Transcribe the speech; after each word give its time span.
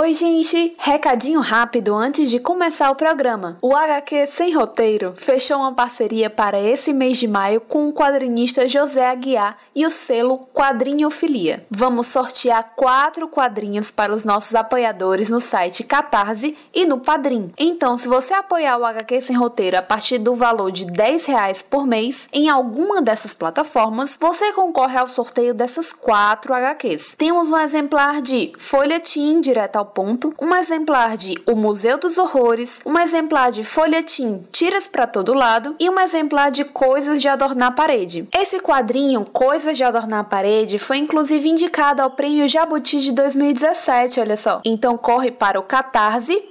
Oi, 0.00 0.14
gente! 0.14 0.76
Recadinho 0.78 1.40
rápido 1.40 1.92
antes 1.92 2.30
de 2.30 2.38
começar 2.38 2.88
o 2.88 2.94
programa. 2.94 3.58
O 3.60 3.74
HQ 3.74 4.28
Sem 4.28 4.54
Roteiro 4.54 5.12
fechou 5.16 5.56
uma 5.56 5.72
parceria 5.72 6.30
para 6.30 6.60
esse 6.60 6.92
mês 6.92 7.18
de 7.18 7.26
maio 7.26 7.60
com 7.60 7.88
o 7.88 7.92
quadrinista 7.92 8.68
José 8.68 9.10
Aguiar 9.10 9.58
e 9.74 9.84
o 9.84 9.90
selo 9.90 10.46
Quadrinhofilia. 10.54 11.64
Vamos 11.68 12.06
sortear 12.06 12.74
quatro 12.76 13.26
quadrinhos 13.26 13.90
para 13.90 14.14
os 14.14 14.22
nossos 14.22 14.54
apoiadores 14.54 15.30
no 15.30 15.40
site 15.40 15.82
Catarse 15.82 16.56
e 16.72 16.86
no 16.86 17.00
Padrim. 17.00 17.50
Então, 17.58 17.96
se 17.96 18.06
você 18.06 18.34
apoiar 18.34 18.78
o 18.78 18.84
HQ 18.84 19.20
Sem 19.20 19.36
Roteiro 19.36 19.78
a 19.78 19.82
partir 19.82 20.18
do 20.18 20.36
valor 20.36 20.70
de 20.70 20.86
10 20.86 21.26
reais 21.26 21.60
por 21.60 21.84
mês 21.84 22.28
em 22.32 22.48
alguma 22.48 23.02
dessas 23.02 23.34
plataformas, 23.34 24.16
você 24.20 24.52
concorre 24.52 24.96
ao 24.96 25.08
sorteio 25.08 25.52
dessas 25.52 25.92
quatro 25.92 26.54
HQs. 26.54 27.16
Temos 27.18 27.50
um 27.50 27.58
exemplar 27.58 28.22
de 28.22 28.52
Folhetim 28.56 29.40
direto 29.40 29.74
ao 29.74 29.87
ponto, 29.88 30.34
um 30.40 30.54
exemplar 30.54 31.16
de 31.16 31.36
O 31.46 31.54
Museu 31.54 31.98
dos 31.98 32.18
Horrores, 32.18 32.80
um 32.86 32.98
exemplar 32.98 33.50
de 33.50 33.64
folhetim 33.64 34.44
Tiras 34.52 34.86
para 34.88 35.06
todo 35.06 35.34
lado 35.34 35.74
e 35.78 35.88
um 35.90 35.98
exemplar 35.98 36.50
de 36.50 36.64
Coisas 36.64 37.20
de 37.20 37.28
Adornar 37.28 37.68
a 37.68 37.72
Parede. 37.72 38.28
Esse 38.36 38.60
quadrinho, 38.60 39.24
Coisas 39.24 39.76
de 39.76 39.84
Adornar 39.84 40.20
a 40.20 40.24
Parede, 40.24 40.78
foi 40.78 40.98
inclusive 40.98 41.48
indicado 41.48 42.02
ao 42.02 42.10
Prêmio 42.10 42.48
Jabuti 42.48 43.00
de 43.00 43.12
2017, 43.12 44.20
olha 44.20 44.36
só. 44.36 44.60
Então 44.64 44.96
corre 44.96 45.30
para 45.30 45.58
o 45.58 45.62
Catarse 45.62 46.42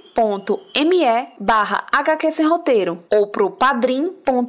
me 0.84 1.28
barra 1.38 1.84
HQ 1.92 2.32
Sem 2.32 2.46
Roteiro 2.46 3.04
ou 3.08 3.28
pro 3.28 3.52
padrim.com.br 3.52 4.48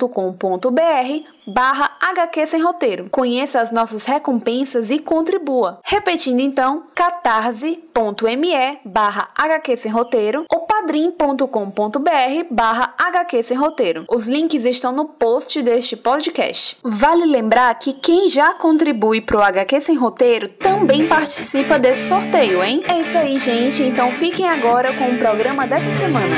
barra 1.45 1.91
HQ 2.01 2.47
Sem 2.47 2.61
Roteiro. 2.61 3.07
Conheça 3.09 3.61
as 3.61 3.71
nossas 3.71 4.05
recompensas 4.05 4.89
e 4.89 4.97
contribua. 4.97 5.79
Repetindo 5.83 6.39
então, 6.39 6.85
catarse.me 6.95 8.79
barra 8.83 9.29
HQ 9.37 9.77
Sem 9.77 9.91
Roteiro 9.91 10.45
ou 10.51 10.61
padrim.com.br 10.89 12.47
barra 12.49 12.95
HQ 12.97 13.43
Sem 13.43 13.57
Roteiro. 13.57 14.05
Os 14.09 14.27
links 14.27 14.65
estão 14.65 14.91
no 14.91 15.05
post 15.05 15.61
deste 15.61 15.95
podcast. 15.95 16.77
Vale 16.83 17.25
lembrar 17.25 17.73
que 17.75 17.93
quem 17.93 18.27
já 18.27 18.55
contribui 18.55 19.21
pro 19.21 19.39
HQ 19.39 19.81
Sem 19.81 19.95
Roteiro 19.95 20.49
também 20.49 21.07
participa 21.07 21.77
desse 21.77 22.07
sorteio, 22.07 22.63
hein? 22.63 22.83
É 22.87 23.01
isso 23.01 23.17
aí, 23.17 23.37
gente. 23.37 23.83
Então 23.83 24.11
fiquem 24.11 24.49
agora 24.49 24.97
com 24.97 25.11
o 25.11 25.19
programa 25.19 25.67
dessa 25.67 25.91
semana. 25.91 26.35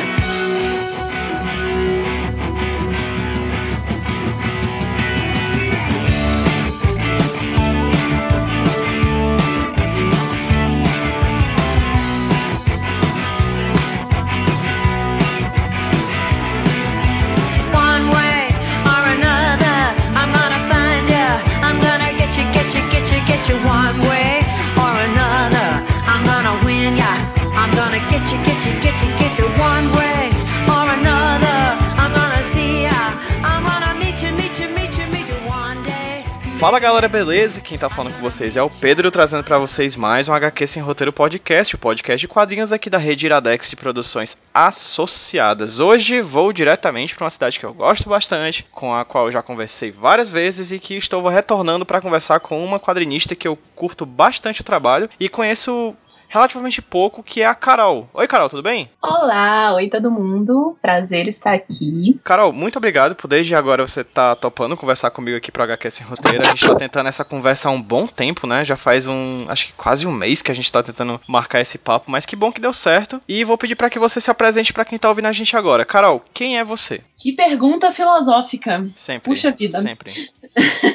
Fala 36.61 36.77
galera, 36.77 37.07
beleza? 37.07 37.59
Quem 37.59 37.75
tá 37.75 37.89
falando 37.89 38.13
com 38.13 38.21
vocês 38.21 38.55
é 38.55 38.61
o 38.61 38.69
Pedro, 38.69 39.09
trazendo 39.09 39.43
para 39.43 39.57
vocês 39.57 39.95
mais 39.95 40.29
um 40.29 40.33
HQ 40.33 40.67
Sem 40.67 40.83
Roteiro 40.83 41.11
Podcast, 41.11 41.73
o 41.73 41.79
podcast 41.79 42.21
de 42.21 42.27
quadrinhos 42.27 42.71
aqui 42.71 42.87
da 42.87 42.99
rede 42.99 43.25
Iradex 43.25 43.71
de 43.71 43.75
produções 43.75 44.37
associadas. 44.53 45.79
Hoje 45.79 46.21
vou 46.21 46.53
diretamente 46.53 47.15
para 47.15 47.23
uma 47.23 47.31
cidade 47.31 47.59
que 47.59 47.65
eu 47.65 47.73
gosto 47.73 48.07
bastante, 48.07 48.63
com 48.71 48.93
a 48.93 49.03
qual 49.03 49.25
eu 49.25 49.31
já 49.31 49.41
conversei 49.41 49.89
várias 49.89 50.29
vezes 50.29 50.71
e 50.71 50.77
que 50.77 50.95
estou 50.95 51.27
retornando 51.27 51.83
para 51.83 51.99
conversar 51.99 52.39
com 52.39 52.63
uma 52.63 52.79
quadrinista 52.79 53.35
que 53.35 53.47
eu 53.47 53.57
curto 53.75 54.05
bastante 54.05 54.61
o 54.61 54.63
trabalho 54.63 55.09
e 55.19 55.27
conheço 55.27 55.95
relativamente 56.31 56.81
pouco, 56.81 57.21
que 57.21 57.41
é 57.41 57.45
a 57.45 57.53
Carol. 57.53 58.09
Oi, 58.13 58.25
Carol, 58.25 58.49
tudo 58.49 58.63
bem? 58.63 58.89
Olá, 59.01 59.75
oi 59.75 59.89
todo 59.89 60.09
mundo. 60.09 60.77
Prazer 60.81 61.27
estar 61.27 61.53
aqui. 61.53 62.17
Carol, 62.23 62.53
muito 62.53 62.77
obrigado 62.77 63.15
por 63.15 63.27
desde 63.27 63.53
agora 63.53 63.85
você 63.85 64.01
tá 64.01 64.33
topando 64.33 64.77
conversar 64.77 65.11
comigo 65.11 65.35
aqui 65.35 65.51
pro 65.51 65.63
HQ 65.63 65.91
Sem 65.91 66.07
Roteiro. 66.07 66.41
A 66.41 66.49
gente 66.49 66.65
tá 66.65 66.75
tentando 66.75 67.09
essa 67.09 67.25
conversa 67.25 67.67
há 67.67 67.71
um 67.71 67.81
bom 67.81 68.07
tempo, 68.07 68.47
né? 68.47 68.63
Já 68.63 68.77
faz 68.77 69.07
um, 69.07 69.45
acho 69.49 69.67
que 69.67 69.73
quase 69.73 70.07
um 70.07 70.11
mês 70.11 70.41
que 70.41 70.49
a 70.49 70.55
gente 70.55 70.71
tá 70.71 70.81
tentando 70.81 71.19
marcar 71.27 71.59
esse 71.59 71.77
papo, 71.77 72.09
mas 72.09 72.25
que 72.25 72.35
bom 72.37 72.49
que 72.49 72.61
deu 72.61 72.71
certo. 72.71 73.21
E 73.27 73.43
vou 73.43 73.57
pedir 73.57 73.75
para 73.75 73.89
que 73.89 73.99
você 73.99 74.21
se 74.21 74.31
apresente 74.31 74.71
para 74.71 74.85
quem 74.85 74.97
tá 74.97 75.09
ouvindo 75.09 75.25
a 75.25 75.33
gente 75.33 75.57
agora. 75.57 75.83
Carol, 75.83 76.23
quem 76.33 76.57
é 76.57 76.63
você? 76.63 77.01
Que 77.17 77.33
pergunta 77.33 77.91
filosófica. 77.91 78.89
Sempre. 78.95 79.29
Puxa 79.29 79.51
vida. 79.51 79.81
Sempre. 79.81 80.13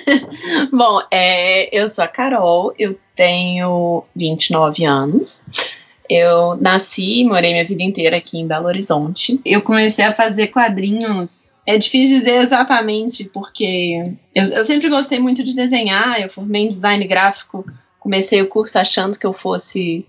bom, 0.72 1.00
é, 1.10 1.78
eu 1.78 1.88
sou 1.90 2.04
a 2.04 2.08
Carol, 2.08 2.74
eu 2.78 2.98
tenho 3.16 4.04
29 4.14 4.84
anos. 4.84 5.42
Eu 6.08 6.56
nasci 6.60 7.20
e 7.20 7.24
morei 7.24 7.52
minha 7.52 7.66
vida 7.66 7.82
inteira 7.82 8.16
aqui 8.16 8.38
em 8.38 8.46
Belo 8.46 8.66
Horizonte. 8.66 9.40
Eu 9.44 9.62
comecei 9.62 10.04
a 10.04 10.14
fazer 10.14 10.48
quadrinhos. 10.48 11.56
É 11.66 11.76
difícil 11.76 12.18
dizer 12.18 12.42
exatamente, 12.42 13.24
porque 13.24 14.12
eu, 14.32 14.44
eu 14.44 14.64
sempre 14.64 14.88
gostei 14.88 15.18
muito 15.18 15.42
de 15.42 15.54
desenhar. 15.54 16.20
Eu 16.20 16.28
formei 16.28 16.62
em 16.62 16.68
design 16.68 17.04
gráfico. 17.08 17.66
Comecei 17.98 18.40
o 18.40 18.48
curso 18.48 18.78
achando 18.78 19.18
que 19.18 19.26
eu 19.26 19.32
fosse 19.32 20.06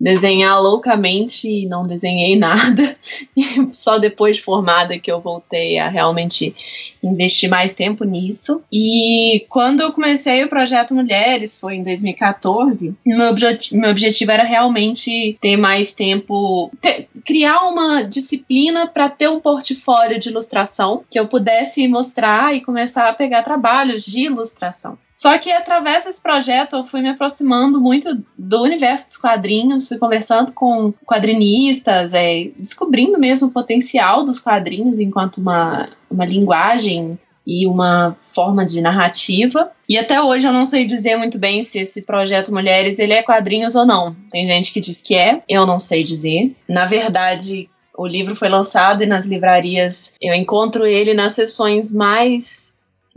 desenhar 0.00 0.60
loucamente 0.60 1.48
e 1.48 1.66
não 1.66 1.86
desenhei 1.86 2.36
nada. 2.36 2.96
Só 3.72 3.98
depois 3.98 4.36
de 4.36 4.42
formada 4.42 4.98
que 4.98 5.10
eu 5.10 5.20
voltei 5.20 5.78
a 5.78 5.88
realmente 5.88 6.54
investir 7.02 7.48
mais 7.48 7.74
tempo 7.74 8.04
nisso. 8.04 8.62
E 8.72 9.46
quando 9.48 9.80
eu 9.80 9.92
comecei 9.92 10.44
o 10.44 10.48
projeto 10.48 10.94
Mulheres, 10.94 11.58
foi 11.58 11.76
em 11.76 11.82
2014, 11.82 12.96
meu, 13.04 13.34
meu 13.72 13.90
objetivo 13.90 14.30
era 14.30 14.44
realmente 14.44 15.36
ter 15.40 15.56
mais 15.56 15.92
tempo, 15.94 16.70
ter, 16.80 17.08
criar 17.24 17.68
uma 17.68 18.02
disciplina 18.02 18.86
para 18.86 19.08
ter 19.08 19.28
um 19.28 19.40
portfólio 19.40 20.18
de 20.18 20.28
ilustração 20.28 21.02
que 21.10 21.18
eu 21.18 21.28
pudesse 21.28 21.86
mostrar 21.88 22.54
e 22.54 22.60
começar 22.60 23.08
a 23.08 23.14
pegar 23.14 23.42
trabalhos 23.42 24.04
de 24.04 24.24
ilustração. 24.24 24.98
Só 25.10 25.36
que 25.36 25.50
através 25.50 26.04
desse 26.04 26.22
projeto 26.22 26.76
eu 26.76 26.84
fui 26.84 27.00
me 27.00 27.08
aproximando 27.08 27.80
muito 27.80 28.22
do 28.36 28.62
universo 28.62 29.08
dos 29.08 29.16
quadrinhos, 29.16 29.87
fui 29.88 29.98
conversando 29.98 30.52
com 30.52 30.92
quadrinistas, 31.04 32.12
é, 32.14 32.50
descobrindo 32.56 33.18
mesmo 33.18 33.48
o 33.48 33.50
potencial 33.50 34.24
dos 34.24 34.40
quadrinhos 34.40 35.00
enquanto 35.00 35.38
uma, 35.38 35.88
uma 36.10 36.24
linguagem 36.24 37.18
e 37.46 37.66
uma 37.66 38.14
forma 38.20 38.64
de 38.66 38.82
narrativa. 38.82 39.72
E 39.88 39.96
até 39.96 40.20
hoje 40.20 40.46
eu 40.46 40.52
não 40.52 40.66
sei 40.66 40.84
dizer 40.84 41.16
muito 41.16 41.38
bem 41.38 41.62
se 41.62 41.78
esse 41.78 42.02
projeto 42.02 42.52
Mulheres 42.52 42.98
ele 42.98 43.14
é 43.14 43.22
quadrinhos 43.22 43.74
ou 43.74 43.86
não. 43.86 44.14
Tem 44.30 44.44
gente 44.44 44.70
que 44.70 44.80
diz 44.80 45.00
que 45.00 45.14
é, 45.14 45.42
eu 45.48 45.66
não 45.66 45.80
sei 45.80 46.02
dizer. 46.02 46.54
Na 46.68 46.84
verdade, 46.84 47.70
o 47.96 48.06
livro 48.06 48.36
foi 48.36 48.50
lançado 48.50 49.02
e 49.02 49.06
nas 49.06 49.26
livrarias 49.26 50.12
eu 50.20 50.34
encontro 50.34 50.86
ele 50.86 51.14
nas 51.14 51.32
sessões 51.32 51.90
mais 51.90 52.67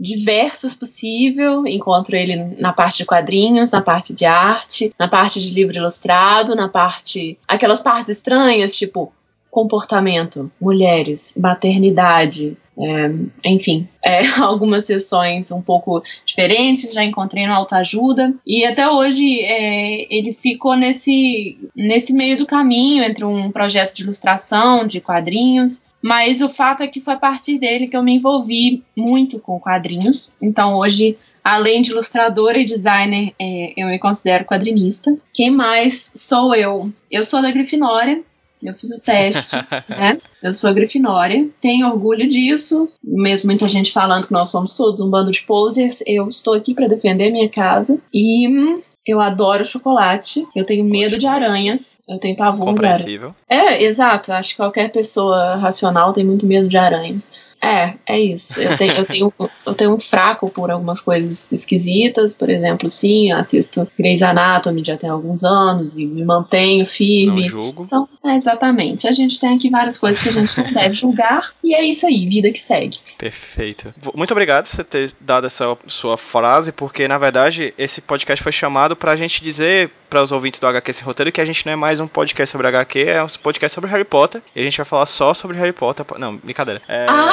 diversas 0.02 0.74
possível. 0.74 1.66
Encontro 1.66 2.16
ele 2.16 2.36
na 2.58 2.72
parte 2.72 2.98
de 2.98 3.06
quadrinhos, 3.06 3.70
na 3.70 3.80
parte 3.80 4.12
de 4.12 4.24
arte, 4.24 4.92
na 4.98 5.06
parte 5.06 5.40
de 5.40 5.54
livro 5.54 5.76
ilustrado, 5.76 6.56
na 6.56 6.68
parte. 6.68 7.38
aquelas 7.46 7.80
partes 7.80 8.16
estranhas, 8.16 8.74
tipo 8.74 9.12
comportamento, 9.50 10.50
mulheres, 10.58 11.34
maternidade, 11.38 12.56
é, 12.78 13.14
enfim, 13.44 13.86
é, 14.02 14.26
algumas 14.40 14.86
sessões 14.86 15.50
um 15.50 15.60
pouco 15.60 16.02
diferentes, 16.24 16.94
já 16.94 17.04
encontrei 17.04 17.46
no 17.46 17.52
Autoajuda, 17.52 18.34
e 18.46 18.64
até 18.64 18.88
hoje 18.88 19.40
é, 19.40 20.06
ele 20.10 20.32
ficou 20.32 20.74
nesse, 20.74 21.58
nesse 21.76 22.14
meio 22.14 22.38
do 22.38 22.46
caminho 22.46 23.04
entre 23.04 23.26
um 23.26 23.50
projeto 23.52 23.94
de 23.94 24.02
ilustração, 24.02 24.86
de 24.86 25.02
quadrinhos, 25.02 25.84
mas 26.02 26.42
o 26.42 26.48
fato 26.48 26.82
é 26.82 26.88
que 26.88 27.00
foi 27.00 27.14
a 27.14 27.18
partir 27.18 27.58
dele 27.58 27.86
que 27.86 27.96
eu 27.96 28.02
me 28.02 28.16
envolvi 28.16 28.82
muito 28.96 29.38
com 29.38 29.60
quadrinhos. 29.60 30.34
Então 30.42 30.74
hoje, 30.74 31.16
além 31.44 31.80
de 31.80 31.92
ilustradora 31.92 32.58
e 32.58 32.64
designer, 32.64 33.32
é, 33.38 33.72
eu 33.76 33.86
me 33.86 33.98
considero 33.98 34.44
quadrinista. 34.44 35.16
Quem 35.32 35.50
mais 35.50 36.10
sou 36.14 36.54
eu? 36.54 36.92
Eu 37.10 37.24
sou 37.24 37.40
da 37.40 37.50
Grifinória. 37.50 38.22
Eu 38.62 38.74
fiz 38.74 38.92
o 38.92 39.00
teste, 39.00 39.56
né? 39.90 40.20
Eu 40.40 40.54
sou 40.54 40.72
Grifinória, 40.72 41.48
tenho 41.60 41.88
orgulho 41.88 42.26
disso. 42.28 42.88
Mesmo 43.02 43.48
muita 43.48 43.66
gente 43.66 43.90
falando 43.90 44.26
que 44.26 44.32
nós 44.32 44.50
somos 44.50 44.76
todos 44.76 45.00
um 45.00 45.10
bando 45.10 45.32
de 45.32 45.42
posers, 45.42 46.00
eu 46.06 46.28
estou 46.28 46.54
aqui 46.54 46.72
para 46.72 46.86
defender 46.86 47.32
minha 47.32 47.48
casa. 47.48 48.00
E 48.14 48.46
hum, 48.48 48.80
eu 49.06 49.20
adoro 49.20 49.64
chocolate. 49.64 50.46
Eu 50.54 50.64
tenho 50.64 50.84
medo 50.84 51.18
de 51.18 51.26
aranhas. 51.26 52.00
Eu 52.08 52.18
tenho 52.18 52.36
pavor 52.36 52.68
aranhas. 52.78 53.02
É, 53.48 53.82
exato. 53.82 54.32
Acho 54.32 54.50
que 54.50 54.56
qualquer 54.56 54.90
pessoa 54.92 55.56
racional 55.56 56.12
tem 56.12 56.24
muito 56.24 56.46
medo 56.46 56.68
de 56.68 56.76
aranhas. 56.76 57.51
É, 57.62 57.94
é 58.06 58.20
isso. 58.20 58.60
Eu 58.60 58.76
tenho, 58.76 58.92
eu, 58.92 59.04
tenho, 59.06 59.32
eu 59.66 59.74
tenho 59.74 59.94
um 59.94 59.98
fraco 59.98 60.50
por 60.50 60.68
algumas 60.68 61.00
coisas 61.00 61.52
esquisitas, 61.52 62.34
por 62.34 62.50
exemplo, 62.50 62.88
sim, 62.88 63.30
assisto 63.30 63.86
Grey's 63.96 64.20
Anatomy 64.20 64.82
já 64.82 64.96
tem 64.96 65.08
alguns 65.08 65.44
anos 65.44 65.96
e 65.96 66.04
me 66.04 66.24
mantenho 66.24 66.84
firme. 66.84 67.42
Não 67.42 67.48
julgo. 67.48 67.84
Então, 67.84 68.08
é 68.24 68.34
exatamente. 68.34 69.06
A 69.06 69.12
gente 69.12 69.38
tem 69.38 69.54
aqui 69.54 69.70
várias 69.70 69.96
coisas 69.96 70.20
que 70.20 70.28
a 70.28 70.32
gente 70.32 70.60
não 70.60 70.72
deve 70.72 70.94
julgar 70.94 71.52
e 71.62 71.72
é 71.72 71.84
isso 71.84 72.04
aí, 72.04 72.26
vida 72.26 72.50
que 72.50 72.58
segue. 72.58 72.98
Perfeito. 73.16 73.94
Muito 74.12 74.32
obrigado 74.32 74.64
por 74.66 74.74
você 74.74 74.82
ter 74.82 75.12
dado 75.20 75.46
essa 75.46 75.78
sua 75.86 76.16
frase, 76.16 76.72
porque 76.72 77.06
na 77.06 77.16
verdade 77.16 77.72
esse 77.78 78.00
podcast 78.00 78.42
foi 78.42 78.52
chamado 78.52 78.96
pra 78.96 79.14
gente 79.14 79.42
dizer 79.42 79.92
para 80.12 80.22
os 80.22 80.30
ouvintes 80.30 80.60
do 80.60 80.66
HQ 80.66 80.92
Sem 80.92 81.04
Roteiro 81.06 81.32
que 81.32 81.40
a 81.40 81.44
gente 81.46 81.64
não 81.64 81.72
é 81.72 81.76
mais 81.76 81.98
um 81.98 82.06
podcast 82.06 82.52
sobre 82.52 82.66
HQ, 82.66 83.02
é 83.02 83.24
um 83.24 83.28
podcast 83.28 83.74
sobre 83.74 83.88
Harry 83.88 84.04
Potter. 84.04 84.42
E 84.54 84.60
a 84.60 84.62
gente 84.62 84.76
vai 84.76 84.84
falar 84.84 85.06
só 85.06 85.32
sobre 85.32 85.56
Harry 85.56 85.72
Potter. 85.72 86.04
Não, 86.18 86.36
brincadeira. 86.36 86.82
É... 86.86 87.06
Ah, 87.08 87.32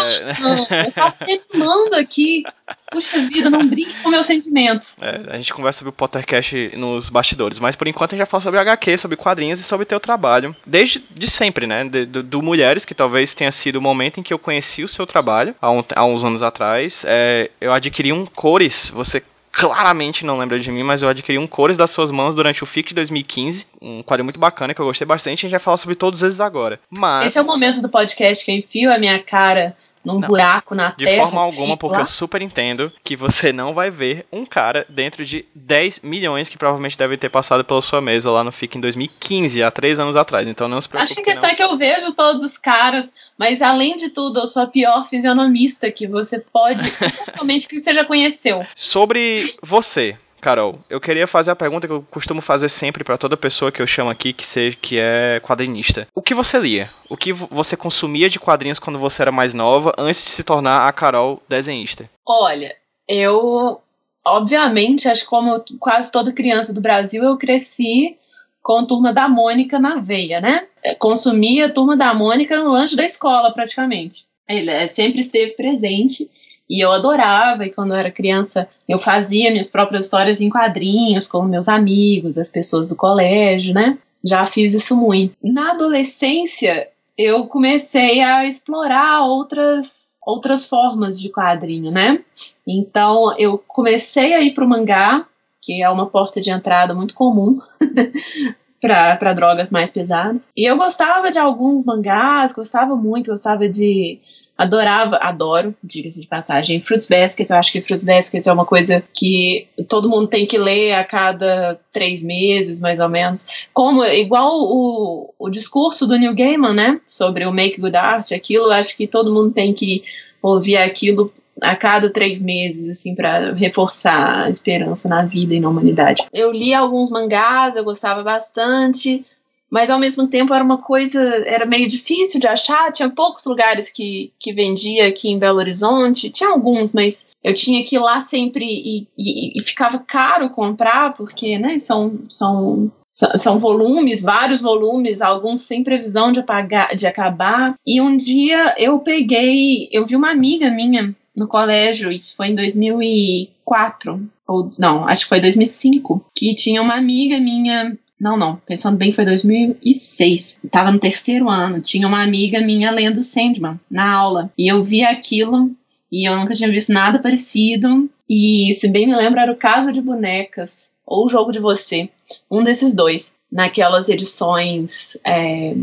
eu 0.86 0.92
tava 0.94 1.14
reclamando 1.20 1.96
aqui. 1.98 2.46
Puxa 2.90 3.20
vida, 3.20 3.50
não 3.50 3.68
brinque 3.68 4.02
com 4.02 4.10
meus 4.10 4.26
sentimentos. 4.26 4.98
É, 5.02 5.22
a 5.28 5.36
gente 5.36 5.54
conversa 5.54 5.80
sobre 5.80 5.90
o 5.90 5.94
Pottercast 5.94 6.72
nos 6.78 7.10
bastidores, 7.10 7.60
mas 7.60 7.76
por 7.76 7.86
enquanto 7.86 8.14
a 8.14 8.16
gente 8.16 8.26
vai 8.26 8.32
falar 8.32 8.44
sobre 8.44 8.62
HQ, 8.62 8.98
sobre 8.98 9.18
quadrinhos 9.18 9.60
e 9.60 9.64
sobre 9.64 9.86
teu 9.86 10.00
trabalho. 10.00 10.56
Desde 10.66 11.04
de 11.12 11.30
sempre, 11.30 11.68
né? 11.68 11.84
De, 11.84 12.06
do, 12.06 12.24
do, 12.24 12.42
Mulheres, 12.42 12.86
que 12.86 12.96
talvez 12.96 13.34
tenha 13.34 13.52
sido 13.52 13.76
o 13.76 13.82
momento 13.82 14.22
em 14.22 14.24
que 14.24 14.34
eu 14.34 14.40
conheci 14.40 14.86
o 14.86 14.88
seu 14.88 15.06
trabalho, 15.06 15.54
há, 15.62 15.70
um, 15.70 15.84
há 15.94 16.06
uns 16.06 16.24
anos 16.24 16.42
atrás. 16.42 17.04
É, 17.06 17.52
eu 17.60 17.74
adquiri 17.74 18.14
um 18.14 18.26
Cores, 18.26 18.90
você 18.90 19.22
claramente 19.52 20.26
não 20.26 20.38
lembra 20.38 20.60
de 20.60 20.72
mim, 20.72 20.84
mas 20.84 21.02
eu 21.02 21.10
adquiri 21.10 21.38
um 21.38 21.48
Cores 21.48 21.78
das 21.78 21.92
suas 21.92 22.12
mãos 22.12 22.36
durante 22.36 22.64
o 22.64 22.68
FIC 22.68 22.90
de 22.90 22.96
2015, 22.96 23.68
um 23.82 24.04
quadro 24.04 24.24
muito 24.24 24.40
bacana 24.40 24.74
que 24.74 24.82
eu 24.82 24.86
gostei 24.86 25.06
bastante, 25.06 25.40
a 25.40 25.42
gente 25.42 25.52
vai 25.52 25.60
falar 25.60 25.78
sobre 25.78 25.96
todos 25.96 26.24
eles 26.24 26.40
agora. 26.40 26.80
Mas... 26.90 27.28
Esse 27.28 27.38
é 27.38 27.42
o 27.42 27.46
momento 27.46 27.82
do 27.82 27.90
podcast 27.90 28.46
que 28.46 28.52
eu 28.52 28.56
enfio 28.56 28.94
a 28.94 28.98
minha 28.98 29.20
cara 29.20 29.76
num 30.04 30.20
não, 30.20 30.28
buraco 30.28 30.74
na 30.74 30.92
de 30.92 31.06
terra. 31.06 31.12
De 31.12 31.32
forma 31.32 31.42
alguma, 31.42 31.78
porque 31.78 31.98
lá. 31.98 32.04
eu 32.04 32.08
super 32.08 32.42
entendo 32.42 32.92
que 33.04 33.16
você 33.16 33.52
não 33.52 33.74
vai 33.74 33.92
ver 33.92 34.26
um 34.32 34.46
cara 34.46 34.86
dentro 34.90 35.26
de 35.26 35.46
10 35.54 36.02
milhões 36.02 36.50
que 36.50 36.58
provavelmente 36.58 36.98
deve 36.98 37.18
ter 37.18 37.30
passado 37.30 37.64
pela 37.64 37.82
sua 37.82 38.02
mesa 38.02 38.32
lá 38.32 38.44
no 38.44 38.52
FIC 38.52 38.78
em 38.78 38.82
2015, 38.82 39.64
há 39.64 39.72
três 39.72 40.00
anos 40.00 40.16
atrás. 40.16 40.48
Então 40.48 40.68
não 40.68 40.80
se 40.80 40.88
preocupe. 40.88 41.12
Acho 41.12 41.16
que 41.16 41.30
a 41.30 41.34
questão 41.34 41.48
não. 41.48 41.54
é 41.54 41.56
que 41.56 41.64
eu 41.64 41.78
vejo 41.78 42.14
todos 42.14 42.44
os 42.44 42.58
caras, 42.58 43.12
mas 43.38 43.62
além 43.62 43.96
de 43.96 44.10
tudo, 44.10 44.40
eu 44.40 44.48
sou 44.48 44.64
a 44.64 44.68
pior 44.68 45.08
fisionomista 45.08 45.92
que 45.92 46.08
você 46.08 46.40
pode, 46.40 46.90
principalmente 47.40 47.68
que 47.68 47.78
você 47.78 47.94
já 47.94 48.06
conheceu. 48.06 48.66
Sobre 48.76 49.54
você, 49.64 50.18
Carol, 50.40 50.80
eu 50.90 51.00
queria 51.02 51.28
fazer 51.28 51.52
a 51.52 51.56
pergunta 51.56 51.88
que 51.88 51.94
eu 51.94 52.06
costumo 52.10 52.42
fazer 52.42 52.70
sempre 52.70 53.04
para 53.04 53.18
toda 53.18 53.38
pessoa 53.38 53.72
que 53.72 53.82
eu 53.82 53.88
chamo 53.88 54.10
aqui 54.10 54.34
que, 54.34 54.46
seja, 54.46 54.78
que 54.82 54.98
é 55.00 55.42
quadrinista. 55.44 56.08
O 56.16 56.22
que 56.22 56.34
você 56.34 56.58
lia? 56.58 56.90
O 57.10 57.18
que 57.18 57.34
você 57.34 57.76
consumia 57.76 58.30
de 58.30 58.40
quadrinhos 58.40 58.80
quando 58.80 59.00
você 59.00 59.22
era 59.22 59.32
mais 59.32 59.54
nova, 59.54 59.94
antes 59.98 60.24
de 60.24 60.32
se 60.32 60.44
tornar 60.44 60.88
a 60.88 60.92
Carol 60.92 61.42
desenhista? 61.48 62.10
Olha, 62.26 62.74
eu. 63.08 63.82
Obviamente, 64.26 65.08
acho 65.08 65.22
que 65.22 65.30
como 65.30 65.64
quase 65.80 66.12
toda 66.12 66.34
criança 66.34 66.74
do 66.74 66.82
Brasil, 66.82 67.24
eu 67.24 67.38
cresci 67.38 68.18
com 68.62 68.80
a 68.80 68.86
turma 68.86 69.14
da 69.14 69.28
Mônica 69.28 69.80
na 69.80 69.96
veia, 69.96 70.40
né? 70.42 70.68
Consumia 71.00 71.66
a 71.66 71.72
turma 71.72 71.96
da 71.96 72.14
Mônica 72.14 72.62
no 72.62 72.72
lanche 72.72 72.96
da 72.96 73.04
escola, 73.04 73.52
praticamente. 73.52 74.26
Ele 74.48 74.70
é, 74.70 74.88
sempre 74.88 75.20
esteve 75.20 75.52
presente. 75.54 76.30
E 76.70 76.84
eu 76.84 76.92
adorava, 76.92 77.66
e 77.66 77.72
quando 77.72 77.92
eu 77.92 77.98
era 77.98 78.12
criança, 78.12 78.70
eu 78.88 79.00
fazia 79.00 79.50
minhas 79.50 79.72
próprias 79.72 80.06
histórias 80.06 80.40
em 80.40 80.50
quadrinhos 80.50 81.28
com 81.28 81.42
meus 81.44 81.68
amigos, 81.68 82.38
as 82.38 82.50
pessoas 82.50 82.88
do 82.90 82.96
colégio, 82.96 83.74
né? 83.74 83.98
Já 84.24 84.46
fiz 84.46 84.74
isso 84.74 84.96
muito. 84.96 85.36
Na 85.44 85.72
adolescência, 85.72 86.90
eu 87.18 87.48
comecei 87.48 88.22
a 88.22 88.46
explorar 88.46 89.26
outras 89.26 90.10
outras 90.26 90.68
formas 90.68 91.20
de 91.20 91.30
quadrinho, 91.30 91.90
né? 91.92 92.24
Então, 92.68 93.36
eu 93.38 93.58
comecei 93.58 94.34
a 94.36 94.42
ir 94.42 94.54
pro 94.54 94.68
mangá, 94.68 95.26
que 95.62 95.82
é 95.82 95.90
uma 95.90 96.06
porta 96.06 96.40
de 96.40 96.52
entrada 96.52 96.94
muito 96.94 97.16
comum 97.16 97.60
para 98.80 99.34
drogas 99.34 99.72
mais 99.72 99.92
pesadas. 99.92 100.52
E 100.56 100.70
eu 100.70 100.78
gostava 100.78 101.32
de 101.32 101.40
alguns 101.40 101.84
mangás, 101.84 102.54
gostava 102.54 102.96
muito, 102.96 103.32
gostava 103.32 103.68
de 103.68 104.20
adorava, 104.60 105.16
adoro, 105.22 105.74
diga-se 105.82 106.20
de 106.20 106.28
passagem, 106.28 106.82
Fruits 106.82 107.08
Basket. 107.08 107.50
Eu 107.50 107.56
acho 107.56 107.72
que 107.72 107.82
Fruits 107.82 108.04
Basket 108.04 108.46
é 108.46 108.52
uma 108.52 108.66
coisa 108.66 109.02
que 109.14 109.70
todo 109.88 110.10
mundo 110.10 110.28
tem 110.28 110.46
que 110.46 110.58
ler 110.58 110.96
a 110.96 111.06
cada 111.06 111.80
três 111.94 112.22
meses, 112.22 112.82
mais 112.82 113.00
ou 113.00 113.08
menos. 113.08 113.48
Como, 113.74 114.04
igual 114.04 114.52
o, 114.54 115.34
o 115.40 115.50
discurso 115.50 116.06
do 116.06 116.18
Neil 116.18 116.36
Gaiman, 116.36 116.74
né? 116.74 117.00
Sobre 117.08 117.46
o 117.46 117.54
Make 117.54 117.80
Good 117.80 117.96
Art, 117.96 118.34
aquilo, 118.34 118.70
acho 118.70 118.98
que 118.98 119.08
todo 119.08 119.34
mundo 119.34 119.54
tem 119.54 119.74
que 119.74 120.04
ouvir 120.42 120.76
aquilo 120.76 121.32
a 121.62 121.74
cada 121.78 122.10
três 122.10 122.42
meses, 122.42 122.90
assim, 122.90 123.16
para 123.16 123.54
reforçar 123.54 124.44
a 124.44 124.50
esperança 124.50 125.08
na 125.08 125.24
vida 125.24 125.56
e 125.56 125.60
na 125.62 125.70
humanidade. 125.70 126.26
Eu 126.34 126.52
li 126.52 126.74
alguns 126.74 127.10
mangás, 127.10 127.78
eu 127.78 127.86
gostava 127.86 128.24
bastante 128.24 129.26
mas 129.70 129.90
ao 129.90 130.00
mesmo 130.00 130.28
tempo 130.28 130.54
era 130.54 130.64
uma 130.64 130.80
coisa, 130.80 131.22
era 131.46 131.66
meio 131.66 131.88
difícil 131.88 132.40
de 132.40 132.48
achar, 132.48 132.92
tinha 132.92 133.10
poucos 133.10 133.46
lugares 133.46 133.90
que, 133.90 134.34
que 134.40 134.54
vendia 134.54 135.08
aqui 135.08 135.30
em 135.30 135.38
Belo 135.38 135.60
Horizonte, 135.60 136.30
tinha 136.30 136.50
alguns, 136.50 136.92
mas 136.92 137.28
eu 137.44 137.54
tinha 137.54 137.84
que 137.84 137.96
ir 137.96 138.00
lá 138.00 138.22
sempre 138.22 138.66
e, 138.66 139.08
e, 139.18 139.58
e 139.58 139.64
ficava 139.64 140.00
caro 140.00 140.50
comprar, 140.50 141.14
porque, 141.16 141.58
né, 141.60 141.78
são, 141.78 142.20
são, 142.28 142.92
são 143.06 143.60
volumes, 143.60 144.22
vários 144.22 144.62
volumes, 144.62 145.22
alguns 145.22 145.62
sem 145.62 145.84
previsão 145.84 146.32
de, 146.32 146.40
apagar, 146.40 146.96
de 146.96 147.06
acabar, 147.06 147.76
e 147.86 148.02
um 148.02 148.18
dia 148.18 148.76
eu 148.78 149.00
peguei, 149.00 149.88
eu 149.92 150.06
vi 150.06 150.16
uma 150.16 150.32
amiga 150.32 150.72
minha 150.72 151.16
no 151.36 151.48
colégio, 151.48 152.12
isso 152.12 152.36
foi 152.36 152.48
em 152.48 152.56
2004, 152.56 154.30
ou 154.48 154.74
não, 154.78 155.06
acho 155.06 155.24
que 155.24 155.30
foi 155.30 155.40
2005, 155.40 156.26
que 156.36 156.56
tinha 156.56 156.82
uma 156.82 156.96
amiga 156.96 157.40
minha 157.40 157.98
não, 158.20 158.38
não. 158.38 158.58
Pensando 158.66 158.98
bem, 158.98 159.14
foi 159.14 159.24
2006. 159.24 160.60
Tava 160.70 160.92
no 160.92 161.00
terceiro 161.00 161.50
ano. 161.50 161.80
Tinha 161.80 162.08
uma 162.08 162.22
amiga 162.22 162.60
minha 162.62 162.92
lendo 162.92 163.24
Sandman 163.24 163.80
na 163.90 164.14
aula. 164.14 164.52
E 164.58 164.72
eu 164.72 164.84
vi 164.84 165.04
aquilo 165.04 165.72
e 166.12 166.28
eu 166.28 166.36
nunca 166.38 166.54
tinha 166.54 166.70
visto 166.70 166.92
nada 166.92 167.20
parecido. 167.20 168.10
E, 168.30 168.76
se 168.80 168.88
bem 168.88 169.08
me 169.08 169.16
lembro, 169.16 169.40
era 169.40 169.52
o 169.52 169.58
Caso 169.58 169.92
de 169.92 170.02
Bonecas 170.02 170.92
ou 171.06 171.26
o 171.26 171.30
Jogo 171.30 171.52
de 171.52 171.60
Você. 171.60 172.10
Um 172.52 172.64
desses 172.64 172.94
dois. 172.94 173.36
Naquelas 173.52 174.10
edições. 174.10 175.18
É, 175.26 175.76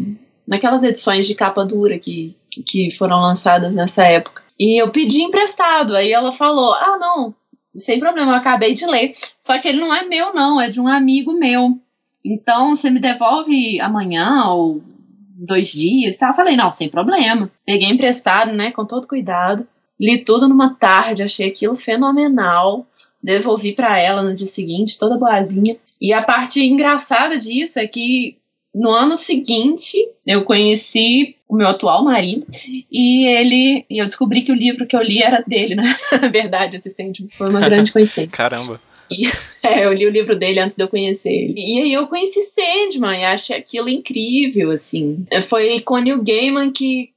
naquelas 0.46 0.82
edições 0.82 1.26
de 1.26 1.34
capa 1.34 1.64
dura 1.64 1.98
que, 1.98 2.36
que 2.66 2.90
foram 2.92 3.20
lançadas 3.20 3.74
nessa 3.74 4.04
época. 4.04 4.42
E 4.58 4.80
eu 4.80 4.90
pedi 4.90 5.22
emprestado. 5.22 5.96
Aí 5.96 6.12
ela 6.12 6.32
falou: 6.32 6.72
Ah, 6.74 6.98
não, 6.98 7.34
sem 7.70 7.98
problema, 7.98 8.32
eu 8.32 8.36
acabei 8.36 8.74
de 8.74 8.86
ler. 8.86 9.14
Só 9.40 9.58
que 9.58 9.68
ele 9.68 9.80
não 9.80 9.94
é 9.94 10.04
meu, 10.04 10.32
não, 10.32 10.60
é 10.60 10.68
de 10.68 10.80
um 10.80 10.88
amigo 10.88 11.32
meu. 11.32 11.78
Então, 12.28 12.74
você 12.74 12.90
me 12.90 12.98
devolve 12.98 13.80
amanhã 13.80 14.46
ou 14.48 14.82
dois 15.36 15.68
dias? 15.68 16.18
Tá? 16.18 16.28
Eu 16.28 16.34
falei, 16.34 16.56
não, 16.56 16.72
sem 16.72 16.88
problema. 16.88 17.48
Peguei 17.64 17.88
emprestado, 17.88 18.52
né, 18.52 18.72
com 18.72 18.84
todo 18.84 19.06
cuidado. 19.06 19.64
Li 19.98 20.24
tudo 20.24 20.48
numa 20.48 20.74
tarde, 20.74 21.22
achei 21.22 21.48
aquilo 21.48 21.76
fenomenal. 21.76 22.84
Devolvi 23.22 23.76
para 23.76 23.98
ela 24.00 24.22
no 24.22 24.34
dia 24.34 24.46
seguinte, 24.46 24.98
toda 24.98 25.16
boazinha. 25.16 25.76
E 26.00 26.12
a 26.12 26.20
parte 26.20 26.60
engraçada 26.60 27.38
disso 27.38 27.78
é 27.78 27.86
que 27.86 28.36
no 28.74 28.90
ano 28.90 29.16
seguinte 29.16 29.96
eu 30.26 30.44
conheci 30.44 31.36
o 31.48 31.56
meu 31.56 31.68
atual 31.68 32.04
marido 32.04 32.46
e 32.90 33.24
ele 33.24 33.86
e 33.88 33.98
eu 33.98 34.04
descobri 34.04 34.42
que 34.42 34.52
o 34.52 34.54
livro 34.54 34.84
que 34.84 34.94
eu 34.94 35.00
li 35.00 35.22
era 35.22 35.42
dele, 35.46 35.76
né? 35.76 35.96
Na 36.20 36.28
verdade, 36.28 36.76
esse 36.76 36.90
sentimento 36.90 37.36
foi 37.36 37.48
uma 37.48 37.60
grande 37.60 37.90
coincidência. 37.94 38.32
Caramba. 38.32 38.80
E, 39.10 39.26
é, 39.62 39.84
eu 39.84 39.92
li 39.92 40.06
o 40.06 40.10
livro 40.10 40.36
dele 40.36 40.60
antes 40.60 40.76
de 40.76 40.82
eu 40.82 40.88
conhecer 40.88 41.30
ele. 41.30 41.54
E 41.56 41.82
aí 41.82 41.92
eu 41.92 42.06
conheci 42.06 42.42
Sandman 42.42 43.20
e 43.20 43.24
achei 43.24 43.56
aquilo 43.56 43.88
incrível, 43.88 44.70
assim. 44.70 45.24
Foi 45.48 45.80
com 45.80 45.94
o 45.94 45.98
Neil 45.98 46.22
Gaiman 46.22 46.72
que 46.72 47.10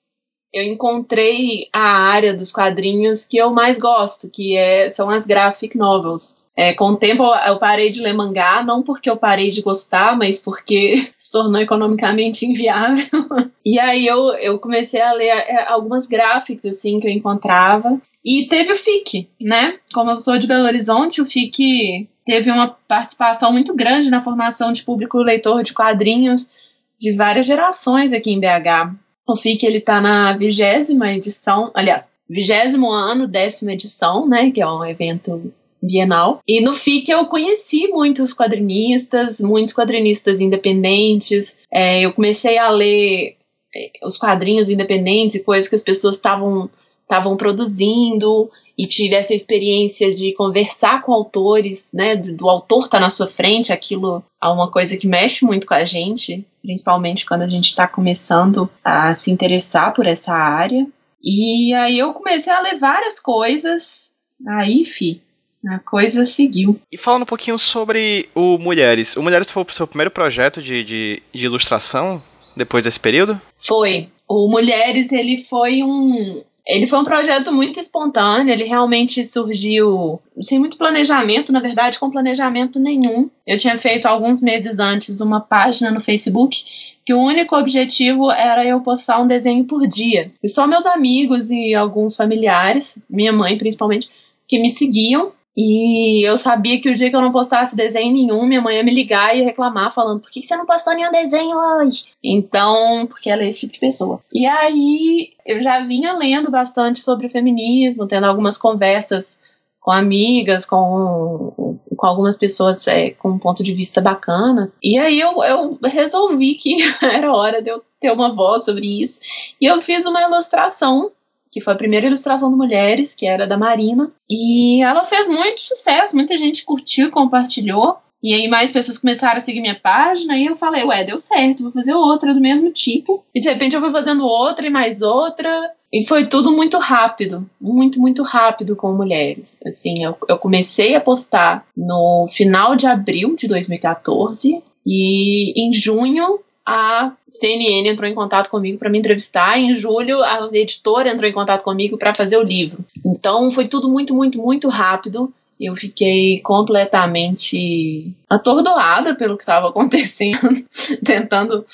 eu 0.53 0.63
encontrei 0.63 1.67
a 1.72 2.10
área 2.10 2.34
dos 2.34 2.51
quadrinhos 2.51 3.24
que 3.24 3.38
eu 3.38 3.51
mais 3.51 3.77
gosto, 3.77 4.29
que 4.31 4.58
é, 4.58 4.89
são 4.89 5.10
as 5.10 5.25
graphic 5.25 5.77
novels. 5.77 6.36
É, 6.60 6.74
com 6.74 6.88
o 6.88 6.98
tempo 6.98 7.24
eu 7.24 7.58
parei 7.58 7.89
de 7.89 8.01
ler 8.01 8.12
mangá, 8.12 8.62
não 8.62 8.84
porque 8.84 9.10
eu 9.10 9.16
parei 9.16 9.50
de 9.50 9.62
gostar, 9.62 10.18
mas 10.18 10.42
porque 10.42 11.10
se 11.18 11.32
tornou 11.32 11.62
economicamente 11.62 12.46
inviável. 12.46 13.06
e 13.63 13.80
aí 13.80 14.06
eu, 14.06 14.34
eu 14.34 14.60
comecei 14.60 15.00
a 15.00 15.13
ler 15.13 15.30
é, 15.30 15.70
algumas 15.70 16.06
graphics 16.06 16.66
assim 16.66 16.98
que 16.98 17.08
eu 17.08 17.12
encontrava. 17.12 17.98
E 18.25 18.46
teve 18.50 18.74
o 18.74 18.75
FIC, 18.75 19.30
né? 19.39 19.80
Como 19.94 20.12
eu 20.12 20.18
sou 20.18 20.38
de 20.38 20.48
Belo 20.48 20.66
Horizonte, 20.66 21.22
o 21.22 21.25
FIC 21.25 22.10
teve 22.25 22.51
uma 22.51 22.68
participação 22.68 23.54
muito 23.54 23.74
grande 23.74 24.10
na 24.10 24.20
formação 24.20 24.74
de 24.74 24.84
público 24.84 25.18
leitor 25.20 25.63
de 25.63 25.72
quadrinhos 25.72 26.51
de 27.00 27.13
várias 27.13 27.46
gerações 27.46 28.12
aqui 28.12 28.32
em 28.32 28.39
BH. 28.42 28.98
O 29.25 29.38
FIC 29.38 29.66
ele 29.66 29.80
tá 29.80 30.01
na 30.01 30.34
vigésima 30.34 31.13
edição, 31.13 31.72
aliás, 31.74 32.12
vigésimo 32.30 32.92
ano, 32.92 33.30
décima 33.30 33.72
edição, 33.72 34.28
né? 34.28 34.51
Que 34.51 34.62
é 34.62 34.68
um 34.68 34.84
evento 34.84 35.54
bienal. 35.81 36.41
E 36.48 36.62
no 36.62 36.74
FIC 36.74 37.09
eu 37.09 37.25
conheci 37.25 37.88
muitos 37.88 38.33
quadrinistas, 38.33 39.39
muitos 39.39 39.74
quadrinistas 39.74 40.39
independentes. 40.39 41.55
É, 41.71 42.01
eu 42.01 42.13
comecei 42.13 42.57
a 42.57 42.69
ler 42.69 43.38
é, 43.75 43.91
os 44.03 44.17
quadrinhos 44.17 44.69
independentes 44.69 45.36
e 45.36 45.43
coisas 45.43 45.69
que 45.69 45.75
as 45.75 45.83
pessoas 45.83 46.15
estavam 46.15 46.69
estavam 47.09 47.36
produzindo 47.36 48.51
e 48.77 48.86
tive 48.86 49.15
essa 49.15 49.33
experiência 49.33 50.12
de 50.12 50.31
conversar 50.33 51.01
com 51.01 51.12
autores, 51.12 51.89
né, 51.91 52.15
do, 52.15 52.31
do 52.33 52.48
autor 52.48 52.86
estar 52.86 53.00
tá 53.00 53.03
na 53.03 53.09
sua 53.09 53.27
frente, 53.27 53.74
aquilo 53.74 54.24
é 54.41 54.48
uma 54.48 54.69
coisa 54.69 54.95
que 54.95 55.07
mexe 55.07 55.43
muito 55.43 55.65
com 55.65 55.74
a 55.74 55.83
gente, 55.83 56.45
principalmente 56.62 57.25
quando 57.25 57.41
a 57.41 57.48
gente 57.48 57.69
está 57.69 57.88
começando 57.88 58.69
a 58.83 59.15
se 59.15 59.31
interessar 59.31 59.91
por 59.91 60.05
essa 60.05 60.33
área. 60.33 60.88
E 61.21 61.74
aí 61.74 61.98
eu 61.98 62.13
comecei 62.13 62.53
a 62.53 62.62
ler 62.62 62.77
várias 62.77 63.19
coisas, 63.19 64.13
aí, 64.48 64.86
fi, 64.86 65.19
a 65.68 65.80
coisa 65.80 66.24
seguiu. 66.25 66.80
E 66.92 66.98
falando 66.98 67.24
um 67.24 67.25
pouquinho 67.25 67.58
sobre 67.58 68.30
o 68.34 68.58
Mulheres. 68.58 69.16
O 69.18 69.24
Mulheres 69.24 69.51
foi 69.51 69.63
o 69.63 69.74
seu 69.74 69.88
primeiro 69.88 70.12
projeto 70.12 70.62
de, 70.62 70.84
de, 70.84 71.24
de 71.34 71.46
ilustração 71.46 72.22
depois 72.56 72.84
desse 72.84 73.00
período? 73.00 73.39
Foi. 73.58 74.10
O 74.28 74.50
Mulheres, 74.50 75.12
ele 75.12 75.44
foi 75.44 75.82
um, 75.84 76.44
ele 76.70 76.86
foi 76.86 77.00
um 77.00 77.04
projeto 77.04 77.51
muito 77.51 77.80
espontâneo, 77.80 78.54
ele 78.54 78.63
realmente 78.63 79.25
surgiu 79.25 80.22
sem 80.39 80.60
muito 80.60 80.78
planejamento, 80.78 81.51
na 81.51 81.60
verdade, 81.60 81.98
com 81.98 82.12
planejamento 82.12 82.80
nenhum. 82.80 83.28
Eu 83.46 83.58
tinha 83.58 83.75
feito 83.75 84.06
alguns 84.06 84.39
meses 84.39 84.78
antes 84.78 85.20
uma 85.20 85.42
página 85.42 85.89
no 85.89 86.00
Facebook 86.00 86.63
que 87.04 87.12
o 87.12 87.20
único 87.20 87.56
objetivo 87.56 88.30
era 88.30 88.63
eu 88.63 88.82
postar 88.82 89.20
um 89.20 89.25
desenho 89.25 89.66
por 89.66 89.88
dia. 89.88 90.32
E 90.44 90.48
só 90.48 90.68
meus 90.68 90.86
amigos 90.86 91.50
e 91.50 91.74
alguns 91.74 92.16
familiares, 92.16 93.01
minha 93.10 93.34
mãe 93.34 93.58
principalmente, 93.58 94.08
que 94.48 94.60
me 94.60 94.70
seguiam 94.70 95.32
e 95.56 96.27
eu 96.27 96.38
sabia 96.38 96.79
que 96.82 96.89
o 96.89 96.96
dia 96.96 97.10
que 97.10 97.15
eu 97.15 97.22
não 97.22 97.32
postasse 97.32 97.75
desenho 97.75 98.13
nenhum, 98.13 98.46
minha 98.46 98.62
mãe 98.62 98.77
ia 98.77 98.84
me 98.84 98.94
ligar 98.94 99.36
e 99.36 99.41
reclamar, 99.41 99.94
falando: 99.94 100.22
por 100.22 100.32
que 100.32 100.41
você 100.41 100.56
não 100.56 100.65
postou 100.65 100.94
nenhum 100.94 101.12
desenho 101.12 101.58
hoje? 101.58 102.06
Então, 102.24 103.06
porque 103.08 103.29
ela 103.29 103.44
é 103.44 103.48
esse 103.48 103.62
tipo 103.62 103.74
de 103.74 103.79
pessoa. 103.79 104.22
E 104.32 104.46
aí, 104.46 105.34
eu 105.46 105.60
já 105.60 105.84
vinha 105.84 106.13
lendo 106.13 106.50
bastante 106.50 107.01
sobre 107.01 107.29
feminismo, 107.29 108.08
tendo 108.08 108.25
algumas 108.25 108.58
conversas 108.58 109.41
com 109.82 109.91
amigas, 109.91 110.65
com, 110.65 111.77
com 111.98 112.06
algumas 112.06 112.38
pessoas 112.38 112.88
é, 112.88 113.12
com 113.12 113.29
um 113.29 113.39
ponto 113.39 113.63
de 113.63 113.74
vista 113.74 114.00
bacana. 114.00 114.72
E 114.84 114.98
aí 114.98 115.20
eu, 115.20 115.44
eu 115.44 115.79
resolvi 115.84 116.56
que 116.56 116.77
era 117.03 117.34
hora 117.34 117.62
de 117.62 117.70
eu 117.70 117.82
ter 118.00 118.12
uma 118.12 118.34
voz 118.34 118.65
sobre 118.65 119.01
isso. 119.01 119.20
E 119.60 119.65
eu 119.65 119.82
fiz 119.82 120.06
uma 120.06 120.22
ilustração 120.22 121.12
que 121.51 121.62
foi 121.62 121.74
a 121.74 121.77
primeira 121.77 122.08
ilustração 122.08 122.50
do 122.50 122.58
Mulheres, 122.58 123.13
que 123.13 123.25
era 123.25 123.48
da 123.48 123.58
Marina. 123.58 124.12
E 124.29 124.84
ela 124.84 125.03
fez 125.06 125.27
muito 125.27 125.62
sucesso, 125.62 126.15
muita 126.15 126.38
gente 126.38 126.63
curtiu, 126.63 127.12
compartilhou. 127.12 127.98
E 128.22 128.34
aí 128.34 128.48
mais 128.48 128.72
pessoas 128.72 128.98
começaram 128.98 129.38
a 129.38 129.39
seguir 129.39 129.62
minha 129.62 129.79
página 129.79 130.38
e 130.38 130.46
eu 130.46 130.58
falei, 130.58 130.84
ué, 130.84 131.06
deu 131.06 131.18
certo, 131.18 131.63
vou 131.63 131.72
fazer 131.72 131.94
outra 131.94 132.34
do 132.34 132.41
mesmo 132.41 132.70
tipo. 132.70 133.24
E 133.34 133.39
de 133.39 133.50
repente 133.50 133.75
eu 133.75 133.82
fui 133.82 133.91
fazendo 133.91 134.25
outra 134.25 134.68
e 134.68 134.70
mais 134.70 135.01
outra. 135.01 135.50
E 135.91 136.06
foi 136.06 136.27
tudo 136.27 136.51
muito 136.51 136.77
rápido, 136.77 137.50
muito, 137.60 138.00
muito 138.00 138.22
rápido 138.22 138.75
com 138.75 138.94
mulheres. 138.94 139.62
Assim, 139.65 140.03
eu, 140.03 140.15
eu 140.27 140.38
comecei 140.38 140.96
a 140.96 141.01
postar 141.01 141.65
no 141.75 142.27
final 142.29 142.75
de 142.75 142.86
abril 142.86 143.36
de 143.36 143.48
2014 143.48 144.62
e 144.86 145.60
em 145.60 145.74
junho 145.74 146.39
a 146.66 147.13
CNN 147.28 147.89
entrou 147.89 148.10
em 148.10 148.13
contato 148.13 148.50
comigo 148.50 148.78
para 148.78 148.89
me 148.89 149.00
entrevistar. 149.00 149.60
Em 149.60 149.75
julho, 149.75 150.22
a 150.24 150.50
editora 150.54 151.10
entrou 151.10 151.30
em 151.30 151.34
contato 151.34 151.63
comigo 151.63 151.98
para 151.98 152.13
fazer 152.13 152.38
o 152.38 152.44
livro. 152.44 152.86
Então, 153.04 153.50
foi 153.50 153.68
tudo 153.68 153.89
muito, 153.89 154.13
muito, 154.13 154.38
muito 154.39 154.70
rápido. 154.70 155.34
Eu 155.60 155.75
fiquei 155.75 156.39
completamente 156.39 158.13
atordoada 158.30 159.16
pelo 159.16 159.36
que 159.36 159.44
estava 159.44 159.68
acontecendo, 159.70 160.66
tentando. 161.04 161.66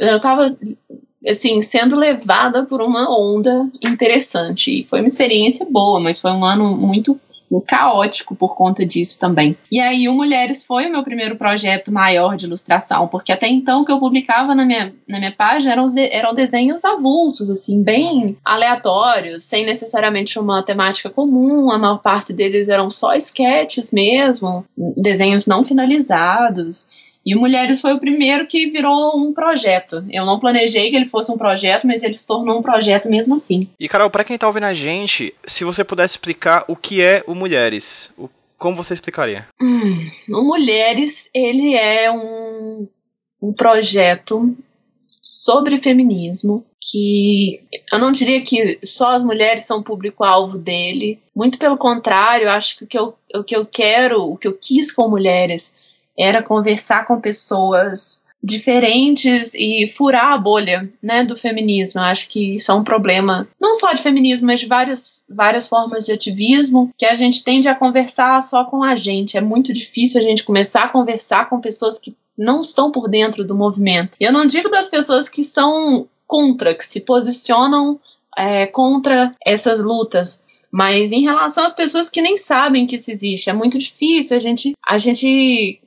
Eu, 0.00 0.16
estava 0.16 0.56
assim, 1.26 1.60
sendo 1.60 1.96
levada 1.96 2.64
por 2.64 2.80
uma 2.80 3.08
onda 3.10 3.68
interessante. 3.82 4.86
Foi 4.88 5.00
uma 5.00 5.08
experiência 5.08 5.66
boa, 5.68 6.00
mas 6.00 6.20
foi 6.20 6.30
um 6.30 6.44
ano 6.44 6.76
muito 6.76 7.20
caótico 7.60 8.34
por 8.34 8.54
conta 8.56 8.84
disso 8.84 9.18
também. 9.18 9.56
E 9.70 9.80
aí 9.80 10.08
o 10.08 10.14
Mulheres 10.14 10.64
foi 10.64 10.86
o 10.86 10.90
meu 10.90 11.02
primeiro 11.02 11.36
projeto 11.36 11.92
maior 11.92 12.36
de 12.36 12.46
ilustração, 12.46 13.08
porque 13.08 13.32
até 13.32 13.48
então 13.48 13.82
o 13.82 13.84
que 13.84 13.92
eu 13.92 13.98
publicava 13.98 14.54
na 14.54 14.64
minha, 14.64 14.94
na 15.08 15.18
minha 15.18 15.32
página 15.32 15.72
eram, 15.72 15.84
eram 16.10 16.34
desenhos 16.34 16.84
avulsos, 16.84 17.50
assim, 17.50 17.82
bem 17.82 18.36
aleatórios, 18.44 19.44
sem 19.44 19.64
necessariamente 19.64 20.38
uma 20.38 20.62
temática 20.62 21.10
comum, 21.10 21.70
a 21.70 21.78
maior 21.78 21.98
parte 21.98 22.32
deles 22.32 22.68
eram 22.68 22.90
só 22.90 23.14
sketches 23.14 23.90
mesmo, 23.90 24.64
desenhos 24.96 25.46
não 25.46 25.62
finalizados. 25.62 27.05
E 27.26 27.34
o 27.34 27.40
Mulheres 27.40 27.80
foi 27.80 27.92
o 27.92 27.98
primeiro 27.98 28.46
que 28.46 28.70
virou 28.70 29.18
um 29.18 29.34
projeto. 29.34 30.04
Eu 30.08 30.24
não 30.24 30.38
planejei 30.38 30.90
que 30.90 30.96
ele 30.96 31.08
fosse 31.08 31.32
um 31.32 31.36
projeto, 31.36 31.84
mas 31.84 32.04
ele 32.04 32.14
se 32.14 32.24
tornou 32.24 32.60
um 32.60 32.62
projeto 32.62 33.10
mesmo 33.10 33.34
assim. 33.34 33.68
E 33.80 33.88
Carol, 33.88 34.08
para 34.08 34.22
quem 34.22 34.38
tá 34.38 34.46
ouvindo 34.46 34.66
a 34.66 34.74
gente, 34.74 35.34
se 35.44 35.64
você 35.64 35.82
pudesse 35.82 36.12
explicar 36.12 36.64
o 36.68 36.76
que 36.76 37.02
é 37.02 37.24
o 37.26 37.34
Mulheres, 37.34 38.14
como 38.56 38.76
você 38.76 38.94
explicaria? 38.94 39.48
Hum, 39.60 40.08
o 40.30 40.42
Mulheres, 40.42 41.28
ele 41.34 41.74
é 41.74 42.08
um, 42.12 42.86
um 43.42 43.52
projeto 43.52 44.56
sobre 45.20 45.78
feminismo 45.78 46.64
que 46.80 47.60
eu 47.92 47.98
não 47.98 48.12
diria 48.12 48.40
que 48.42 48.78
só 48.84 49.08
as 49.08 49.24
mulheres 49.24 49.64
são 49.64 49.82
público-alvo 49.82 50.56
dele. 50.56 51.18
Muito 51.34 51.58
pelo 51.58 51.76
contrário, 51.76 52.48
acho 52.48 52.78
que 52.78 52.84
o 52.84 52.86
que, 52.86 52.98
eu, 52.98 53.14
o 53.34 53.42
que 53.42 53.56
eu 53.56 53.66
quero, 53.66 54.22
o 54.22 54.36
que 54.36 54.46
eu 54.46 54.56
quis 54.56 54.92
com 54.92 55.08
mulheres 55.08 55.74
era 56.18 56.42
conversar 56.42 57.06
com 57.06 57.20
pessoas 57.20 58.26
diferentes 58.42 59.54
e 59.54 59.88
furar 59.88 60.32
a 60.32 60.38
bolha, 60.38 60.88
né, 61.02 61.24
do 61.24 61.36
feminismo. 61.36 62.00
Eu 62.00 62.04
acho 62.04 62.28
que 62.28 62.54
isso 62.54 62.70
é 62.70 62.74
um 62.74 62.84
problema, 62.84 63.48
não 63.60 63.74
só 63.74 63.92
de 63.92 64.02
feminismo, 64.02 64.46
mas 64.46 64.60
de 64.60 64.66
várias, 64.66 65.24
várias 65.28 65.66
formas 65.66 66.06
de 66.06 66.12
ativismo, 66.12 66.92
que 66.96 67.04
a 67.04 67.14
gente 67.14 67.42
tende 67.42 67.68
a 67.68 67.74
conversar 67.74 68.42
só 68.42 68.64
com 68.64 68.82
a 68.82 68.94
gente. 68.94 69.36
É 69.36 69.40
muito 69.40 69.72
difícil 69.72 70.20
a 70.20 70.24
gente 70.24 70.44
começar 70.44 70.84
a 70.84 70.88
conversar 70.88 71.50
com 71.50 71.60
pessoas 71.60 71.98
que 71.98 72.14
não 72.38 72.60
estão 72.60 72.92
por 72.92 73.08
dentro 73.08 73.44
do 73.44 73.56
movimento. 73.56 74.16
Eu 74.20 74.32
não 74.32 74.46
digo 74.46 74.70
das 74.70 74.86
pessoas 74.86 75.28
que 75.28 75.42
são 75.42 76.06
contra, 76.26 76.74
que 76.74 76.84
se 76.84 77.00
posicionam 77.00 77.98
é, 78.36 78.66
contra 78.66 79.34
essas 79.44 79.80
lutas, 79.80 80.44
mas 80.70 81.10
em 81.10 81.22
relação 81.22 81.64
às 81.64 81.72
pessoas 81.72 82.10
que 82.10 82.20
nem 82.20 82.36
sabem 82.36 82.86
que 82.86 82.96
isso 82.96 83.10
existe, 83.10 83.48
é 83.48 83.52
muito 83.52 83.78
difícil 83.78 84.36
a 84.36 84.40
gente, 84.40 84.74
a 84.86 84.98
gente 84.98 85.80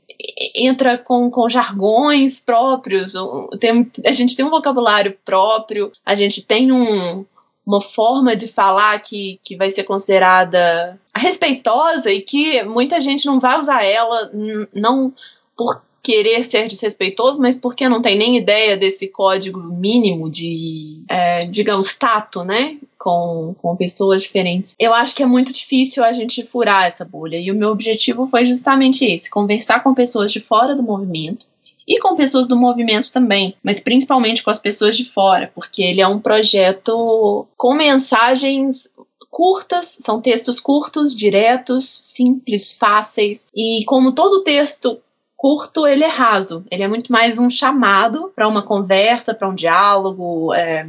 entra 0.60 0.98
com, 0.98 1.30
com 1.30 1.50
jargões 1.50 2.39
próprios, 2.39 3.13
tem, 3.60 3.92
a 4.06 4.12
gente 4.12 4.36
tem 4.36 4.46
um 4.46 4.50
vocabulário 4.50 5.18
próprio, 5.24 5.92
a 6.06 6.16
gente 6.16 6.42
tem 6.42 6.72
um, 6.72 7.25
uma 7.66 7.82
forma 7.82 8.36
de 8.36 8.48
falar 8.48 9.00
que, 9.00 9.39
que 9.44 9.56
vai 9.56 9.72
ser 9.72 9.84
considerada 9.84 11.00
respeitosa 11.16 12.12
e 12.12 12.22
que 12.22 12.63
muita 12.63 13.00
gente 13.00 13.25
não 13.25 13.39
vai 13.39 13.60
usar 13.60 13.84
ela, 13.84 14.32
não 14.74 15.13
por 15.56 15.82
querer 16.01 16.44
ser 16.44 16.68
desrespeitoso, 16.68 17.39
mas 17.39 17.58
porque 17.58 17.88
não 17.89 18.01
tem 18.01 18.18
nem 18.18 18.38
ideia 18.38 18.77
desse 18.77 19.08
código 19.08 19.60
mínimo 19.60 20.29
de, 20.29 21.03
é, 21.08 21.46
digamos, 21.46 21.96
tato, 21.96 22.44
né? 22.44 22.77
Com, 22.98 23.56
com 23.62 23.75
pessoas 23.75 24.24
diferentes. 24.24 24.75
Eu 24.77 24.94
acho 24.94 25.15
que 25.15 25.24
é 25.24 25.25
muito 25.25 25.53
difícil 25.53 26.03
a 26.03 26.12
gente 26.12 26.44
furar 26.44 26.86
essa 26.86 27.06
bolha. 27.06 27.38
E 27.38 27.51
o 27.51 27.56
meu 27.56 27.70
objetivo 27.70 28.27
foi 28.27 28.46
justamente 28.46 29.06
esse: 29.06 29.29
conversar 29.29 29.82
com 29.82 29.94
pessoas 29.94 30.32
de 30.32 30.39
fora 30.39 30.75
do 30.75 30.84
movimento 30.84 31.46
e 31.88 32.00
com 32.00 32.15
pessoas 32.15 32.48
do 32.48 32.56
movimento 32.56 33.12
também, 33.12 33.56
mas 33.63 33.79
principalmente 33.79 34.44
com 34.44 34.51
as 34.51 34.60
pessoas 34.60 34.96
de 34.96 35.03
fora, 35.03 35.51
porque 35.56 35.82
ele 35.82 36.01
é 36.01 36.08
um 36.08 36.20
projeto 36.20 37.48
com 37.58 37.74
mensagens 37.74 38.91
curtas, 39.29 39.98
são 40.00 40.22
textos 40.22 40.60
curtos, 40.60 41.15
diretos, 41.15 41.89
simples, 41.89 42.72
fáceis, 42.72 43.48
e 43.56 43.84
como 43.86 44.12
todo 44.12 44.44
texto 44.44 45.00
curto, 45.39 45.88
ele 45.88 46.03
é 46.03 46.10
raso. 46.10 46.65
Ele 46.69 46.84
é 46.84 46.88
muito 46.88 47.13
mais 47.13 47.39
um 47.39 47.50
chamado 47.50 48.29
para 48.36 48.46
uma 48.46 48.62
conversa, 48.62 49.34
para 49.34 49.48
um 49.48 49.55
diálogo, 49.55 50.53
é, 50.53 50.86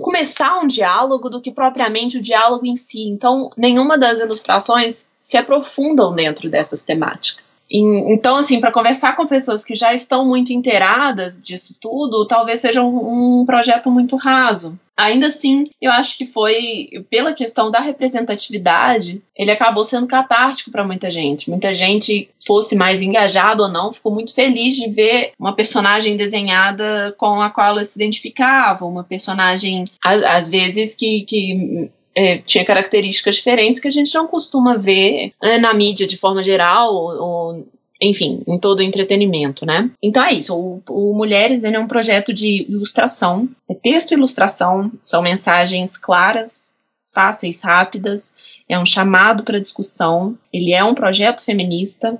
começar 0.00 0.58
um 0.60 0.66
diálogo 0.66 1.28
do 1.28 1.42
que 1.42 1.52
propriamente 1.52 2.16
o 2.16 2.22
diálogo 2.22 2.64
em 2.64 2.74
si. 2.74 3.02
Então, 3.02 3.50
nenhuma 3.54 3.98
das 3.98 4.18
ilustrações 4.18 5.10
se 5.20 5.36
aprofundam 5.36 6.14
dentro 6.14 6.48
dessas 6.48 6.82
temáticas. 6.82 7.58
Então, 7.72 8.36
assim, 8.36 8.60
para 8.60 8.70
conversar 8.70 9.16
com 9.16 9.26
pessoas 9.26 9.64
que 9.64 9.74
já 9.74 9.94
estão 9.94 10.26
muito 10.26 10.52
inteiradas 10.52 11.42
disso 11.42 11.76
tudo, 11.80 12.26
talvez 12.26 12.60
seja 12.60 12.82
um, 12.82 13.44
projeto 13.46 13.90
muito 13.90 14.16
raso. 14.16 14.78
Ainda 14.94 15.28
assim, 15.28 15.64
eu 15.80 15.90
acho 15.90 16.18
que 16.18 16.26
foi, 16.26 17.06
pela 17.08 17.32
questão 17.32 17.70
da 17.70 17.80
representatividade, 17.80 19.22
ele 19.34 19.50
acabou 19.50 19.84
sendo 19.84 20.06
catártico 20.06 20.70
para 20.70 20.84
muita 20.84 21.10
gente. 21.10 21.48
Muita 21.48 21.72
gente, 21.72 22.28
fosse 22.46 22.76
mais 22.76 23.00
engajado 23.00 23.62
ou 23.62 23.70
não, 23.70 23.92
ficou 23.92 24.12
muito 24.12 24.34
feliz 24.34 24.76
de 24.76 24.90
ver 24.90 25.32
uma 25.38 25.56
personagem 25.56 26.14
desenhada 26.14 27.14
com 27.16 27.40
a 27.40 27.48
qual 27.48 27.68
ela 27.68 27.84
se 27.84 27.98
identificava, 27.98 28.84
uma 28.84 29.02
personagem, 29.02 29.86
às 30.04 30.48
vezes, 30.50 30.94
que, 30.94 31.22
que 31.22 31.90
é, 32.14 32.38
tinha 32.38 32.64
características 32.64 33.36
diferentes 33.36 33.80
que 33.80 33.88
a 33.88 33.90
gente 33.92 34.14
não 34.14 34.26
costuma 34.26 34.76
ver 34.76 35.32
é, 35.42 35.58
na 35.58 35.72
mídia 35.74 36.06
de 36.06 36.16
forma 36.16 36.42
geral, 36.42 36.94
ou, 36.94 37.22
ou, 37.22 37.68
enfim, 38.00 38.42
em 38.46 38.58
todo 38.58 38.80
o 38.80 38.82
entretenimento, 38.82 39.64
né? 39.64 39.90
Então 40.02 40.24
é 40.24 40.32
isso. 40.32 40.54
O, 40.54 40.82
o 40.88 41.14
Mulheres 41.14 41.64
é 41.64 41.78
um 41.78 41.86
projeto 41.86 42.32
de 42.32 42.66
ilustração, 42.68 43.48
é 43.68 43.74
texto 43.74 44.12
e 44.12 44.14
ilustração, 44.14 44.90
são 45.00 45.22
mensagens 45.22 45.96
claras, 45.96 46.74
fáceis, 47.10 47.60
rápidas, 47.62 48.34
é 48.68 48.78
um 48.78 48.86
chamado 48.86 49.44
para 49.44 49.60
discussão, 49.60 50.36
ele 50.52 50.72
é 50.72 50.82
um 50.82 50.94
projeto 50.94 51.44
feminista, 51.44 52.18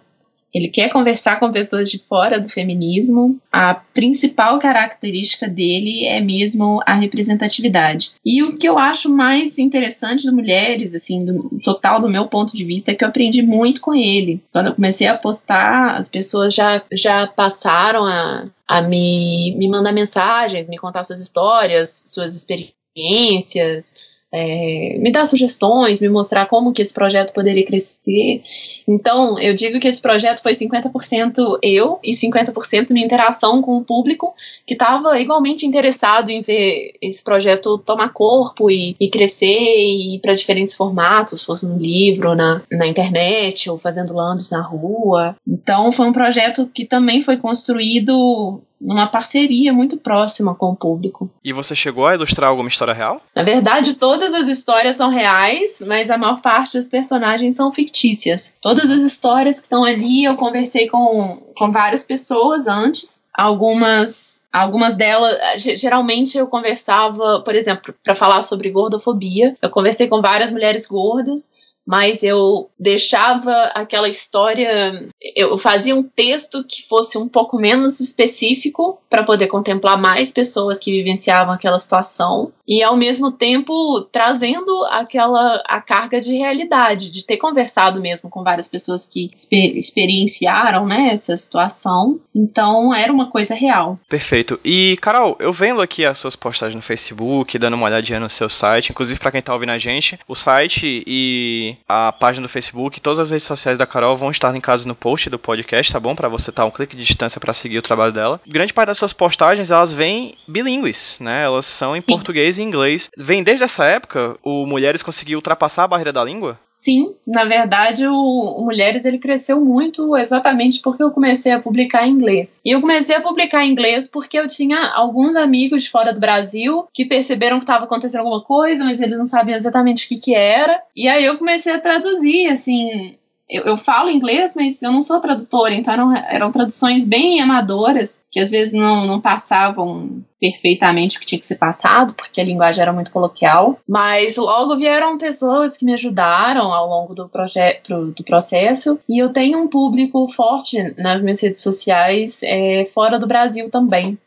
ele 0.52 0.68
quer 0.68 0.90
conversar 0.90 1.40
com 1.40 1.50
pessoas 1.50 1.90
de 1.90 1.98
fora 1.98 2.38
do 2.38 2.48
feminismo. 2.48 3.40
A 3.50 3.74
principal 3.74 4.58
característica 4.58 5.48
dele 5.48 6.06
é 6.06 6.20
mesmo 6.20 6.80
a 6.84 6.94
representatividade. 6.94 8.12
E 8.24 8.42
o 8.42 8.56
que 8.58 8.68
eu 8.68 8.78
acho 8.78 9.08
mais 9.08 9.58
interessante 9.58 10.22
de 10.22 10.30
mulheres, 10.30 10.94
assim, 10.94 11.24
do 11.24 11.58
total 11.64 12.00
do 12.00 12.08
meu 12.08 12.26
ponto 12.26 12.54
de 12.54 12.64
vista, 12.64 12.90
é 12.90 12.94
que 12.94 13.02
eu 13.02 13.08
aprendi 13.08 13.42
muito 13.42 13.80
com 13.80 13.94
ele. 13.94 14.42
Quando 14.52 14.66
eu 14.66 14.74
comecei 14.74 15.06
a 15.06 15.16
postar, 15.16 15.96
as 15.96 16.08
pessoas 16.08 16.54
já, 16.54 16.82
já 16.92 17.26
passaram 17.26 18.04
a, 18.04 18.46
a 18.68 18.82
me, 18.82 19.54
me 19.56 19.68
mandar 19.68 19.92
mensagens, 19.92 20.68
me 20.68 20.78
contar 20.78 21.04
suas 21.04 21.20
histórias, 21.20 22.02
suas 22.06 22.34
experiências, 22.34 24.11
é, 24.32 24.96
me 24.98 25.12
dar 25.12 25.26
sugestões, 25.26 26.00
me 26.00 26.08
mostrar 26.08 26.46
como 26.46 26.72
que 26.72 26.80
esse 26.80 26.94
projeto 26.94 27.34
poderia 27.34 27.66
crescer. 27.66 28.42
Então, 28.88 29.38
eu 29.38 29.52
digo 29.54 29.78
que 29.78 29.86
esse 29.86 30.00
projeto 30.00 30.40
foi 30.40 30.54
50% 30.54 31.58
eu 31.62 31.98
e 32.02 32.12
50% 32.12 32.92
minha 32.92 33.04
interação 33.04 33.60
com 33.60 33.76
o 33.76 33.84
público, 33.84 34.34
que 34.66 34.72
estava 34.72 35.20
igualmente 35.20 35.66
interessado 35.66 36.30
em 36.30 36.40
ver 36.40 36.94
esse 37.02 37.22
projeto 37.22 37.76
tomar 37.78 38.12
corpo 38.12 38.70
e, 38.70 38.96
e 38.98 39.10
crescer 39.10 39.46
e 39.46 40.16
ir 40.16 40.20
para 40.20 40.34
diferentes 40.34 40.74
formatos, 40.74 41.44
fosse 41.44 41.66
no 41.66 41.76
livro, 41.76 42.34
na, 42.34 42.62
na 42.72 42.86
internet, 42.86 43.68
ou 43.68 43.78
fazendo 43.78 44.14
lambes 44.14 44.50
na 44.50 44.62
rua. 44.62 45.36
Então, 45.46 45.92
foi 45.92 46.06
um 46.06 46.12
projeto 46.12 46.66
que 46.72 46.86
também 46.86 47.22
foi 47.22 47.36
construído 47.36 48.62
numa 48.82 49.06
parceria 49.06 49.72
muito 49.72 49.96
próxima 49.96 50.54
com 50.54 50.70
o 50.70 50.76
público. 50.76 51.30
E 51.44 51.52
você 51.52 51.74
chegou 51.74 52.06
a 52.06 52.14
ilustrar 52.14 52.50
alguma 52.50 52.68
história 52.68 52.92
real? 52.92 53.20
Na 53.34 53.44
verdade, 53.44 53.94
todas 53.94 54.34
as 54.34 54.48
histórias 54.48 54.96
são 54.96 55.08
reais, 55.08 55.80
mas 55.86 56.10
a 56.10 56.18
maior 56.18 56.40
parte 56.40 56.76
dos 56.76 56.88
personagens 56.88 57.54
são 57.54 57.72
fictícias. 57.72 58.56
Todas 58.60 58.90
as 58.90 59.00
histórias 59.00 59.58
que 59.60 59.66
estão 59.66 59.84
ali, 59.84 60.24
eu 60.24 60.36
conversei 60.36 60.88
com, 60.88 61.42
com 61.56 61.70
várias 61.70 62.04
pessoas 62.04 62.66
antes. 62.66 63.22
Algumas, 63.32 64.46
algumas 64.52 64.94
delas, 64.94 65.34
geralmente 65.56 66.36
eu 66.36 66.46
conversava, 66.46 67.40
por 67.40 67.54
exemplo, 67.54 67.94
para 68.04 68.14
falar 68.14 68.42
sobre 68.42 68.70
gordofobia, 68.70 69.56
eu 69.62 69.70
conversei 69.70 70.06
com 70.06 70.20
várias 70.20 70.50
mulheres 70.50 70.86
gordas 70.86 71.61
mas 71.86 72.22
eu 72.22 72.70
deixava 72.78 73.52
aquela 73.74 74.08
história, 74.08 75.08
eu 75.36 75.58
fazia 75.58 75.94
um 75.94 76.02
texto 76.02 76.64
que 76.64 76.86
fosse 76.88 77.18
um 77.18 77.28
pouco 77.28 77.58
menos 77.58 78.00
específico 78.00 79.00
para 79.10 79.24
poder 79.24 79.48
contemplar 79.48 80.00
mais 80.00 80.30
pessoas 80.30 80.78
que 80.78 80.92
vivenciavam 80.92 81.52
aquela 81.52 81.78
situação 81.78 82.52
e 82.66 82.82
ao 82.82 82.96
mesmo 82.96 83.30
tempo 83.30 84.02
trazendo 84.12 84.70
aquela 84.90 85.62
a 85.66 85.80
carga 85.80 86.20
de 86.20 86.36
realidade, 86.36 87.10
de 87.10 87.24
ter 87.24 87.36
conversado 87.36 88.00
mesmo 88.00 88.30
com 88.30 88.42
várias 88.42 88.68
pessoas 88.68 89.06
que 89.06 89.28
exper 89.34 89.76
experienciaram, 89.76 90.86
né, 90.86 91.10
essa 91.12 91.36
situação. 91.36 92.20
Então 92.34 92.94
era 92.94 93.12
uma 93.12 93.30
coisa 93.30 93.54
real. 93.54 93.98
Perfeito. 94.08 94.58
E 94.64 94.96
Carol, 95.00 95.36
eu 95.38 95.52
vendo 95.52 95.80
aqui 95.80 96.04
as 96.04 96.18
suas 96.18 96.36
postagens 96.36 96.76
no 96.76 96.82
Facebook, 96.82 97.58
dando 97.58 97.74
uma 97.74 97.86
olhadinha 97.86 98.20
no 98.20 98.30
seu 98.30 98.48
site, 98.48 98.90
inclusive 98.90 99.18
para 99.18 99.32
quem 99.32 99.42
tá 99.42 99.52
ouvindo 99.52 99.72
a 99.72 99.78
gente, 99.78 100.18
o 100.28 100.34
site 100.34 101.02
e 101.06 101.71
a 101.88 102.12
página 102.12 102.46
do 102.46 102.48
Facebook, 102.50 103.00
todas 103.00 103.18
as 103.18 103.30
redes 103.30 103.46
sociais 103.46 103.78
da 103.78 103.86
Carol 103.86 104.16
vão 104.16 104.30
estar 104.30 104.50
linkadas 104.52 104.84
no 104.84 104.94
post 104.94 105.28
do 105.30 105.38
podcast, 105.38 105.92
tá 105.92 106.00
bom? 106.00 106.14
Para 106.14 106.28
você 106.28 106.50
estar 106.50 106.62
tá 106.62 106.66
um 106.66 106.70
clique 106.70 106.96
de 106.96 107.04
distância 107.04 107.40
para 107.40 107.54
seguir 107.54 107.78
o 107.78 107.82
trabalho 107.82 108.12
dela. 108.12 108.40
Grande 108.46 108.72
parte 108.72 108.88
das 108.88 108.98
suas 108.98 109.12
postagens, 109.12 109.70
elas 109.70 109.92
vêm 109.92 110.34
bilíngues, 110.46 111.16
né? 111.20 111.44
Elas 111.44 111.66
são 111.66 111.96
em 111.96 112.02
português 112.02 112.58
e 112.58 112.62
inglês. 112.62 113.10
Vem 113.16 113.42
desde 113.42 113.64
essa 113.64 113.84
época, 113.84 114.36
o 114.42 114.66
Mulheres 114.66 115.02
conseguiu 115.02 115.38
ultrapassar 115.38 115.84
a 115.84 115.88
barreira 115.88 116.12
da 116.12 116.24
língua? 116.24 116.58
Sim, 116.72 117.14
na 117.26 117.44
verdade, 117.44 118.06
o, 118.06 118.14
o 118.14 118.64
Mulheres 118.64 119.04
ele 119.04 119.18
cresceu 119.18 119.62
muito 119.62 120.16
exatamente 120.16 120.80
porque 120.80 121.02
eu 121.02 121.10
comecei 121.10 121.52
a 121.52 121.60
publicar 121.60 122.06
em 122.06 122.12
inglês. 122.12 122.60
E 122.64 122.70
eu 122.70 122.80
comecei 122.80 123.14
a 123.14 123.20
publicar 123.20 123.64
em 123.64 123.70
inglês 123.70 124.08
porque 124.08 124.38
eu 124.38 124.48
tinha 124.48 124.90
alguns 124.94 125.36
amigos 125.36 125.86
fora 125.86 126.12
do 126.12 126.20
Brasil 126.20 126.86
que 126.92 127.04
perceberam 127.04 127.58
que 127.58 127.64
estava 127.64 127.84
acontecendo 127.84 128.20
alguma 128.20 128.42
coisa, 128.42 128.84
mas 128.84 129.00
eles 129.00 129.18
não 129.18 129.26
sabiam 129.26 129.56
exatamente 129.56 130.06
o 130.06 130.08
que, 130.08 130.16
que 130.16 130.34
era. 130.34 130.80
E 130.96 131.06
aí 131.08 131.24
eu 131.24 131.38
comecei 131.38 131.61
comecei 131.62 131.72
a 131.72 131.80
traduzir, 131.80 132.48
assim. 132.48 133.16
Eu, 133.48 133.64
eu, 133.64 133.76
falo 133.76 134.08
inglês, 134.08 134.54
mas 134.56 134.82
eu 134.82 134.90
não 134.90 135.02
sou 135.02 135.20
tradutora, 135.20 135.74
então 135.74 135.92
eram, 135.92 136.16
eram 136.16 136.52
traduções 136.52 137.04
bem 137.04 137.38
amadoras, 137.42 138.24
que 138.30 138.40
às 138.40 138.50
vezes 138.50 138.72
não, 138.72 139.06
não 139.06 139.20
passavam 139.20 140.24
perfeitamente 140.40 141.18
o 141.18 141.20
que 141.20 141.26
tinha 141.26 141.38
que 141.38 141.44
ser 141.44 141.56
passado, 141.56 142.14
porque 142.14 142.40
a 142.40 142.44
linguagem 142.44 142.80
era 142.80 142.94
muito 142.94 143.12
coloquial. 143.12 143.78
Mas 143.86 144.36
logo 144.36 144.78
vieram 144.78 145.18
pessoas 145.18 145.76
que 145.76 145.84
me 145.84 145.92
ajudaram 145.92 146.72
ao 146.72 146.88
longo 146.88 147.14
do, 147.14 147.28
projeto, 147.28 148.12
do 148.16 148.24
processo, 148.24 148.98
e 149.06 149.22
eu 149.22 149.32
tenho 149.32 149.58
um 149.58 149.68
público 149.68 150.26
forte 150.28 150.94
nas 150.96 151.20
minhas 151.20 151.40
redes 151.40 151.60
sociais 151.60 152.40
é, 152.42 152.88
fora 152.94 153.18
do 153.18 153.26
Brasil 153.26 153.68
também. 153.68 154.18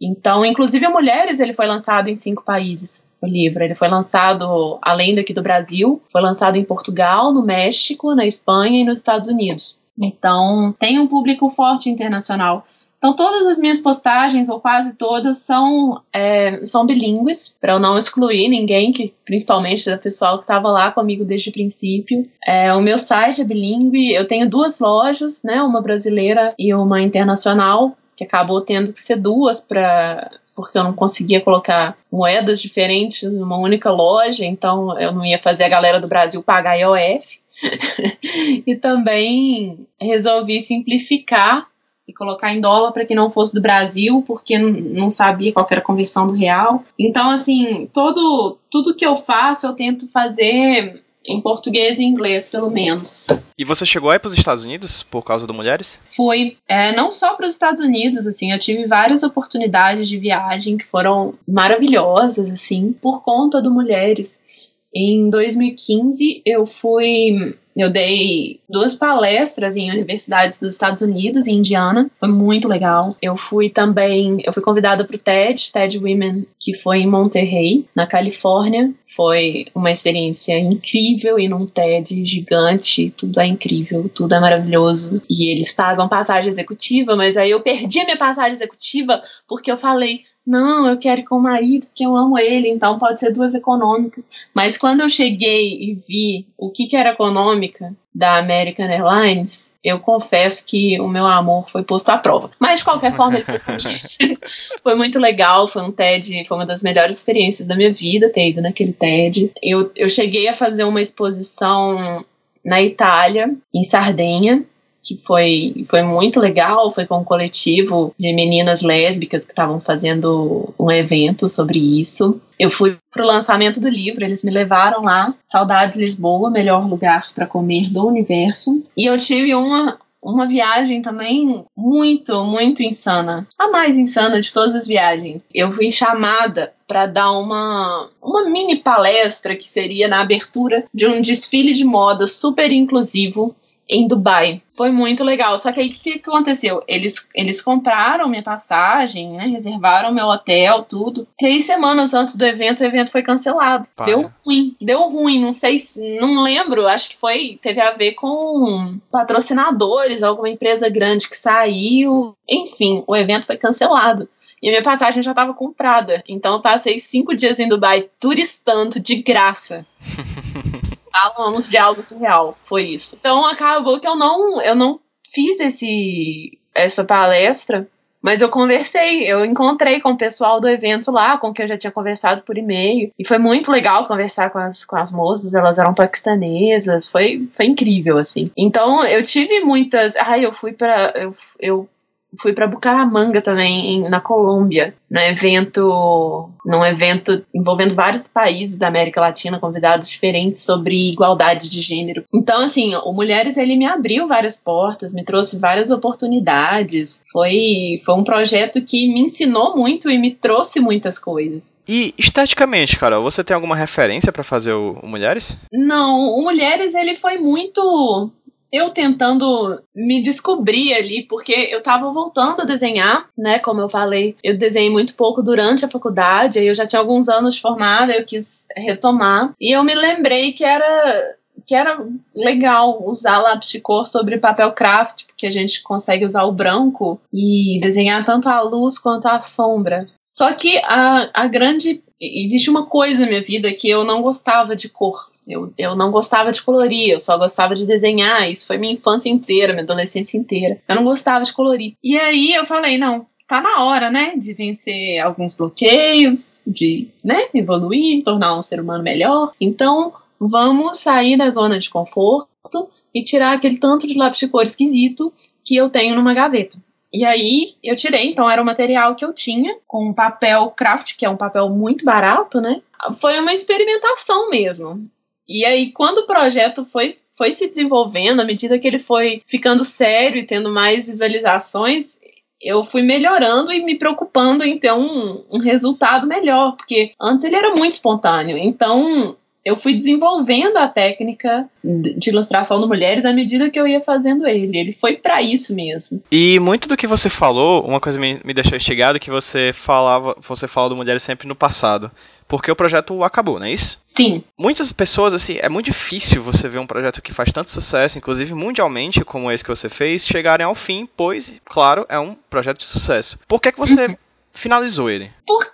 Então, 0.00 0.44
inclusive 0.44 0.86
a 0.86 0.90
Mulheres, 0.90 1.40
ele 1.40 1.52
foi 1.52 1.66
lançado 1.66 2.08
em 2.08 2.16
cinco 2.16 2.44
países 2.44 3.08
o 3.20 3.26
livro. 3.26 3.62
Ele 3.62 3.74
foi 3.74 3.88
lançado 3.88 4.78
além 4.80 5.14
daqui 5.14 5.32
do 5.32 5.42
Brasil, 5.42 6.00
foi 6.10 6.20
lançado 6.20 6.56
em 6.56 6.64
Portugal, 6.64 7.32
no 7.32 7.42
México, 7.42 8.14
na 8.14 8.24
Espanha 8.24 8.80
e 8.80 8.84
nos 8.84 8.98
Estados 8.98 9.28
Unidos. 9.28 9.80
Então, 10.00 10.74
tem 10.78 10.98
um 10.98 11.08
público 11.08 11.50
forte 11.50 11.90
internacional. 11.90 12.64
Então, 12.98 13.14
todas 13.14 13.46
as 13.46 13.58
minhas 13.58 13.78
postagens, 13.78 14.48
ou 14.48 14.60
quase 14.60 14.94
todas, 14.94 15.38
são, 15.38 16.02
é, 16.12 16.64
são 16.64 16.84
bilíngues, 16.84 17.56
para 17.60 17.74
eu 17.74 17.78
não 17.78 17.96
excluir 17.96 18.48
ninguém, 18.48 18.92
que 18.92 19.14
principalmente 19.24 19.88
da 19.88 19.96
pessoal 19.96 20.38
que 20.38 20.44
estava 20.44 20.68
lá 20.68 20.90
comigo 20.90 21.24
desde 21.24 21.50
o 21.50 21.52
princípio. 21.52 22.28
É, 22.44 22.74
o 22.74 22.80
meu 22.80 22.98
site 22.98 23.40
é 23.40 23.44
bilíngue, 23.44 24.12
eu 24.12 24.26
tenho 24.26 24.50
duas 24.50 24.80
lojas, 24.80 25.44
né, 25.44 25.62
uma 25.62 25.80
brasileira 25.80 26.52
e 26.58 26.74
uma 26.74 27.00
internacional, 27.00 27.96
que 28.18 28.24
acabou 28.24 28.60
tendo 28.60 28.92
que 28.92 28.98
ser 28.98 29.14
duas 29.14 29.60
para 29.60 30.28
porque 30.56 30.76
eu 30.76 30.82
não 30.82 30.92
conseguia 30.92 31.40
colocar 31.40 31.96
moedas 32.10 32.60
diferentes 32.60 33.32
numa 33.32 33.56
única 33.56 33.92
loja, 33.92 34.44
então 34.44 34.98
eu 34.98 35.12
não 35.12 35.24
ia 35.24 35.40
fazer 35.40 35.62
a 35.62 35.68
galera 35.68 36.00
do 36.00 36.08
Brasil 36.08 36.42
pagar 36.42 36.74
IOF. 36.74 37.38
e 38.66 38.74
também 38.74 39.86
resolvi 40.00 40.60
simplificar 40.60 41.68
e 42.08 42.12
colocar 42.12 42.52
em 42.52 42.60
dólar 42.60 42.90
para 42.90 43.04
que 43.04 43.14
não 43.14 43.30
fosse 43.30 43.54
do 43.54 43.62
Brasil, 43.62 44.24
porque 44.26 44.58
não 44.58 45.10
sabia 45.10 45.52
qual 45.52 45.66
era 45.70 45.80
a 45.80 45.84
conversão 45.84 46.26
do 46.26 46.34
real. 46.34 46.82
Então, 46.98 47.30
assim, 47.30 47.88
todo 47.92 48.58
tudo 48.68 48.96
que 48.96 49.06
eu 49.06 49.16
faço 49.16 49.64
eu 49.64 49.74
tento 49.74 50.10
fazer 50.10 51.04
em 51.28 51.40
português 51.40 51.98
e 51.98 52.04
inglês, 52.04 52.48
pelo 52.48 52.70
menos. 52.70 53.26
E 53.56 53.64
você 53.64 53.84
chegou 53.84 54.10
aí 54.10 54.18
para 54.18 54.28
os 54.28 54.38
Estados 54.38 54.64
Unidos 54.64 55.02
por 55.02 55.22
causa 55.22 55.46
do 55.46 55.54
Mulheres? 55.54 56.00
Fui, 56.10 56.56
é, 56.66 56.94
não 56.94 57.10
só 57.10 57.34
para 57.34 57.46
os 57.46 57.52
Estados 57.52 57.82
Unidos, 57.82 58.26
assim, 58.26 58.52
eu 58.52 58.58
tive 58.58 58.86
várias 58.86 59.22
oportunidades 59.22 60.08
de 60.08 60.18
viagem 60.18 60.76
que 60.76 60.86
foram 60.86 61.34
maravilhosas, 61.46 62.50
assim, 62.50 62.92
por 62.92 63.22
conta 63.22 63.60
do 63.60 63.70
Mulheres. 63.70 64.67
Em 64.94 65.28
2015, 65.30 66.42
eu 66.46 66.66
fui 66.66 67.56
eu 67.78 67.92
dei 67.92 68.60
duas 68.68 68.96
palestras 68.96 69.76
em 69.76 69.88
universidades 69.88 70.58
dos 70.58 70.74
Estados 70.74 71.00
Unidos, 71.00 71.46
em 71.46 71.58
Indiana. 71.58 72.10
Foi 72.18 72.28
muito 72.28 72.66
legal. 72.66 73.16
Eu 73.22 73.36
fui 73.36 73.70
também, 73.70 74.42
eu 74.44 74.52
fui 74.52 74.60
convidada 74.60 75.04
para 75.04 75.14
o 75.14 75.18
TED, 75.18 75.70
TED 75.72 75.96
Women, 75.96 76.44
que 76.58 76.74
foi 76.74 76.98
em 76.98 77.06
Monterrey, 77.06 77.86
na 77.94 78.04
Califórnia. 78.04 78.92
Foi 79.06 79.66
uma 79.72 79.92
experiência 79.92 80.58
incrível 80.58 81.38
e 81.38 81.48
num 81.48 81.66
TED 81.66 82.24
gigante. 82.24 83.10
Tudo 83.10 83.38
é 83.38 83.46
incrível, 83.46 84.10
tudo 84.12 84.34
é 84.34 84.40
maravilhoso. 84.40 85.22
E 85.30 85.52
eles 85.52 85.70
pagam 85.70 86.08
passagem 86.08 86.48
executiva, 86.48 87.14
mas 87.14 87.36
aí 87.36 87.52
eu 87.52 87.62
perdi 87.62 88.00
a 88.00 88.04
minha 88.04 88.18
passagem 88.18 88.54
executiva 88.54 89.22
porque 89.46 89.70
eu 89.70 89.78
falei, 89.78 90.22
não, 90.48 90.88
eu 90.88 90.96
quero 90.96 91.20
ir 91.20 91.24
com 91.24 91.36
o 91.36 91.42
marido 91.42 91.86
porque 91.86 92.06
eu 92.06 92.16
amo 92.16 92.38
ele, 92.38 92.70
então 92.70 92.98
pode 92.98 93.20
ser 93.20 93.30
duas 93.30 93.54
econômicas. 93.54 94.48
Mas 94.54 94.78
quando 94.78 95.02
eu 95.02 95.08
cheguei 95.08 95.74
e 95.74 95.94
vi 96.08 96.46
o 96.56 96.70
que, 96.70 96.86
que 96.86 96.96
era 96.96 97.10
econômica 97.10 97.94
da 98.14 98.38
American 98.38 98.86
Airlines, 98.86 99.74
eu 99.84 100.00
confesso 100.00 100.64
que 100.64 100.98
o 101.00 101.06
meu 101.06 101.26
amor 101.26 101.68
foi 101.70 101.82
posto 101.82 102.08
à 102.08 102.16
prova. 102.16 102.50
Mas 102.58 102.78
de 102.78 102.84
qualquer 102.84 103.14
forma, 103.14 103.42
foi, 103.44 104.38
foi 104.82 104.94
muito 104.94 105.18
legal, 105.18 105.68
foi 105.68 105.82
um 105.82 105.92
TED, 105.92 106.46
foi 106.48 106.56
uma 106.56 106.66
das 106.66 106.82
melhores 106.82 107.18
experiências 107.18 107.68
da 107.68 107.76
minha 107.76 107.92
vida 107.92 108.30
ter 108.30 108.48
ido 108.48 108.62
naquele 108.62 108.94
TED. 108.94 109.52
Eu, 109.62 109.92
eu 109.94 110.08
cheguei 110.08 110.48
a 110.48 110.54
fazer 110.54 110.84
uma 110.84 111.02
exposição 111.02 112.24
na 112.64 112.80
Itália, 112.80 113.54
em 113.74 113.84
Sardenha, 113.84 114.64
que 115.02 115.16
foi, 115.16 115.84
foi 115.88 116.02
muito 116.02 116.40
legal. 116.40 116.92
Foi 116.92 117.06
com 117.06 117.18
um 117.18 117.24
coletivo 117.24 118.14
de 118.18 118.32
meninas 118.34 118.82
lésbicas 118.82 119.44
que 119.44 119.52
estavam 119.52 119.80
fazendo 119.80 120.74
um 120.78 120.90
evento 120.90 121.48
sobre 121.48 121.78
isso. 121.78 122.40
Eu 122.58 122.70
fui 122.70 122.98
pro 123.10 123.26
lançamento 123.26 123.80
do 123.80 123.88
livro, 123.88 124.24
eles 124.24 124.42
me 124.42 124.50
levaram 124.50 125.02
lá, 125.02 125.34
Saudades 125.44 125.96
Lisboa, 125.96 126.50
melhor 126.50 126.88
lugar 126.88 127.32
para 127.34 127.46
comer 127.46 127.88
do 127.90 128.06
universo. 128.06 128.82
E 128.96 129.06
eu 129.06 129.16
tive 129.16 129.54
uma 129.54 129.98
uma 130.22 130.46
viagem 130.46 131.00
também 131.00 131.64
muito, 131.76 132.44
muito 132.44 132.82
insana. 132.82 133.46
A 133.58 133.68
mais 133.68 133.96
insana 133.96 134.40
de 134.40 134.52
todas 134.52 134.74
as 134.74 134.86
viagens. 134.86 135.48
Eu 135.54 135.70
fui 135.70 135.90
chamada 135.90 136.72
para 136.86 137.06
dar 137.06 137.32
uma, 137.32 138.10
uma 138.22 138.48
mini 138.48 138.76
palestra 138.76 139.56
que 139.56 139.68
seria 139.68 140.08
na 140.08 140.20
abertura 140.20 140.84
de 140.92 141.06
um 141.06 141.20
desfile 141.20 141.72
de 141.72 141.84
moda 141.84 142.26
super 142.26 142.70
inclusivo 142.72 143.54
em 143.88 144.06
Dubai. 144.06 144.60
Foi 144.78 144.92
muito 144.92 145.24
legal. 145.24 145.58
Só 145.58 145.72
que 145.72 145.80
aí 145.80 145.88
o 145.88 145.92
que, 145.92 146.20
que, 146.20 146.30
aconteceu? 146.30 146.84
Eles, 146.86 147.28
eles 147.34 147.60
compraram 147.60 148.28
minha 148.28 148.44
passagem, 148.44 149.32
né? 149.32 149.46
Reservaram 149.46 150.14
meu 150.14 150.26
hotel, 150.26 150.84
tudo. 150.84 151.26
Três 151.36 151.64
semanas 151.64 152.14
antes 152.14 152.36
do 152.36 152.46
evento, 152.46 152.80
o 152.80 152.86
evento 152.86 153.10
foi 153.10 153.20
cancelado. 153.20 153.88
Para. 153.96 154.06
Deu 154.06 154.30
ruim. 154.46 154.76
Deu 154.80 155.00
ruim. 155.10 155.40
Não 155.40 155.52
sei, 155.52 155.82
não 156.20 156.44
lembro. 156.44 156.86
Acho 156.86 157.08
que 157.08 157.16
foi. 157.16 157.58
Teve 157.60 157.80
a 157.80 157.94
ver 157.94 158.12
com 158.12 158.96
patrocinadores, 159.10 160.22
alguma 160.22 160.48
empresa 160.48 160.88
grande 160.88 161.28
que 161.28 161.36
saiu. 161.36 162.36
Enfim, 162.48 163.02
o 163.04 163.16
evento 163.16 163.46
foi 163.46 163.56
cancelado. 163.56 164.28
E 164.62 164.68
a 164.68 164.70
minha 164.70 164.82
passagem 164.84 165.24
já 165.24 165.32
estava 165.32 165.52
comprada. 165.54 166.22
Então 166.28 166.54
eu 166.54 166.62
passei 166.62 167.00
cinco 167.00 167.34
dias 167.34 167.58
em 167.58 167.68
Dubai 167.68 168.08
turistando 168.20 169.00
de 169.00 169.16
graça. 169.16 169.84
falamos 171.34 171.68
de 171.68 171.76
algo 171.76 172.02
surreal. 172.02 172.56
Foi 172.62 172.84
isso. 172.84 173.16
Então 173.18 173.44
acabou 173.46 174.00
que 174.00 174.06
eu 174.06 174.16
não, 174.16 174.60
eu 174.68 174.74
não 174.74 174.98
fiz 175.32 175.60
esse, 175.60 176.58
essa 176.74 177.04
palestra, 177.04 177.86
mas 178.20 178.40
eu 178.40 178.48
conversei, 178.48 179.30
eu 179.30 179.44
encontrei 179.44 180.00
com 180.00 180.10
o 180.10 180.16
pessoal 180.16 180.60
do 180.60 180.68
evento 180.68 181.10
lá, 181.10 181.38
com 181.38 181.52
quem 181.52 181.64
eu 181.64 181.68
já 181.68 181.78
tinha 181.78 181.92
conversado 181.92 182.42
por 182.42 182.58
e-mail. 182.58 183.12
E 183.18 183.26
foi 183.26 183.38
muito 183.38 183.70
legal 183.70 184.08
conversar 184.08 184.50
com 184.50 184.58
as, 184.58 184.84
com 184.84 184.96
as 184.96 185.12
moças, 185.12 185.54
elas 185.54 185.78
eram 185.78 185.94
paquistanesas, 185.94 187.08
foi, 187.08 187.48
foi 187.52 187.66
incrível, 187.66 188.18
assim. 188.18 188.50
Então 188.56 189.04
eu 189.06 189.22
tive 189.22 189.60
muitas. 189.60 190.16
Ai, 190.16 190.44
eu 190.44 190.52
fui 190.52 190.72
para 190.72 191.12
eu, 191.16 191.32
eu 191.60 191.88
fui 192.36 192.52
para 192.52 192.66
Bucaramanga 192.66 193.40
também, 193.40 193.94
em, 193.94 194.08
na 194.08 194.20
Colômbia, 194.20 194.94
num 195.10 195.20
evento, 195.20 196.50
num 196.64 196.84
evento 196.84 197.44
envolvendo 197.54 197.94
vários 197.94 198.28
países 198.28 198.78
da 198.78 198.88
América 198.88 199.20
Latina, 199.20 199.58
convidados 199.58 200.08
diferentes 200.08 200.62
sobre 200.62 201.12
igualdade 201.12 201.70
de 201.70 201.80
gênero. 201.80 202.24
Então, 202.32 202.62
assim, 202.62 202.94
o 202.96 203.12
Mulheres 203.12 203.56
ele 203.56 203.76
me 203.76 203.86
abriu 203.86 204.28
várias 204.28 204.56
portas, 204.56 205.14
me 205.14 205.24
trouxe 205.24 205.58
várias 205.58 205.90
oportunidades. 205.90 207.24
Foi, 207.32 208.02
foi 208.04 208.14
um 208.14 208.24
projeto 208.24 208.82
que 208.82 209.08
me 209.12 209.20
ensinou 209.20 209.76
muito 209.76 210.10
e 210.10 210.18
me 210.18 210.30
trouxe 210.30 210.80
muitas 210.80 211.18
coisas. 211.18 211.78
E 211.88 212.14
esteticamente, 212.18 212.98
Carol, 212.98 213.22
você 213.22 213.42
tem 213.42 213.54
alguma 213.54 213.76
referência 213.76 214.32
para 214.32 214.44
fazer 214.44 214.72
o, 214.72 214.98
o 215.02 215.08
Mulheres? 215.08 215.58
Não, 215.72 216.30
o 216.34 216.42
Mulheres 216.42 216.94
ele 216.94 217.16
foi 217.16 217.38
muito 217.38 218.30
eu 218.72 218.90
tentando 218.90 219.80
me 219.94 220.22
descobrir 220.22 220.94
ali, 220.94 221.22
porque 221.22 221.52
eu 221.70 221.82
tava 221.82 222.12
voltando 222.12 222.62
a 222.62 222.64
desenhar, 222.64 223.28
né? 223.36 223.58
Como 223.58 223.80
eu 223.80 223.88
falei, 223.88 224.36
eu 224.42 224.56
desenhei 224.56 224.90
muito 224.90 225.14
pouco 225.16 225.42
durante 225.42 225.84
a 225.84 225.90
faculdade, 225.90 226.58
aí 226.58 226.66
eu 226.66 226.74
já 226.74 226.86
tinha 226.86 227.00
alguns 227.00 227.28
anos 227.28 227.58
formada, 227.58 228.12
eu 228.12 228.26
quis 228.26 228.66
retomar. 228.76 229.54
E 229.60 229.74
eu 229.74 229.82
me 229.82 229.94
lembrei 229.94 230.52
que 230.52 230.64
era 230.64 231.36
que 231.66 231.74
era 231.74 232.02
legal 232.34 232.98
usar 233.02 233.42
lápis 233.42 233.68
de 233.68 233.80
cor 233.80 234.06
sobre 234.06 234.38
papel 234.38 234.72
craft, 234.72 235.26
porque 235.26 235.46
a 235.46 235.50
gente 235.50 235.82
consegue 235.82 236.24
usar 236.24 236.44
o 236.44 236.52
branco 236.52 237.20
e 237.30 237.78
desenhar 237.82 238.24
tanto 238.24 238.48
a 238.48 238.62
luz 238.62 238.98
quanto 238.98 239.26
a 239.26 239.38
sombra. 239.42 240.08
Só 240.22 240.52
que 240.54 240.78
a, 240.78 241.30
a 241.34 241.46
grande. 241.46 242.02
Existe 242.20 242.68
uma 242.68 242.86
coisa 242.86 243.20
na 243.20 243.28
minha 243.28 243.42
vida 243.42 243.72
que 243.72 243.88
eu 243.88 244.02
não 244.02 244.22
gostava 244.22 244.74
de 244.74 244.88
cor. 244.88 245.30
Eu, 245.48 245.72
eu 245.78 245.96
não 245.96 246.10
gostava 246.10 246.52
de 246.52 246.62
colorir, 246.62 247.10
eu 247.10 247.18
só 247.18 247.38
gostava 247.38 247.74
de 247.74 247.86
desenhar. 247.86 248.50
Isso 248.50 248.66
foi 248.66 248.76
minha 248.76 248.92
infância 248.92 249.30
inteira, 249.30 249.72
minha 249.72 249.82
adolescência 249.82 250.36
inteira. 250.36 250.80
Eu 250.86 250.96
não 250.96 251.04
gostava 251.04 251.44
de 251.44 251.52
colorir. 251.52 251.94
E 252.04 252.18
aí 252.18 252.52
eu 252.52 252.66
falei, 252.66 252.98
não, 252.98 253.26
tá 253.48 253.62
na 253.62 253.84
hora, 253.84 254.10
né, 254.10 254.36
de 254.36 254.52
vencer 254.52 255.18
alguns 255.20 255.54
bloqueios, 255.54 256.62
de, 256.66 257.08
né, 257.24 257.48
evoluir, 257.54 258.22
tornar 258.22 258.56
um 258.56 258.62
ser 258.62 258.78
humano 258.78 259.02
melhor. 259.02 259.52
Então, 259.58 260.12
vamos 260.38 261.00
sair 261.00 261.36
da 261.36 261.50
zona 261.50 261.78
de 261.78 261.88
conforto 261.88 262.90
e 263.14 263.24
tirar 263.24 263.52
aquele 263.52 263.78
tanto 263.78 264.06
de 264.06 264.14
lápis 264.14 264.40
de 264.40 264.48
cor 264.48 264.62
esquisito 264.62 265.32
que 265.64 265.74
eu 265.74 265.88
tenho 265.88 266.14
numa 266.14 266.34
gaveta. 266.34 266.76
E 267.10 267.24
aí 267.24 267.74
eu 267.82 267.96
tirei, 267.96 268.30
então 268.30 268.50
era 268.50 268.60
o 268.60 268.66
material 268.66 269.16
que 269.16 269.24
eu 269.24 269.32
tinha, 269.32 269.78
com 269.86 270.12
papel 270.12 270.70
craft, 270.76 271.16
que 271.16 271.24
é 271.24 271.30
um 271.30 271.38
papel 271.38 271.70
muito 271.70 272.04
barato, 272.04 272.60
né? 272.60 272.82
Foi 273.18 273.38
uma 273.38 273.52
experimentação 273.52 274.50
mesmo. 274.50 275.08
E 275.48 275.64
aí, 275.64 275.92
quando 275.92 276.18
o 276.18 276.26
projeto 276.26 276.84
foi, 276.84 277.16
foi 277.32 277.52
se 277.52 277.68
desenvolvendo, 277.68 278.40
à 278.40 278.44
medida 278.44 278.78
que 278.78 278.86
ele 278.86 278.98
foi 278.98 279.42
ficando 279.46 279.84
sério 279.84 280.38
e 280.38 280.46
tendo 280.46 280.70
mais 280.70 281.06
visualizações, 281.06 282.18
eu 282.60 282.84
fui 282.84 283.02
melhorando 283.02 283.72
e 283.72 283.84
me 283.84 283.96
preocupando 283.96 284.64
em 284.64 284.78
ter 284.78 284.92
um, 284.92 285.44
um 285.50 285.58
resultado 285.58 286.26
melhor, 286.26 286.76
porque 286.76 287.12
antes 287.20 287.44
ele 287.44 287.56
era 287.56 287.74
muito 287.74 287.92
espontâneo. 287.92 288.58
Então, 288.58 289.36
eu 289.64 289.76
fui 289.76 289.94
desenvolvendo 289.94 290.76
a 290.76 290.88
técnica 290.88 291.68
de 291.84 292.30
ilustração 292.30 292.80
do 292.80 292.88
Mulheres 292.88 293.24
à 293.24 293.32
medida 293.32 293.70
que 293.70 293.78
eu 293.78 293.86
ia 293.86 294.00
fazendo 294.00 294.46
ele. 294.46 294.76
Ele 294.76 294.92
foi 294.92 295.16
para 295.16 295.42
isso 295.42 295.74
mesmo. 295.74 296.22
E 296.32 296.58
muito 296.58 296.88
do 296.88 296.96
que 296.96 297.06
você 297.06 297.28
falou, 297.28 297.84
uma 297.84 298.00
coisa 298.00 298.18
me, 298.18 298.40
me 298.44 298.54
deixou 298.54 298.76
instigado 298.76 299.20
que 299.20 299.30
você 299.30 299.72
falava, 299.72 300.36
você 300.40 300.66
fala 300.66 300.88
do 300.88 300.96
Mulheres 300.96 301.22
sempre 301.22 301.46
no 301.46 301.54
passado 301.54 302.10
porque 302.48 302.72
o 302.72 302.76
projeto 302.76 303.22
acabou, 303.22 303.58
não 303.58 303.66
é 303.66 303.72
isso? 303.72 304.00
Sim. 304.02 304.42
Muitas 304.56 304.90
pessoas, 304.90 305.34
assim, 305.34 305.58
é 305.60 305.68
muito 305.68 305.86
difícil 305.86 306.42
você 306.42 306.68
ver 306.68 306.78
um 306.78 306.86
projeto 306.86 307.20
que 307.20 307.32
faz 307.32 307.52
tanto 307.52 307.70
sucesso, 307.70 308.16
inclusive 308.16 308.54
mundialmente, 308.54 309.24
como 309.24 309.52
esse 309.52 309.62
que 309.62 309.70
você 309.70 309.88
fez, 309.90 310.26
chegarem 310.26 310.64
ao 310.64 310.74
fim, 310.74 311.06
pois, 311.16 311.54
claro, 311.64 312.06
é 312.08 312.18
um 312.18 312.34
projeto 312.34 312.78
de 312.78 312.86
sucesso. 312.86 313.38
Por 313.46 313.60
que, 313.60 313.70
que 313.70 313.78
você 313.78 314.06
uhum. 314.06 314.16
finalizou 314.50 315.10
ele? 315.10 315.30
Por 315.46 315.64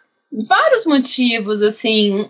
vários 0.48 0.84
motivos, 0.84 1.62
assim. 1.62 2.28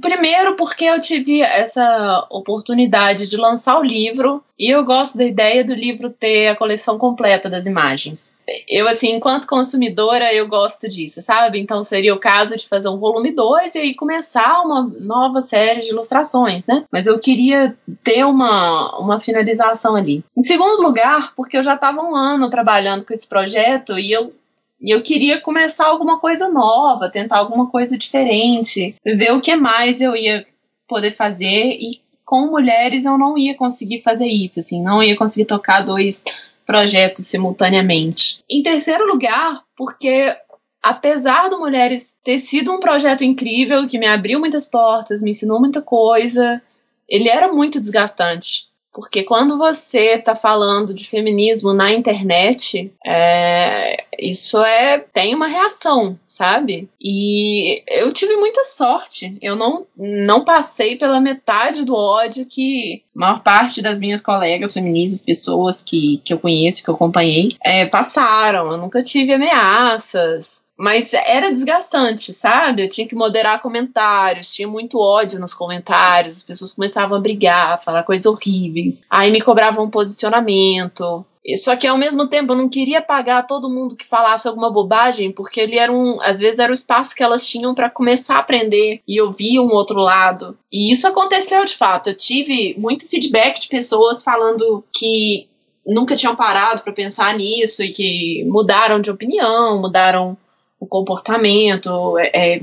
Primeiro, 0.00 0.54
porque 0.54 0.84
eu 0.84 1.00
tive 1.00 1.40
essa 1.40 2.26
oportunidade 2.30 3.26
de 3.26 3.36
lançar 3.36 3.78
o 3.78 3.84
livro 3.84 4.44
e 4.58 4.74
eu 4.74 4.84
gosto 4.84 5.16
da 5.16 5.24
ideia 5.24 5.64
do 5.64 5.72
livro 5.72 6.10
ter 6.10 6.48
a 6.48 6.56
coleção 6.56 6.98
completa 6.98 7.48
das 7.48 7.64
imagens. 7.64 8.36
Eu, 8.68 8.86
assim, 8.86 9.14
enquanto 9.14 9.46
consumidora, 9.46 10.32
eu 10.34 10.46
gosto 10.46 10.88
disso, 10.88 11.22
sabe? 11.22 11.58
Então 11.58 11.82
seria 11.82 12.14
o 12.14 12.20
caso 12.20 12.56
de 12.56 12.68
fazer 12.68 12.88
um 12.88 12.98
volume 12.98 13.30
2 13.32 13.74
e 13.74 13.78
aí 13.78 13.94
começar 13.94 14.62
uma 14.62 14.82
nova 15.00 15.40
série 15.40 15.80
de 15.80 15.90
ilustrações, 15.90 16.66
né? 16.66 16.84
Mas 16.92 17.06
eu 17.06 17.18
queria 17.18 17.76
ter 18.04 18.24
uma, 18.24 18.98
uma 18.98 19.20
finalização 19.20 19.94
ali. 19.94 20.22
Em 20.36 20.42
segundo 20.42 20.82
lugar, 20.82 21.32
porque 21.34 21.56
eu 21.56 21.62
já 21.62 21.74
estava 21.74 22.02
um 22.02 22.14
ano 22.14 22.50
trabalhando 22.50 23.06
com 23.06 23.14
esse 23.14 23.26
projeto 23.26 23.98
e 23.98 24.12
eu 24.12 24.32
e 24.80 24.90
eu 24.94 25.02
queria 25.02 25.40
começar 25.40 25.86
alguma 25.86 26.18
coisa 26.18 26.48
nova, 26.48 27.10
tentar 27.10 27.38
alguma 27.38 27.68
coisa 27.68 27.98
diferente, 27.98 28.94
ver 29.04 29.32
o 29.32 29.40
que 29.40 29.54
mais 29.56 30.00
eu 30.00 30.14
ia 30.14 30.46
poder 30.86 31.14
fazer 31.14 31.76
e 31.80 32.00
com 32.24 32.46
mulheres 32.46 33.04
eu 33.04 33.16
não 33.16 33.38
ia 33.38 33.56
conseguir 33.56 34.02
fazer 34.02 34.26
isso, 34.26 34.60
assim, 34.60 34.82
não 34.82 35.02
ia 35.02 35.16
conseguir 35.16 35.46
tocar 35.46 35.80
dois 35.80 36.24
projetos 36.66 37.26
simultaneamente. 37.26 38.40
Em 38.48 38.62
terceiro 38.62 39.06
lugar, 39.06 39.62
porque 39.74 40.36
apesar 40.82 41.48
do 41.48 41.58
Mulheres 41.58 42.18
ter 42.22 42.38
sido 42.38 42.72
um 42.72 42.80
projeto 42.80 43.24
incrível 43.24 43.88
que 43.88 43.98
me 43.98 44.06
abriu 44.06 44.38
muitas 44.38 44.66
portas, 44.66 45.22
me 45.22 45.30
ensinou 45.30 45.58
muita 45.58 45.82
coisa, 45.82 46.60
ele 47.08 47.28
era 47.28 47.52
muito 47.52 47.80
desgastante. 47.80 48.68
Porque 48.92 49.22
quando 49.22 49.58
você 49.58 50.14
está 50.14 50.34
falando 50.34 50.92
de 50.92 51.06
feminismo 51.06 51.72
na 51.72 51.92
internet, 51.92 52.92
é, 53.06 54.04
isso 54.30 54.62
é 54.62 54.98
tem 54.98 55.34
uma 55.34 55.46
reação, 55.46 56.18
sabe? 56.26 56.88
E 57.00 57.82
eu 57.88 58.12
tive 58.12 58.36
muita 58.36 58.64
sorte. 58.64 59.36
Eu 59.40 59.56
não, 59.56 59.86
não 59.96 60.44
passei 60.44 60.96
pela 60.96 61.20
metade 61.20 61.84
do 61.84 61.94
ódio 61.94 62.46
que 62.46 63.02
a 63.16 63.18
maior 63.18 63.42
parte 63.42 63.82
das 63.82 63.98
minhas 63.98 64.20
colegas 64.20 64.74
feministas, 64.74 65.22
pessoas 65.22 65.82
que, 65.82 66.20
que 66.24 66.32
eu 66.32 66.38
conheço, 66.38 66.82
que 66.82 66.88
eu 66.88 66.94
acompanhei, 66.94 67.56
é, 67.64 67.86
passaram. 67.86 68.70
Eu 68.70 68.78
nunca 68.78 69.02
tive 69.02 69.34
ameaças. 69.34 70.62
Mas 70.78 71.12
era 71.12 71.50
desgastante, 71.50 72.32
sabe? 72.32 72.84
Eu 72.84 72.88
tinha 72.88 73.08
que 73.08 73.14
moderar 73.16 73.60
comentários, 73.60 74.52
tinha 74.52 74.68
muito 74.68 75.00
ódio 75.00 75.40
nos 75.40 75.52
comentários, 75.52 76.36
as 76.36 76.42
pessoas 76.44 76.72
começavam 76.72 77.16
a 77.18 77.20
brigar, 77.20 77.74
a 77.74 77.78
falar 77.78 78.04
coisas 78.04 78.26
horríveis. 78.26 79.02
Aí 79.10 79.32
me 79.32 79.40
cobravam 79.40 79.86
um 79.86 79.90
posicionamento. 79.90 81.26
Só 81.56 81.76
que 81.76 81.86
ao 81.86 81.96
mesmo 81.96 82.28
tempo 82.28 82.52
eu 82.52 82.56
não 82.56 82.68
queria 82.68 83.00
pagar 83.00 83.46
todo 83.46 83.70
mundo 83.70 83.96
que 83.96 84.06
falasse 84.06 84.46
alguma 84.46 84.70
bobagem, 84.70 85.32
porque 85.32 85.58
ele 85.58 85.78
era 85.78 85.90
um, 85.90 86.20
às 86.20 86.38
vezes 86.38 86.58
era 86.58 86.70
o 86.70 86.74
espaço 86.74 87.16
que 87.16 87.22
elas 87.22 87.46
tinham 87.46 87.74
para 87.74 87.90
começar 87.90 88.36
a 88.36 88.40
aprender 88.40 89.00
e 89.08 89.20
ouvir 89.20 89.58
um 89.58 89.72
outro 89.72 89.98
lado. 89.98 90.56
E 90.70 90.92
isso 90.92 91.06
aconteceu 91.08 91.64
de 91.64 91.74
fato. 91.74 92.10
Eu 92.10 92.16
tive 92.16 92.76
muito 92.78 93.08
feedback 93.08 93.60
de 93.60 93.68
pessoas 93.68 94.22
falando 94.22 94.84
que 94.92 95.48
nunca 95.86 96.14
tinham 96.14 96.36
parado 96.36 96.82
para 96.82 96.92
pensar 96.92 97.34
nisso 97.36 97.82
e 97.82 97.92
que 97.92 98.44
mudaram 98.46 99.00
de 99.00 99.10
opinião, 99.10 99.80
mudaram 99.80 100.36
o 100.80 100.86
comportamento, 100.86 102.18
é, 102.18 102.56
é, 102.56 102.62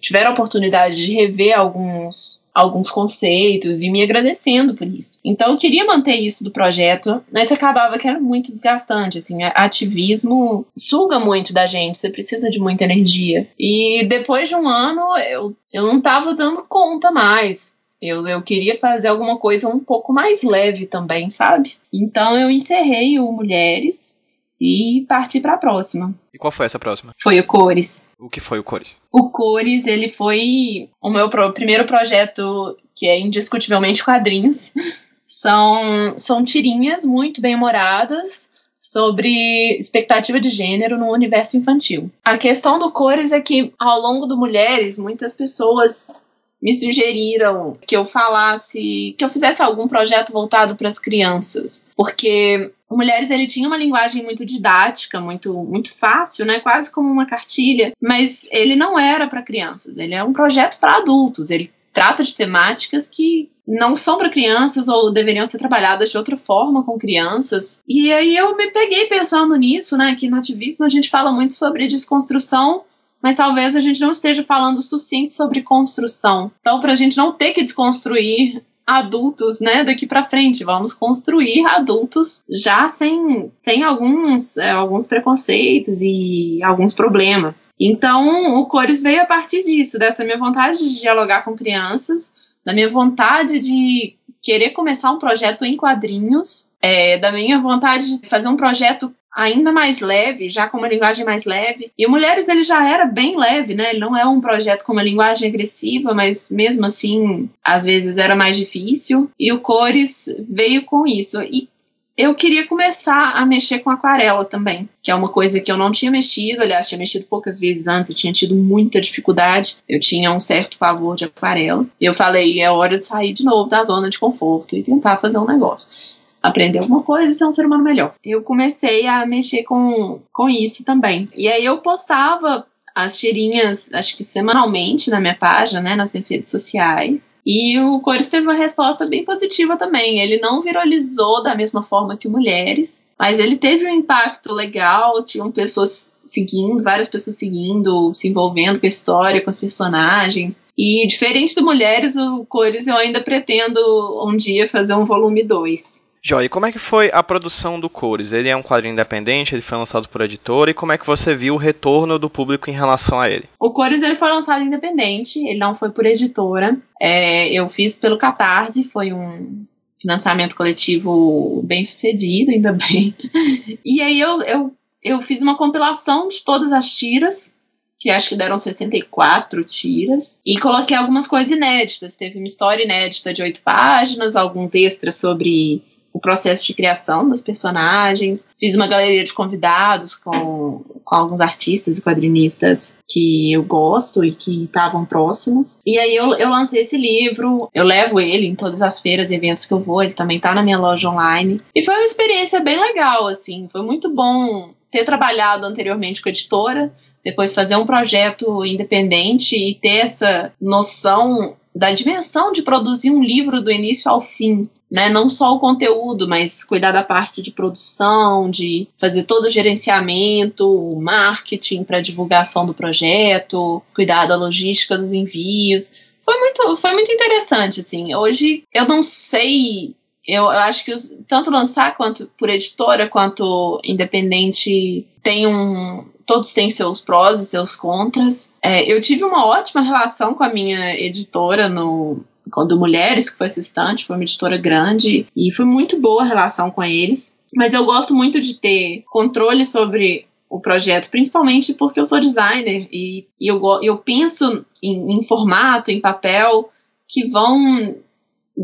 tiveram 0.00 0.30
a 0.30 0.32
oportunidade 0.32 0.96
de 0.96 1.12
rever 1.12 1.58
alguns 1.58 2.40
alguns 2.52 2.90
conceitos 2.90 3.80
e 3.80 3.90
me 3.90 4.02
agradecendo 4.02 4.74
por 4.74 4.86
isso. 4.86 5.20
Então 5.24 5.52
eu 5.52 5.58
queria 5.58 5.84
manter 5.84 6.16
isso 6.16 6.42
do 6.44 6.50
projeto, 6.50 7.22
mas 7.32 7.50
acabava 7.50 7.98
que 7.98 8.08
era 8.08 8.20
muito 8.20 8.50
desgastante, 8.50 9.18
assim, 9.18 9.38
ativismo 9.54 10.66
suga 10.76 11.18
muito 11.18 11.52
da 11.52 11.66
gente, 11.66 11.96
você 11.96 12.10
precisa 12.10 12.50
de 12.50 12.58
muita 12.58 12.84
energia. 12.84 13.48
E 13.58 14.04
depois 14.04 14.48
de 14.48 14.56
um 14.56 14.68
ano 14.68 15.16
eu, 15.18 15.56
eu 15.72 15.86
não 15.86 15.98
estava 15.98 16.34
dando 16.34 16.64
conta 16.68 17.10
mais. 17.10 17.78
Eu, 18.02 18.26
eu 18.26 18.42
queria 18.42 18.78
fazer 18.78 19.08
alguma 19.08 19.38
coisa 19.38 19.68
um 19.68 19.78
pouco 19.78 20.12
mais 20.12 20.42
leve 20.42 20.86
também, 20.86 21.28
sabe? 21.28 21.74
Então 21.92 22.36
eu 22.36 22.50
encerrei 22.50 23.18
o 23.18 23.30
Mulheres 23.30 24.18
e 24.60 25.06
parti 25.08 25.40
para 25.40 25.54
a 25.54 25.58
próxima. 25.58 26.14
E 26.34 26.38
qual 26.38 26.50
foi 26.50 26.66
essa 26.66 26.78
próxima? 26.78 27.14
Foi 27.18 27.40
o 27.40 27.46
Cores. 27.46 28.08
O 28.18 28.28
que 28.28 28.40
foi 28.40 28.58
o 28.58 28.64
Cores? 28.64 28.96
O 29.10 29.30
Cores, 29.30 29.86
ele 29.86 30.08
foi 30.08 30.90
o 31.00 31.08
meu 31.08 31.30
pro, 31.30 31.52
primeiro 31.54 31.86
projeto 31.86 32.76
que 32.94 33.06
é 33.06 33.18
indiscutivelmente 33.18 34.04
quadrinhos. 34.04 34.72
São, 35.32 36.18
são 36.18 36.42
tirinhas 36.42 37.04
muito 37.04 37.40
bem 37.40 37.54
humoradas 37.54 38.50
sobre 38.80 39.76
expectativa 39.78 40.40
de 40.40 40.50
gênero 40.50 40.98
no 40.98 41.12
universo 41.12 41.56
infantil. 41.56 42.10
A 42.24 42.36
questão 42.36 42.80
do 42.80 42.90
Cores 42.90 43.30
é 43.30 43.40
que, 43.40 43.72
ao 43.78 44.00
longo 44.00 44.26
do 44.26 44.36
Mulheres, 44.36 44.98
muitas 44.98 45.32
pessoas 45.32 46.20
me 46.60 46.74
sugeriram 46.74 47.78
que 47.86 47.96
eu 47.96 48.04
falasse, 48.04 49.14
que 49.16 49.24
eu 49.24 49.30
fizesse 49.30 49.62
algum 49.62 49.86
projeto 49.86 50.32
voltado 50.32 50.74
para 50.74 50.88
as 50.88 50.98
crianças, 50.98 51.86
porque 51.96 52.72
o 52.90 52.96
Mulheres 52.96 53.30
ele 53.30 53.46
tinha 53.46 53.68
uma 53.68 53.76
linguagem 53.76 54.24
muito 54.24 54.44
didática, 54.44 55.20
muito 55.20 55.54
muito 55.62 55.96
fácil, 55.96 56.44
né, 56.44 56.58
quase 56.58 56.92
como 56.92 57.08
uma 57.08 57.24
cartilha, 57.24 57.94
mas 58.02 58.48
ele 58.50 58.74
não 58.74 58.98
era 58.98 59.28
para 59.28 59.42
crianças, 59.42 59.96
ele 59.96 60.14
é 60.14 60.24
um 60.24 60.32
projeto 60.32 60.80
para 60.80 60.96
adultos, 60.96 61.50
ele 61.50 61.72
trata 61.92 62.24
de 62.24 62.34
temáticas 62.34 63.08
que 63.08 63.48
não 63.66 63.94
são 63.94 64.18
para 64.18 64.28
crianças 64.28 64.88
ou 64.88 65.12
deveriam 65.12 65.46
ser 65.46 65.58
trabalhadas 65.58 66.10
de 66.10 66.18
outra 66.18 66.36
forma 66.36 66.84
com 66.84 66.98
crianças. 66.98 67.82
E 67.86 68.12
aí 68.12 68.36
eu 68.36 68.56
me 68.56 68.70
peguei 68.72 69.06
pensando 69.06 69.54
nisso, 69.54 69.96
né, 69.96 70.16
que 70.16 70.28
no 70.28 70.36
ativismo 70.36 70.84
a 70.84 70.88
gente 70.88 71.08
fala 71.08 71.32
muito 71.32 71.54
sobre 71.54 71.86
desconstrução 71.86 72.84
mas 73.22 73.36
talvez 73.36 73.76
a 73.76 73.80
gente 73.80 74.00
não 74.00 74.12
esteja 74.12 74.42
falando 74.42 74.78
o 74.78 74.82
suficiente 74.82 75.32
sobre 75.32 75.62
construção. 75.62 76.50
Então, 76.60 76.80
para 76.80 76.92
a 76.92 76.96
gente 76.96 77.16
não 77.16 77.32
ter 77.32 77.52
que 77.52 77.62
desconstruir 77.62 78.62
adultos, 78.98 79.60
né, 79.60 79.84
daqui 79.84 80.06
para 80.06 80.24
frente, 80.24 80.64
vamos 80.64 80.92
construir 80.94 81.64
adultos 81.66 82.42
já 82.48 82.88
sem, 82.88 83.48
sem 83.48 83.82
alguns, 83.82 84.56
é, 84.56 84.70
alguns 84.70 85.06
preconceitos 85.06 86.00
e 86.02 86.60
alguns 86.62 86.94
problemas. 86.94 87.70
Então, 87.78 88.58
o 88.58 88.66
Cores 88.66 89.02
veio 89.02 89.22
a 89.22 89.26
partir 89.26 89.62
disso, 89.64 89.98
dessa 89.98 90.24
minha 90.24 90.38
vontade 90.38 90.78
de 90.78 91.00
dialogar 91.00 91.44
com 91.44 91.54
crianças, 91.54 92.34
da 92.64 92.74
minha 92.74 92.88
vontade 92.88 93.58
de 93.58 94.16
querer 94.42 94.70
começar 94.70 95.12
um 95.12 95.18
projeto 95.18 95.64
em 95.64 95.76
quadrinhos, 95.76 96.70
é, 96.80 97.18
da 97.18 97.30
minha 97.30 97.60
vontade 97.60 98.20
de 98.20 98.28
fazer 98.28 98.48
um 98.48 98.56
projeto 98.56 99.14
ainda 99.32 99.72
mais 99.72 100.00
leve, 100.00 100.48
já 100.48 100.68
com 100.68 100.78
uma 100.78 100.88
linguagem 100.88 101.24
mais 101.24 101.44
leve. 101.44 101.90
E 101.96 102.06
o 102.06 102.10
Mulheres 102.10 102.48
ele 102.48 102.64
já 102.64 102.88
era 102.88 103.04
bem 103.04 103.36
leve, 103.36 103.74
né? 103.74 103.90
Ele 103.90 104.00
não 104.00 104.16
é 104.16 104.26
um 104.26 104.40
projeto 104.40 104.84
com 104.84 104.92
uma 104.92 105.02
linguagem 105.02 105.48
agressiva, 105.48 106.12
mas 106.14 106.50
mesmo 106.50 106.84
assim, 106.86 107.48
às 107.64 107.84
vezes 107.84 108.16
era 108.16 108.34
mais 108.34 108.56
difícil. 108.56 109.30
E 109.38 109.52
o 109.52 109.60
Cores 109.60 110.34
veio 110.48 110.84
com 110.84 111.06
isso. 111.06 111.40
E 111.42 111.68
eu 112.16 112.34
queria 112.34 112.66
começar 112.66 113.32
a 113.32 113.46
mexer 113.46 113.78
com 113.78 113.88
aquarela 113.88 114.44
também, 114.44 114.86
que 115.02 115.10
é 115.10 115.14
uma 115.14 115.28
coisa 115.28 115.58
que 115.58 115.72
eu 115.72 115.76
não 115.78 115.90
tinha 115.90 116.10
mexido, 116.10 116.62
aliás, 116.62 116.86
tinha 116.86 116.98
mexido 116.98 117.24
poucas 117.24 117.58
vezes 117.58 117.86
antes, 117.86 118.10
eu 118.10 118.16
tinha 118.16 118.32
tido 118.32 118.54
muita 118.54 119.00
dificuldade, 119.00 119.76
eu 119.88 119.98
tinha 119.98 120.30
um 120.30 120.40
certo 120.40 120.76
pavor 120.76 121.16
de 121.16 121.24
aquarela. 121.24 121.86
E 121.98 122.04
eu 122.04 122.12
falei, 122.12 122.60
é 122.60 122.70
hora 122.70 122.98
de 122.98 123.06
sair 123.06 123.32
de 123.32 123.44
novo 123.44 123.70
da 123.70 123.82
zona 123.84 124.10
de 124.10 124.18
conforto 124.18 124.76
e 124.76 124.82
tentar 124.82 125.18
fazer 125.18 125.38
um 125.38 125.46
negócio 125.46 126.19
aprender 126.42 126.78
alguma 126.78 127.02
coisa 127.02 127.32
e 127.32 127.34
ser 127.34 127.44
um 127.44 127.52
ser 127.52 127.66
humano 127.66 127.84
melhor. 127.84 128.14
Eu 128.24 128.42
comecei 128.42 129.06
a 129.06 129.26
mexer 129.26 129.62
com, 129.62 130.20
com 130.32 130.48
isso 130.48 130.84
também. 130.84 131.28
E 131.36 131.48
aí 131.48 131.64
eu 131.64 131.78
postava 131.78 132.66
as 132.94 133.18
tirinhas, 133.18 133.92
acho 133.92 134.16
que 134.16 134.24
semanalmente 134.24 135.10
na 135.10 135.20
minha 135.20 135.36
página, 135.36 135.80
né, 135.80 135.96
nas 135.96 136.12
minhas 136.12 136.28
redes 136.28 136.50
sociais. 136.50 137.34
E 137.46 137.78
o 137.78 138.00
Cores 138.00 138.28
teve 138.28 138.46
uma 138.46 138.54
resposta 138.54 139.06
bem 139.06 139.24
positiva 139.24 139.76
também. 139.76 140.18
Ele 140.18 140.38
não 140.38 140.62
viralizou 140.62 141.42
da 141.42 141.54
mesma 141.54 141.82
forma 141.82 142.16
que 142.16 142.28
Mulheres, 142.28 143.04
mas 143.18 143.38
ele 143.38 143.56
teve 143.56 143.86
um 143.86 143.94
impacto 143.94 144.52
legal. 144.52 145.22
Tinham 145.24 145.50
pessoas 145.50 145.90
seguindo, 145.90 146.82
várias 146.82 147.08
pessoas 147.08 147.36
seguindo, 147.36 148.12
se 148.14 148.28
envolvendo 148.28 148.78
com 148.78 148.86
a 148.86 148.88
história, 148.88 149.40
com 149.40 149.50
os 149.50 149.58
personagens. 149.58 150.66
E 150.76 151.06
diferente 151.06 151.54
do 151.54 151.64
Mulheres, 151.64 152.16
o 152.16 152.44
Cores 152.44 152.86
eu 152.86 152.96
ainda 152.96 153.20
pretendo 153.20 153.80
um 154.26 154.36
dia 154.36 154.68
fazer 154.68 154.94
um 154.94 155.04
volume 155.04 155.42
2. 155.42 156.09
E 156.44 156.48
como 156.48 156.66
é 156.66 156.72
que 156.72 156.78
foi 156.78 157.10
a 157.12 157.22
produção 157.22 157.80
do 157.80 157.88
Cores? 157.88 158.32
Ele 158.32 158.48
é 158.48 158.56
um 158.56 158.62
quadrinho 158.62 158.92
independente, 158.92 159.54
ele 159.54 159.62
foi 159.62 159.78
lançado 159.78 160.08
por 160.08 160.20
editora, 160.20 160.70
e 160.70 160.74
como 160.74 160.92
é 160.92 160.98
que 160.98 161.06
você 161.06 161.34
viu 161.34 161.54
o 161.54 161.58
retorno 161.58 162.18
do 162.18 162.28
público 162.28 162.68
em 162.68 162.74
relação 162.74 163.18
a 163.18 163.30
ele? 163.30 163.44
O 163.58 163.72
Cores 163.72 164.02
ele 164.02 164.16
foi 164.16 164.30
lançado 164.30 164.62
independente, 164.62 165.38
ele 165.38 165.58
não 165.58 165.74
foi 165.74 165.90
por 165.90 166.04
editora. 166.04 166.76
É, 167.00 167.50
eu 167.52 167.68
fiz 167.68 167.96
pelo 167.96 168.18
Catarse, 168.18 168.84
foi 168.84 169.12
um 169.12 169.64
financiamento 170.00 170.54
coletivo 170.54 171.62
bem 171.64 171.84
sucedido, 171.84 172.50
ainda 172.50 172.72
bem. 172.72 173.14
E 173.84 174.00
aí 174.02 174.20
eu, 174.20 174.42
eu, 174.42 174.74
eu 175.02 175.20
fiz 175.20 175.40
uma 175.40 175.56
compilação 175.56 176.28
de 176.28 176.42
todas 176.44 176.70
as 176.72 176.94
tiras, 176.94 177.56
que 177.98 178.10
acho 178.10 178.30
que 178.30 178.36
deram 178.36 178.56
64 178.56 179.64
tiras, 179.64 180.40
e 180.44 180.58
coloquei 180.58 180.96
algumas 180.96 181.26
coisas 181.26 181.50
inéditas. 181.50 182.16
Teve 182.16 182.38
uma 182.38 182.46
história 182.46 182.84
inédita 182.84 183.32
de 183.32 183.42
oito 183.42 183.62
páginas, 183.62 184.36
alguns 184.36 184.74
extras 184.74 185.16
sobre 185.16 185.82
o 186.12 186.20
processo 186.20 186.66
de 186.66 186.74
criação 186.74 187.28
dos 187.28 187.42
personagens. 187.42 188.46
Fiz 188.58 188.74
uma 188.74 188.86
galeria 188.86 189.24
de 189.24 189.32
convidados 189.32 190.14
com, 190.14 190.82
com 191.04 191.14
alguns 191.14 191.40
artistas 191.40 191.98
e 191.98 192.02
quadrinistas 192.02 192.98
que 193.08 193.52
eu 193.52 193.62
gosto 193.62 194.24
e 194.24 194.32
que 194.32 194.64
estavam 194.64 195.04
próximos. 195.04 195.80
E 195.86 195.98
aí 195.98 196.14
eu, 196.14 196.34
eu 196.34 196.48
lancei 196.48 196.82
esse 196.82 196.96
livro, 196.96 197.68
eu 197.74 197.84
levo 197.84 198.20
ele 198.20 198.46
em 198.46 198.54
todas 198.54 198.82
as 198.82 199.00
feiras 199.00 199.30
e 199.30 199.34
eventos 199.34 199.66
que 199.66 199.72
eu 199.72 199.80
vou, 199.80 200.02
ele 200.02 200.12
também 200.12 200.40
tá 200.40 200.54
na 200.54 200.62
minha 200.62 200.78
loja 200.78 201.08
online. 201.08 201.60
E 201.74 201.82
foi 201.82 201.94
uma 201.94 202.04
experiência 202.04 202.60
bem 202.60 202.78
legal, 202.80 203.26
assim, 203.26 203.68
foi 203.70 203.82
muito 203.82 204.14
bom 204.14 204.70
ter 204.90 205.04
trabalhado 205.04 205.64
anteriormente 205.64 206.20
com 206.20 206.28
a 206.28 206.32
editora, 206.32 206.92
depois 207.24 207.54
fazer 207.54 207.76
um 207.76 207.86
projeto 207.86 208.64
independente 208.64 209.54
e 209.54 209.74
ter 209.74 209.98
essa 209.98 210.52
noção 210.60 211.56
da 211.74 211.92
dimensão 211.92 212.52
de 212.52 212.62
produzir 212.62 213.10
um 213.10 213.22
livro 213.22 213.60
do 213.60 213.70
início 213.70 214.10
ao 214.10 214.20
fim 214.20 214.68
né? 214.90 215.08
Não 215.08 215.28
só 215.28 215.54
o 215.54 215.60
conteúdo, 215.60 216.26
mas 216.26 216.64
cuidar 216.64 216.90
da 216.90 217.04
parte 217.04 217.40
de 217.40 217.52
produção, 217.52 218.50
de 218.50 218.88
fazer 218.98 219.22
todo 219.22 219.44
o 219.44 219.50
gerenciamento, 219.50 220.68
o 220.68 221.00
marketing 221.00 221.84
para 221.84 222.00
divulgação 222.00 222.66
do 222.66 222.74
projeto, 222.74 223.80
cuidar 223.94 224.26
da 224.26 224.34
logística 224.34 224.98
dos 224.98 225.12
envios. 225.12 226.00
Foi 226.22 226.36
muito, 226.38 226.76
foi 226.76 226.92
muito 226.92 227.12
interessante, 227.12 227.80
assim. 227.80 228.14
Hoje 228.14 228.64
eu 228.74 228.86
não 228.86 229.02
sei 229.02 229.94
eu, 230.26 230.42
eu, 230.42 230.48
acho 230.50 230.84
que 230.84 230.92
os, 230.92 231.16
tanto 231.26 231.50
lançar 231.50 231.96
quanto 231.96 232.30
por 232.36 232.50
editora 232.50 233.08
quanto 233.08 233.80
independente 233.82 235.06
tem 235.22 235.46
um 235.46 236.04
todos 236.30 236.54
têm 236.54 236.70
seus 236.70 237.00
prós 237.00 237.40
e 237.40 237.44
seus 237.44 237.74
contras. 237.74 238.54
É, 238.62 238.84
eu 238.90 239.00
tive 239.00 239.24
uma 239.24 239.44
ótima 239.46 239.82
relação 239.82 240.32
com 240.32 240.44
a 240.44 240.52
minha 240.52 240.94
editora 240.94 241.68
no 241.68 242.24
do 242.68 242.78
Mulheres, 242.78 243.28
que 243.28 243.36
foi 243.36 243.48
assistente, 243.48 244.06
foi 244.06 244.14
uma 244.14 244.22
editora 244.22 244.56
grande, 244.56 245.26
e 245.36 245.52
foi 245.52 245.64
muito 245.64 246.00
boa 246.00 246.22
a 246.22 246.26
relação 246.26 246.70
com 246.70 246.84
eles. 246.84 247.36
Mas 247.54 247.74
eu 247.74 247.84
gosto 247.84 248.14
muito 248.14 248.40
de 248.40 248.54
ter 248.54 249.02
controle 249.10 249.66
sobre 249.66 250.26
o 250.48 250.60
projeto, 250.60 251.10
principalmente 251.10 251.74
porque 251.74 251.98
eu 251.98 252.06
sou 252.06 252.20
designer 252.20 252.88
e, 252.92 253.26
e 253.40 253.48
eu, 253.48 253.60
eu 253.82 253.98
penso 253.98 254.64
em, 254.80 255.18
em 255.18 255.22
formato, 255.22 255.90
em 255.90 256.00
papel, 256.00 256.70
que 257.08 257.28
vão 257.28 257.96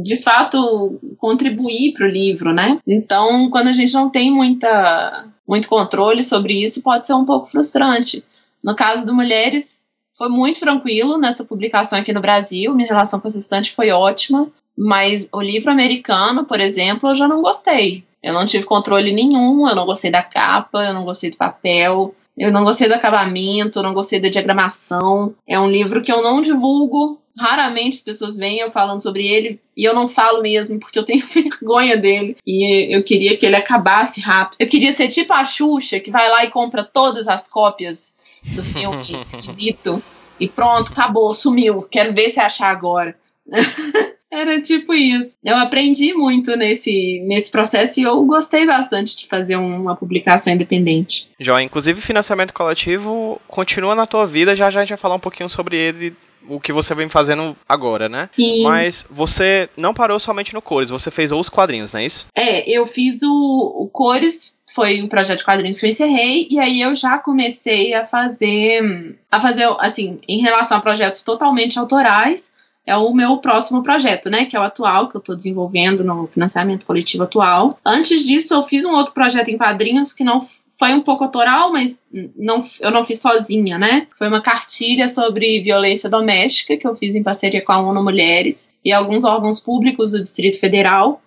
de 0.03 0.17
fato 0.17 1.01
contribuir 1.17 1.93
para 1.95 2.07
o 2.07 2.11
livro, 2.11 2.53
né? 2.53 2.79
Então, 2.87 3.49
quando 3.51 3.69
a 3.69 3.73
gente 3.73 3.95
não 3.95 4.11
tem 4.11 4.31
muita, 4.31 5.27
muito 5.49 5.69
controle 5.69 6.23
sobre 6.23 6.63
isso, 6.63 6.83
pode 6.83 7.07
ser 7.07 7.15
um 7.15 7.25
pouco 7.25 7.51
frustrante. 7.51 8.25
No 8.63 8.77
caso 8.77 9.07
do 9.07 9.15
Mulheres, 9.15 9.85
foi 10.17 10.29
muito 10.29 10.61
tranquilo 10.61 11.19
nessa 11.19 11.45
publicação 11.45 11.99
aqui 11.99 12.13
no 12.13 12.21
Brasil, 12.21 12.75
minha 12.75 12.89
relação 12.89 13.21
com 13.21 13.29
essa 13.29 13.39
estante 13.39 13.73
foi 13.73 13.91
ótima, 13.91 14.49
mas 14.77 15.29
o 15.33 15.41
livro 15.41 15.71
americano, 15.71 16.45
por 16.45 16.61
exemplo, 16.61 17.11
eu 17.11 17.15
já 17.15 17.27
não 17.27 17.41
gostei. 17.41 18.05
Eu 18.23 18.35
não 18.35 18.45
tive 18.45 18.65
controle 18.65 19.13
nenhum, 19.13 19.69
eu 19.69 19.75
não 19.75 19.87
gostei 19.87 20.11
da 20.11 20.23
capa, 20.23 20.85
eu 20.85 20.93
não 20.93 21.05
gostei 21.05 21.31
do 21.31 21.37
papel, 21.37 22.15
eu 22.37 22.53
não 22.53 22.65
gostei 22.65 22.89
do 22.89 22.95
acabamento, 22.95 23.79
eu 23.79 23.83
não 23.83 23.95
gostei 23.95 24.21
da 24.21 24.29
diagramação. 24.29 25.35
É 25.47 25.59
um 25.59 25.71
livro 25.71 26.03
que 26.03 26.13
eu 26.13 26.23
não 26.23 26.43
divulgo. 26.43 27.19
Raramente 27.39 27.99
as 27.99 28.03
pessoas 28.03 28.37
vêm 28.37 28.61
eu 28.61 28.71
falando 28.71 29.03
sobre 29.03 29.27
ele 29.27 29.61
e 29.77 29.85
eu 29.85 29.95
não 29.95 30.09
falo 30.09 30.43
mesmo 30.43 30.79
porque 30.79 30.99
eu 30.99 31.05
tenho 31.05 31.25
vergonha 31.27 31.97
dele 31.97 32.37
e 32.47 32.95
eu 32.95 33.03
queria 33.05 33.37
que 33.37 33.45
ele 33.45 33.57
acabasse 33.57 34.21
rápido. 34.21 34.57
Eu 34.61 34.69
queria 34.69 34.93
ser 34.93 35.09
tipo 35.09 35.33
a 35.33 35.45
Xuxa 35.45 36.01
que 36.01 36.11
vai 36.11 36.29
lá 36.29 36.45
e 36.45 36.51
compra 36.51 36.83
todas 36.83 37.29
as 37.29 37.47
cópias 37.49 38.15
do 38.45 38.65
filme 38.65 39.21
esquisito 39.23 40.03
e 40.39 40.49
pronto, 40.49 40.93
acabou, 40.93 41.33
sumiu. 41.35 41.83
Quero 41.83 42.13
ver 42.13 42.31
se 42.31 42.41
achar 42.41 42.71
agora. 42.71 43.17
Era 44.31 44.61
tipo 44.61 44.93
isso. 44.93 45.37
Eu 45.43 45.57
aprendi 45.57 46.13
muito 46.13 46.57
nesse, 46.57 47.21
nesse 47.27 47.51
processo 47.51 48.01
e 48.01 48.03
eu 48.03 48.23
gostei 48.25 48.67
bastante 48.67 49.17
de 49.17 49.27
fazer 49.27 49.57
uma 49.57 49.95
publicação 49.95 50.53
independente. 50.53 51.29
Já, 51.39 51.63
inclusive 51.63 52.01
financiamento 52.01 52.53
coletivo 52.53 53.41
continua 53.47 53.95
na 53.95 54.07
tua 54.07 54.27
vida, 54.27 54.57
já 54.57 54.69
já 54.69 54.81
a 54.81 54.83
gente 54.83 54.91
vai 54.91 54.99
falar 54.99 55.15
um 55.15 55.21
pouquinho 55.21 55.49
sobre 55.49 55.77
ele 55.77 56.15
o 56.49 56.61
que 56.61 56.73
você 56.73 56.95
vem 56.95 57.09
fazendo 57.09 57.57
agora, 57.69 58.09
né? 58.09 58.29
Sim. 58.33 58.63
Mas 58.63 59.07
você 59.11 59.69
não 59.77 59.95
parou 59.95 60.19
somente 60.19 60.55
no 60.55 60.63
Cores, 60.63 60.91
você 60.91 61.11
fez 61.11 61.33
os 61.33 61.49
quadrinhos, 61.49 61.93
não 61.93 62.01
é 62.01 62.07
isso? 62.07 62.27
É, 62.35 62.69
eu 62.71 62.87
fiz 62.87 63.23
o, 63.23 63.75
o 63.83 63.89
Cores, 63.89 64.59
foi 64.75 65.03
um 65.03 65.09
projeto 65.09 65.39
de 65.39 65.45
quadrinhos 65.45 65.79
que 65.79 65.87
eu 65.87 65.91
encerrei, 65.91 66.47
e 66.51 66.59
aí 66.59 66.81
eu 66.81 66.95
já 66.95 67.19
comecei 67.19 67.95
a 67.95 68.07
fazer, 68.07 69.19
a 69.31 69.41
fazer, 69.41 69.69
assim, 69.81 70.19
em 70.29 70.41
relação 70.41 70.77
a 70.77 70.81
projetos 70.81 71.23
totalmente 71.23 71.79
autorais, 71.79 72.55
é 72.87 72.97
o 72.97 73.13
meu 73.13 73.39
próximo 73.39 73.83
projeto, 73.83 74.31
né? 74.31 74.45
Que 74.45 74.57
é 74.57 74.61
o 74.61 74.63
atual, 74.63 75.09
que 75.09 75.17
eu 75.17 75.19
estou 75.19 75.35
desenvolvendo 75.35 76.05
no 76.05 76.29
financiamento 76.29 76.87
coletivo 76.87 77.25
atual. 77.25 77.81
Antes 77.85 78.25
disso, 78.25 78.55
eu 78.55 78.63
fiz 78.63 78.85
um 78.85 78.93
outro 78.93 79.13
projeto 79.13 79.49
em 79.49 79.59
quadrinhos 79.59 80.13
que 80.13 80.23
não 80.23 80.41
foi 80.79 80.93
um 80.93 81.03
pouco 81.03 81.25
autoral, 81.25 81.73
mas 81.73 82.05
não, 82.37 82.63
eu 82.81 82.91
não 82.91 83.05
fiz 83.05 83.21
sozinha, 83.21 83.79
né? 83.79 84.07
Foi 84.17 84.29
uma 84.29 84.43
cartilha 84.43 85.09
sobre 85.09 85.63
violência 85.63 86.09
doméstica 86.09 86.77
que 86.77 86.87
eu 86.87 86.95
fiz 86.95 87.15
em 87.15 87.23
parceria 87.23 87.65
com 87.65 87.73
a 87.73 87.81
ONU 87.81 88.03
Mulheres 88.03 88.75
e 88.85 88.93
alguns 88.93 89.25
órgãos 89.25 89.59
públicos 89.59 90.13
do 90.13 90.21
Distrito 90.21 90.61
Federal 90.61 91.23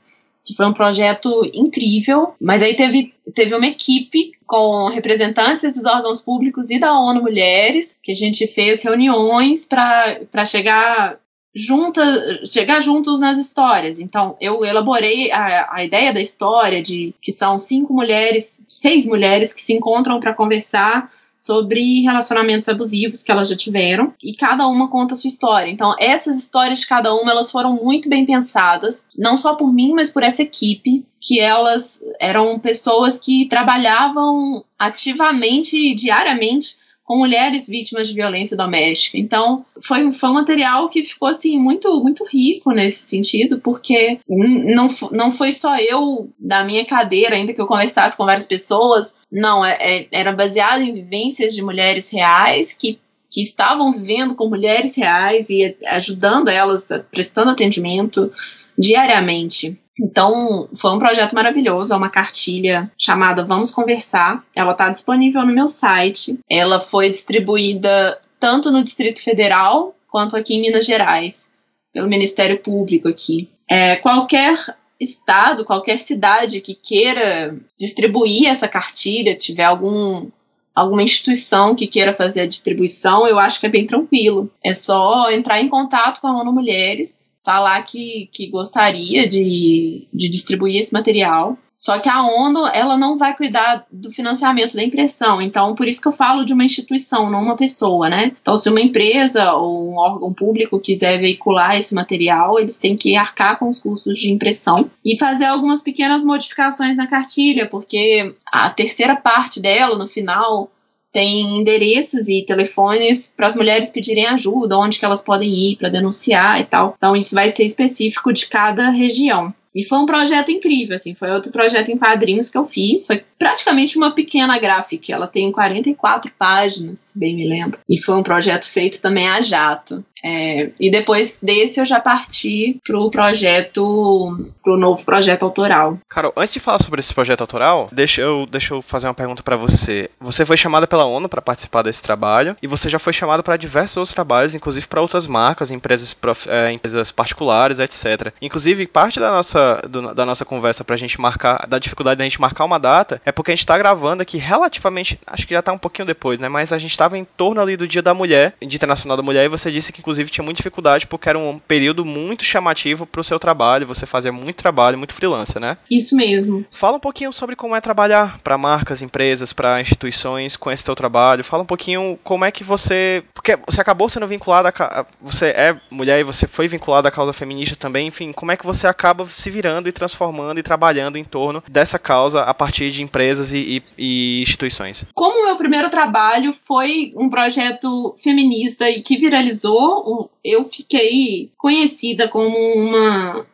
que 0.46 0.56
foi 0.56 0.66
um 0.66 0.74
projeto 0.74 1.30
incrível, 1.54 2.34
mas 2.42 2.62
aí 2.62 2.76
teve, 2.76 3.14
teve 3.36 3.54
uma 3.54 3.68
equipe 3.68 4.32
com 4.48 4.88
representantes 4.88 5.62
desses 5.62 5.86
órgãos 5.86 6.22
públicos 6.22 6.72
e 6.72 6.80
da 6.80 6.98
ONU 6.98 7.22
Mulheres, 7.22 7.96
que 8.02 8.12
a 8.12 8.16
gente 8.16 8.48
fez 8.48 8.82
reuniões 8.82 9.68
para 9.68 10.46
chegar 10.46 11.20
junta, 11.54 12.02
chegar 12.46 12.80
juntos 12.80 13.20
nas 13.20 13.38
histórias. 13.38 14.00
Então, 14.00 14.36
eu 14.40 14.64
elaborei 14.64 15.32
a, 15.32 15.68
a 15.72 15.84
ideia 15.84 16.14
da 16.14 16.22
história 16.22 16.82
de 16.82 17.14
que 17.22 17.32
são 17.32 17.58
cinco 17.58 17.94
mulheres, 17.94 18.66
seis 18.74 19.06
mulheres 19.06 19.54
que 19.54 19.62
se 19.62 19.74
encontram 19.74 20.20
para 20.20 20.34
conversar 20.34 21.10
sobre 21.40 22.02
relacionamentos 22.02 22.68
abusivos 22.68 23.24
que 23.24 23.32
elas 23.32 23.48
já 23.48 23.56
tiveram 23.56 24.14
e 24.22 24.34
cada 24.34 24.68
uma 24.68 24.90
conta 24.90 25.14
a 25.14 25.18
sua 25.18 25.30
história. 25.30 25.72
Então, 25.72 25.96
essas 25.98 26.38
histórias 26.38 26.80
de 26.80 26.88
cada 26.88 27.14
uma, 27.16 27.32
elas 27.32 27.50
foram 27.50 27.76
muito 27.76 28.10
bem 28.10 28.26
pensadas, 28.26 29.08
não 29.18 29.38
só 29.38 29.56
por 29.56 29.74
mim, 29.74 29.94
mas 29.94 30.10
por 30.10 30.22
essa 30.22 30.44
equipe, 30.44 31.06
que 31.22 31.40
elas 31.40 32.04
eram 32.20 32.60
pessoas 32.60 33.18
que 33.18 33.48
trabalhavam 33.48 34.64
ativamente 34.78 35.78
e 35.78 35.96
diariamente 35.96 36.78
com 37.10 37.18
mulheres 37.18 37.68
vítimas 37.68 38.08
de 38.08 38.14
violência 38.14 38.56
doméstica. 38.56 39.18
Então, 39.18 39.66
foi, 39.82 40.12
foi 40.12 40.30
um 40.30 40.34
material 40.34 40.88
que 40.90 41.04
ficou 41.04 41.28
assim 41.28 41.58
muito 41.58 42.04
muito 42.04 42.24
rico 42.24 42.70
nesse 42.70 43.02
sentido, 43.02 43.60
porque 43.60 44.20
não, 44.28 44.88
não 45.12 45.32
foi 45.32 45.52
só 45.52 45.76
eu 45.80 46.30
da 46.40 46.64
minha 46.64 46.86
cadeira, 46.86 47.36
ainda 47.36 47.52
que 47.52 47.60
eu 47.60 47.66
conversasse 47.66 48.16
com 48.16 48.28
várias 48.28 48.46
pessoas, 48.46 49.22
não, 49.32 49.66
é, 49.66 49.76
é, 49.80 50.08
era 50.12 50.32
baseado 50.32 50.84
em 50.84 50.94
vivências 50.94 51.56
de 51.56 51.64
mulheres 51.64 52.12
reais 52.12 52.74
que 52.74 53.00
que 53.32 53.42
estavam 53.44 53.92
vivendo 53.92 54.34
com 54.34 54.50
mulheres 54.50 54.96
reais 54.96 55.52
e 55.52 55.78
ajudando 55.86 56.50
elas, 56.50 56.90
prestando 57.12 57.52
atendimento 57.52 58.32
diariamente. 58.76 59.80
Então, 60.00 60.70
foi 60.74 60.92
um 60.92 61.00
projeto 61.00 61.34
maravilhoso, 61.34 61.94
é 61.94 61.98
uma 61.98 62.10
cartilha 62.10 62.90
chamada 62.98 63.44
Vamos 63.44 63.72
Conversar. 63.72 64.44
Ela 64.56 64.72
está 64.72 64.90
disponível 64.90 65.46
no 65.46 65.54
meu 65.54 65.68
site. 65.68 66.40
Ela 66.50 66.80
foi 66.80 67.10
distribuída 67.10 68.20
tanto 68.40 68.72
no 68.72 68.82
Distrito 68.82 69.22
Federal 69.22 69.96
quanto 70.10 70.36
aqui 70.36 70.56
em 70.56 70.62
Minas 70.62 70.86
Gerais, 70.86 71.54
pelo 71.94 72.08
Ministério 72.08 72.60
Público 72.60 73.08
aqui. 73.08 73.50
É, 73.70 73.98
qualquer 73.98 74.58
estado, 75.00 75.66
qualquer 75.66 76.00
cidade 76.00 76.62
que 76.62 76.74
queira 76.74 77.56
distribuir 77.78 78.48
essa 78.48 78.68
cartilha, 78.68 79.36
tiver 79.36 79.66
algum 79.66 80.28
alguma 80.74 81.04
instituição 81.04 81.76
que 81.76 81.88
queira 81.88 82.14
fazer 82.14 82.42
a 82.42 82.48
distribuição, 82.48 83.28
eu 83.28 83.38
acho 83.38 83.60
que 83.60 83.66
é 83.66 83.70
bem 83.70 83.86
tranquilo. 83.86 84.50
É 84.64 84.74
só 84.74 85.30
entrar 85.30 85.60
em 85.60 85.68
contato 85.68 86.22
com 86.22 86.28
a 86.28 86.40
ONU 86.40 86.54
Mulheres 86.54 87.29
falar 87.44 87.82
que, 87.84 88.30
que 88.32 88.48
gostaria 88.48 89.28
de, 89.28 90.08
de 90.14 90.30
distribuir 90.30 90.80
esse 90.80 90.94
material. 90.94 91.58
Só 91.80 91.98
que 91.98 92.10
a 92.10 92.24
ONU, 92.24 92.68
ela 92.74 92.98
não 92.98 93.18
vai 93.18 93.34
cuidar 93.38 93.86
do 93.90 94.12
financiamento 94.12 94.76
da 94.76 94.84
impressão. 94.84 95.42
Então, 95.42 95.74
por 95.74 95.88
isso 95.88 96.02
que 96.02 96.10
eu 96.10 96.12
falo 96.12 96.44
de 96.44 96.52
uma 96.52 96.66
instituição, 96.66 97.30
não 97.30 97.42
uma 97.42 97.56
pessoa, 97.56 98.10
né? 98.10 98.34
Então, 98.42 98.58
se 98.58 98.68
uma 98.68 98.82
empresa 98.82 99.54
ou 99.54 99.90
um 99.90 99.96
órgão 99.96 100.34
público 100.34 100.78
quiser 100.78 101.20
veicular 101.20 101.78
esse 101.78 101.96
material, 101.96 102.60
eles 102.60 102.78
têm 102.78 102.98
que 102.98 103.16
arcar 103.16 103.58
com 103.58 103.70
os 103.70 103.80
custos 103.80 104.20
de 104.20 104.30
impressão 104.30 104.92
e 105.06 105.18
fazer 105.18 105.46
algumas 105.46 105.82
pequenas 105.82 106.22
modificações 106.22 106.98
na 106.98 107.08
cartilha, 107.08 107.66
porque 107.66 108.36
a 108.46 108.70
terceira 108.70 109.16
parte 109.16 109.62
dela, 109.62 109.98
no 109.98 110.08
final, 110.08 110.70
tem 111.12 111.60
endereços 111.60 112.28
e 112.28 112.46
telefones 112.46 113.34
para 113.36 113.48
as 113.48 113.56
mulheres 113.56 113.90
pedirem 113.90 114.28
ajuda, 114.28 114.78
onde 114.78 115.00
que 115.00 115.06
elas 115.06 115.22
podem 115.22 115.54
ir 115.54 115.78
para 115.78 115.90
denunciar 115.90 116.60
e 116.60 116.66
tal. 116.66 116.94
Então 116.98 117.16
isso 117.16 117.36
vai 117.36 117.50
ser 117.50 117.64
específico 117.64 118.32
de 118.32 118.48
cada 118.48 118.90
região. 118.90 119.54
E 119.74 119.84
foi 119.84 120.00
um 120.00 120.06
projeto 120.06 120.52
incrível, 120.52 120.96
assim, 120.96 121.14
foi 121.14 121.30
outro 121.30 121.52
projeto 121.52 121.90
em 121.90 121.98
quadrinhos 121.98 122.50
que 122.50 122.58
eu 122.58 122.66
fiz, 122.66 123.06
foi 123.06 123.24
praticamente 123.38 123.98
uma 123.98 124.12
pequena 124.12 124.58
gráfica, 124.58 125.14
ela 125.14 125.28
tem 125.28 125.52
44 125.52 126.32
páginas, 126.38 127.02
se 127.02 127.20
bem 127.20 127.36
me 127.36 127.48
lembro. 127.48 127.80
E 127.88 127.98
foi 127.98 128.16
um 128.16 128.24
projeto 128.24 128.68
feito 128.68 129.00
também 129.00 129.28
a 129.28 129.42
jato. 129.42 130.04
É, 130.24 130.72
e 130.80 130.90
depois 130.90 131.40
desse 131.42 131.80
eu 131.80 131.86
já 131.86 132.00
parti 132.00 132.80
pro 132.86 133.10
projeto, 133.10 134.52
pro 134.64 134.78
novo 134.78 135.04
projeto 135.04 135.44
autoral. 135.44 135.98
Carol, 136.10 136.34
antes 136.36 136.54
de 136.54 136.60
falar 136.60 136.80
sobre 136.80 137.00
esse 137.00 137.14
projeto 137.14 137.42
autoral, 137.42 137.90
deixa 137.92 138.22
eu, 138.22 138.46
deixa 138.46 138.74
eu 138.74 138.82
fazer 138.82 139.08
uma 139.08 139.14
pergunta 139.14 139.44
para 139.44 139.56
você. 139.56 140.10
Você 140.20 140.46
foi 140.46 140.58
chamada 140.58 140.88
pela 140.88 141.06
ONU 141.06 141.30
para 141.30 141.42
participar 141.42 141.84
desse 141.84 142.02
trabalho 142.04 142.56
e 142.62 142.68
você 142.68 142.90
já 142.90 143.00
foi 143.00 143.14
chamada 143.14 143.44
para 143.44 143.58
diversos 143.58 143.98
outros 143.98 144.14
trabalhos, 144.14 144.56
inclusive 144.56 144.88
para 144.88 145.02
outras 145.02 145.28
marcas, 145.28 145.72
empresas, 145.72 146.14
prof, 146.14 146.50
é, 146.50 146.72
empresas 146.72 147.12
particulares, 147.12 147.80
etc. 147.80 148.34
Inclusive, 148.42 148.88
parte 148.88 149.20
da 149.20 149.32
nossa, 149.32 149.82
do, 149.88 150.14
da 150.14 150.26
nossa 150.26 150.46
conversa 150.46 150.84
pra 150.84 150.98
gente 150.98 151.20
marcar, 151.20 151.66
da 151.68 151.80
dificuldade 151.80 152.18
da 152.18 152.24
gente 152.24 152.42
marcar 152.42 152.66
uma 152.66 152.80
data, 152.80 153.22
é 153.26 153.32
porque 153.32 153.52
a 153.52 153.56
gente 153.56 153.66
tá 153.66 153.78
gravando 153.78 154.22
aqui 154.22 154.38
relativamente, 154.38 155.20
acho 155.26 155.48
que 155.48 155.54
já 155.54 155.62
tá 155.62 155.72
um 155.72 155.78
pouquinho 155.78 156.06
depois, 156.06 156.40
né? 156.40 156.50
Mas 156.50 156.74
a 156.74 156.78
gente 156.78 156.98
tava 156.98 157.18
em 157.18 157.24
torno 157.24 157.62
ali 157.62 157.78
do 157.78 157.88
Dia 157.88 158.02
da 158.02 158.14
Mulher, 158.14 158.54
Dia 158.62 158.76
Internacional 158.76 159.16
da 159.16 159.24
Mulher, 159.24 159.46
e 159.46 159.50
você 159.50 159.72
disse 159.72 159.92
que 159.92 160.02
inclusive 160.10 160.32
tinha 160.32 160.44
muita 160.44 160.58
dificuldade 160.58 161.06
porque 161.06 161.30
era 161.30 161.38
um 161.38 161.60
período 161.60 162.04
muito 162.04 162.44
chamativo 162.44 163.06
para 163.06 163.22
o 163.22 163.24
seu 163.24 163.38
trabalho, 163.40 163.86
você 163.86 164.08
fazia 164.08 164.32
muito 164.32 164.58
trabalho, 164.58 164.98
muito 164.98 165.14
freelancer, 165.14 165.62
né? 165.62 165.78
Isso 165.90 166.16
mesmo. 166.16 166.66
Fala 166.72 166.98
um 166.98 167.00
pouquinho 167.00 167.32
sobre 167.32 167.56
como 167.56 167.76
é 167.76 167.82
trabalhar 167.82 168.40
para 168.44 168.58
marcas, 168.58 169.04
empresas, 169.04 169.54
para 169.54 169.80
instituições 169.80 170.58
com 170.58 170.72
esse 170.72 170.84
seu 170.84 170.96
trabalho. 170.96 171.44
Fala 171.44 171.62
um 171.62 171.68
pouquinho 171.68 172.18
como 172.24 172.44
é 172.44 172.50
que 172.50 172.64
você, 172.64 173.24
porque 173.36 173.58
você 173.68 173.82
acabou 173.82 174.10
sendo 174.10 174.26
vinculada, 174.26 174.74
a... 174.76 175.06
você 175.22 175.48
é 175.48 175.80
mulher 175.92 176.20
e 176.20 176.24
você 176.24 176.48
foi 176.48 176.68
vinculada 176.68 177.08
à 177.08 177.12
causa 177.12 177.32
feminista 177.32 177.76
também, 177.76 178.08
enfim, 178.08 178.32
como 178.32 178.52
é 178.52 178.58
que 178.58 178.66
você 178.66 178.88
acaba 178.88 179.28
se 179.30 179.52
virando 179.52 179.88
e 179.88 179.92
transformando 179.92 180.60
e 180.60 180.64
trabalhando 180.64 181.18
em 181.18 181.24
torno 181.24 181.64
dessa 181.70 182.00
causa 182.00 182.42
a 182.42 182.54
partir 182.54 182.90
de 182.90 183.04
empresas 183.04 183.54
e, 183.54 183.60
e, 183.60 183.84
e 183.98 184.42
instituições? 184.42 185.06
Como 185.14 185.42
o 185.42 185.46
meu 185.46 185.58
primeiro 185.58 185.90
trabalho 185.92 186.52
foi 186.52 187.14
um 187.16 187.30
projeto 187.30 188.16
feminista 188.18 188.90
e 188.90 189.02
que 189.02 189.18
viralizou, 189.18 189.99
eu 190.44 190.70
fiquei 190.72 191.52
conhecida 191.58 192.28
como 192.28 192.58
uma, 192.58 193.46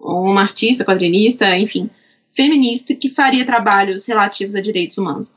uma 0.00 0.42
artista, 0.42 0.84
quadrinista, 0.84 1.56
enfim, 1.56 1.90
feminista 2.34 2.94
que 2.94 3.10
faria 3.10 3.44
trabalhos 3.44 4.06
relativos 4.06 4.54
a 4.54 4.60
direitos 4.60 4.98
humanos. 4.98 5.34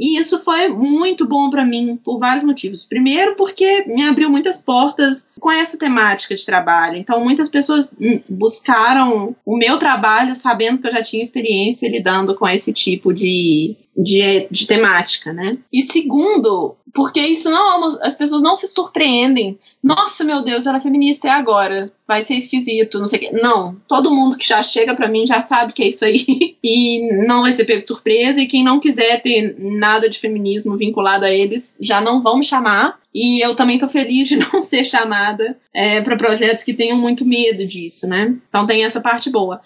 E 0.00 0.18
isso 0.18 0.38
foi 0.38 0.68
muito 0.68 1.28
bom 1.28 1.50
para 1.50 1.64
mim 1.64 1.98
por 2.02 2.18
vários 2.18 2.42
motivos. 2.42 2.84
Primeiro, 2.84 3.34
porque 3.36 3.84
me 3.86 4.02
abriu 4.04 4.30
muitas 4.30 4.60
portas 4.60 5.28
com 5.38 5.50
essa 5.50 5.76
temática 5.76 6.34
de 6.34 6.46
trabalho. 6.46 6.96
Então, 6.96 7.22
muitas 7.22 7.50
pessoas 7.50 7.92
buscaram 8.26 9.36
o 9.44 9.58
meu 9.58 9.78
trabalho 9.78 10.34
sabendo 10.34 10.80
que 10.80 10.86
eu 10.86 10.92
já 10.92 11.02
tinha 11.02 11.22
experiência 11.22 11.90
lidando 11.90 12.34
com 12.34 12.48
esse 12.48 12.72
tipo 12.72 13.12
de, 13.12 13.76
de, 13.96 14.48
de 14.50 14.66
temática, 14.66 15.32
né? 15.32 15.58
E 15.72 15.82
segundo, 15.82 16.76
porque 16.92 17.20
isso 17.20 17.50
não 17.50 17.84
as 18.02 18.16
pessoas 18.16 18.42
não 18.42 18.56
se 18.56 18.66
surpreendem. 18.68 19.58
Nossa, 19.82 20.24
meu 20.24 20.42
Deus, 20.42 20.66
ela 20.66 20.78
é 20.78 20.80
feminista 20.80 21.28
é 21.28 21.30
agora. 21.30 21.92
Vai 22.06 22.22
ser 22.22 22.34
esquisito, 22.34 22.98
não 22.98 23.06
sei 23.06 23.18
o 23.18 23.22
quê. 23.22 23.30
Não, 23.32 23.76
todo 23.86 24.10
mundo 24.10 24.36
que 24.36 24.46
já 24.46 24.62
chega 24.62 24.96
para 24.96 25.08
mim 25.08 25.26
já 25.26 25.40
sabe 25.40 25.72
que 25.72 25.82
é 25.82 25.88
isso 25.88 26.04
aí 26.04 26.24
e 26.62 27.26
não 27.26 27.42
vai 27.42 27.52
ser 27.52 27.64
pego 27.64 27.82
de 27.82 27.88
surpresa 27.88 28.40
e 28.40 28.46
quem 28.46 28.64
não 28.64 28.80
quiser 28.80 29.22
ter 29.22 29.56
nada 29.58 30.08
de 30.08 30.18
feminismo 30.18 30.76
vinculado 30.76 31.24
a 31.24 31.30
eles 31.30 31.78
já 31.80 32.00
não 32.00 32.20
vão 32.20 32.38
me 32.38 32.44
chamar. 32.44 32.98
E 33.12 33.44
eu 33.44 33.56
também 33.56 33.78
tô 33.78 33.88
feliz 33.88 34.28
de 34.28 34.36
não 34.52 34.62
ser 34.62 34.84
chamada 34.84 35.56
é, 35.74 36.00
para 36.00 36.16
projetos 36.16 36.64
que 36.64 36.74
tenham 36.74 36.98
muito 36.98 37.24
medo 37.24 37.66
disso, 37.66 38.08
né? 38.08 38.34
Então 38.48 38.66
tem 38.66 38.84
essa 38.84 39.00
parte 39.00 39.30
boa. 39.30 39.60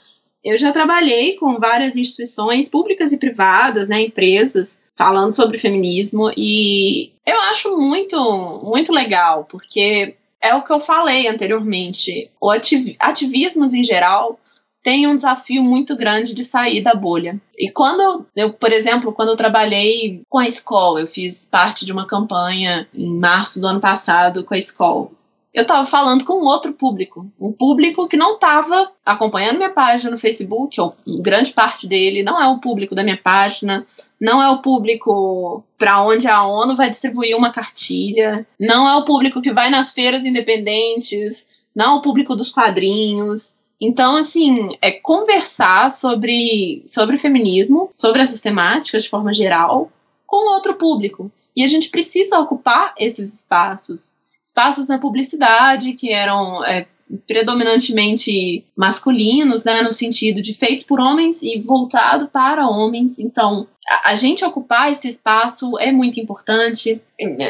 Eu 0.44 0.58
já 0.58 0.70
trabalhei 0.72 1.36
com 1.36 1.58
várias 1.58 1.96
instituições 1.96 2.68
públicas 2.68 3.12
e 3.12 3.18
privadas, 3.18 3.88
né, 3.88 4.02
empresas, 4.02 4.82
falando 4.94 5.32
sobre 5.32 5.58
feminismo 5.58 6.30
e 6.36 7.12
eu 7.26 7.40
acho 7.42 7.76
muito, 7.78 8.60
muito 8.62 8.92
legal, 8.92 9.46
porque 9.50 10.16
é 10.40 10.54
o 10.54 10.62
que 10.62 10.72
eu 10.72 10.78
falei 10.78 11.26
anteriormente. 11.26 12.30
O 12.38 12.50
ativismos 12.50 13.72
em 13.72 13.82
geral 13.82 14.38
tem 14.82 15.06
um 15.06 15.16
desafio 15.16 15.62
muito 15.64 15.96
grande 15.96 16.34
de 16.34 16.44
sair 16.44 16.82
da 16.82 16.94
bolha. 16.94 17.40
E 17.56 17.70
quando 17.70 18.02
eu, 18.02 18.26
eu, 18.36 18.52
por 18.52 18.70
exemplo, 18.70 19.14
quando 19.14 19.30
eu 19.30 19.36
trabalhei 19.36 20.20
com 20.28 20.38
a 20.38 20.46
escola, 20.46 21.00
eu 21.00 21.08
fiz 21.08 21.48
parte 21.50 21.86
de 21.86 21.92
uma 21.92 22.06
campanha 22.06 22.86
em 22.92 23.18
março 23.18 23.58
do 23.58 23.66
ano 23.66 23.80
passado 23.80 24.44
com 24.44 24.52
a 24.52 24.58
escola 24.58 25.10
eu 25.54 25.62
estava 25.62 25.86
falando 25.86 26.24
com 26.24 26.44
outro 26.44 26.72
público, 26.72 27.30
um 27.40 27.52
público 27.52 28.08
que 28.08 28.16
não 28.16 28.34
estava 28.34 28.90
acompanhando 29.06 29.58
minha 29.58 29.70
página 29.70 30.10
no 30.10 30.18
Facebook, 30.18 30.80
ou 30.80 30.96
grande 31.22 31.52
parte 31.52 31.86
dele 31.86 32.24
não 32.24 32.42
é 32.42 32.48
o 32.48 32.58
público 32.58 32.92
da 32.92 33.04
minha 33.04 33.16
página, 33.16 33.86
não 34.20 34.42
é 34.42 34.50
o 34.50 34.60
público 34.60 35.62
para 35.78 36.02
onde 36.02 36.26
a 36.26 36.42
ONU 36.42 36.74
vai 36.74 36.88
distribuir 36.88 37.36
uma 37.36 37.52
cartilha, 37.52 38.44
não 38.60 38.88
é 38.88 38.96
o 38.96 39.04
público 39.04 39.40
que 39.40 39.52
vai 39.52 39.70
nas 39.70 39.92
feiras 39.92 40.24
independentes, 40.24 41.46
não 41.72 41.94
é 41.94 41.98
o 41.98 42.02
público 42.02 42.34
dos 42.34 42.50
quadrinhos. 42.50 43.54
Então, 43.80 44.16
assim, 44.16 44.76
é 44.82 44.90
conversar 44.90 45.88
sobre, 45.92 46.82
sobre 46.84 47.16
feminismo, 47.16 47.90
sobre 47.94 48.22
essas 48.22 48.40
temáticas 48.40 49.04
de 49.04 49.08
forma 49.08 49.32
geral, 49.32 49.88
com 50.26 50.52
outro 50.52 50.74
público. 50.74 51.30
E 51.54 51.62
a 51.62 51.68
gente 51.68 51.90
precisa 51.90 52.40
ocupar 52.40 52.92
esses 52.98 53.32
espaços 53.32 54.16
espaços 54.44 54.86
na 54.86 54.98
publicidade 54.98 55.94
que 55.94 56.12
eram 56.12 56.62
é, 56.64 56.86
predominantemente 57.26 58.64
masculinos, 58.76 59.64
né, 59.64 59.82
no 59.82 59.92
sentido 59.92 60.42
de 60.42 60.54
feitos 60.54 60.84
por 60.84 61.00
homens 61.00 61.42
e 61.42 61.60
voltado 61.60 62.28
para 62.28 62.68
homens. 62.68 63.18
Então, 63.18 63.66
a, 63.88 64.12
a, 64.12 64.16
gente 64.16 64.44
ocupar 64.44 64.92
esse 64.92 65.08
espaço 65.08 65.78
é 65.78 65.90
muito 65.90 66.20
importante. 66.20 67.00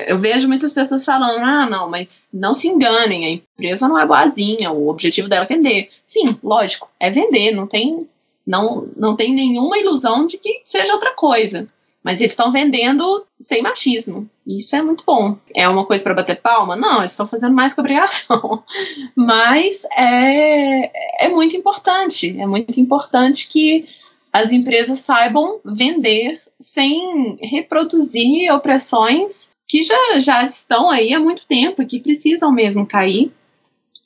Eu 0.06 0.18
vejo 0.18 0.48
muitas 0.48 0.72
pessoas 0.72 1.04
falando: 1.04 1.42
ah, 1.42 1.68
não, 1.68 1.90
mas 1.90 2.28
não 2.32 2.54
se 2.54 2.68
enganem, 2.68 3.26
a 3.26 3.30
empresa 3.30 3.88
não 3.88 3.98
é 3.98 4.06
boazinha, 4.06 4.70
o 4.70 4.88
objetivo 4.88 5.28
dela 5.28 5.44
é 5.44 5.48
vender. 5.48 5.88
Sim, 6.04 6.38
lógico, 6.42 6.88
é 6.98 7.10
vender, 7.10 7.52
não 7.52 7.66
tem. 7.66 8.08
Não, 8.46 8.86
não 8.94 9.16
tem 9.16 9.32
nenhuma 9.34 9.78
ilusão 9.78 10.26
de 10.26 10.36
que 10.36 10.60
seja 10.66 10.92
outra 10.92 11.14
coisa. 11.14 11.66
Mas 12.04 12.20
eles 12.20 12.32
estão 12.32 12.52
vendendo 12.52 13.26
sem 13.40 13.62
machismo. 13.62 14.28
Isso 14.46 14.76
é 14.76 14.82
muito 14.82 15.04
bom. 15.06 15.38
É 15.54 15.66
uma 15.66 15.86
coisa 15.86 16.04
para 16.04 16.14
bater 16.14 16.38
palma? 16.40 16.76
Não, 16.76 16.98
eles 16.98 17.12
estão 17.12 17.26
fazendo 17.26 17.54
mais 17.54 17.72
que 17.72 17.80
obrigação. 17.80 18.62
Mas 19.16 19.86
é, 19.96 21.24
é 21.24 21.28
muito 21.30 21.56
importante. 21.56 22.38
É 22.38 22.46
muito 22.46 22.78
importante 22.78 23.48
que 23.48 23.86
as 24.30 24.52
empresas 24.52 24.98
saibam 24.98 25.60
vender 25.64 26.42
sem 26.60 27.38
reproduzir 27.40 28.52
opressões 28.52 29.54
que 29.66 29.82
já, 29.82 30.18
já 30.18 30.44
estão 30.44 30.90
aí 30.90 31.14
há 31.14 31.20
muito 31.20 31.46
tempo, 31.46 31.86
que 31.86 32.00
precisam 32.00 32.52
mesmo 32.52 32.84
cair 32.84 33.32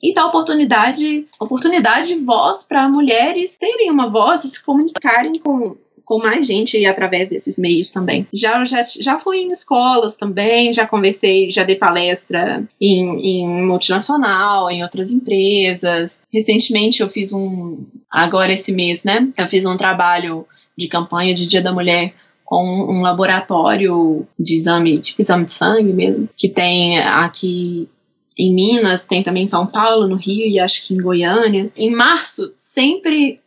e 0.01 0.13
dar 0.13 0.27
oportunidade, 0.27 1.25
oportunidade 1.39 2.15
de 2.15 2.23
voz 2.23 2.63
para 2.63 2.87
mulheres 2.87 3.57
terem 3.57 3.91
uma 3.91 4.09
voz 4.09 4.45
e 4.45 4.49
se 4.49 4.65
comunicarem 4.65 5.37
com 5.39 5.75
com 6.09 6.17
mais 6.17 6.47
gente 6.47 6.83
através 6.87 7.29
desses 7.29 7.55
meios 7.55 7.91
também. 7.91 8.25
Já, 8.33 8.65
já, 8.65 8.83
já 8.83 9.19
fui 9.19 9.41
em 9.41 9.51
escolas 9.51 10.17
também, 10.17 10.73
já 10.73 10.87
conversei, 10.87 11.51
já 11.51 11.63
dei 11.63 11.75
palestra 11.75 12.67
em, 12.81 13.43
em 13.43 13.63
multinacional, 13.63 14.71
em 14.71 14.81
outras 14.81 15.11
empresas. 15.11 16.23
Recentemente 16.33 17.01
eu 17.01 17.09
fiz 17.09 17.31
um, 17.31 17.85
agora 18.09 18.51
esse 18.51 18.71
mês, 18.71 19.03
né? 19.03 19.29
Eu 19.37 19.45
fiz 19.45 19.65
um 19.65 19.77
trabalho 19.77 20.47
de 20.75 20.87
campanha 20.87 21.31
de 21.31 21.45
Dia 21.45 21.61
da 21.61 21.71
Mulher 21.71 22.15
com 22.43 22.65
um 22.65 23.01
laboratório 23.01 24.25
de 24.39 24.55
exame, 24.55 24.97
tipo 24.97 25.21
exame 25.21 25.45
de 25.45 25.51
sangue 25.51 25.93
mesmo, 25.93 26.27
que 26.35 26.49
tem 26.49 26.97
aqui 26.97 27.87
em 28.35 28.51
Minas, 28.51 29.05
tem 29.05 29.21
também 29.21 29.43
em 29.43 29.45
São 29.45 29.67
Paulo, 29.67 30.07
no 30.07 30.15
Rio 30.15 30.47
e 30.47 30.59
acho 30.59 30.87
que 30.87 30.95
em 30.95 31.01
Goiânia. 31.01 31.71
Em 31.77 31.91
março, 31.91 32.51
sempre 32.55 33.39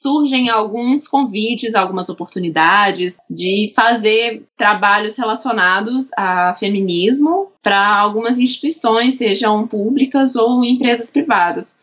surgem 0.00 0.48
alguns 0.48 1.08
convites, 1.08 1.74
algumas 1.74 2.08
oportunidades 2.08 3.18
de 3.28 3.72
fazer 3.74 4.46
trabalhos 4.56 5.16
relacionados 5.16 6.10
a 6.16 6.54
feminismo 6.54 7.50
para 7.62 7.98
algumas 7.98 8.38
instituições, 8.38 9.16
sejam 9.16 9.66
públicas 9.66 10.36
ou 10.36 10.64
empresas 10.64 11.10
privadas. 11.10 11.76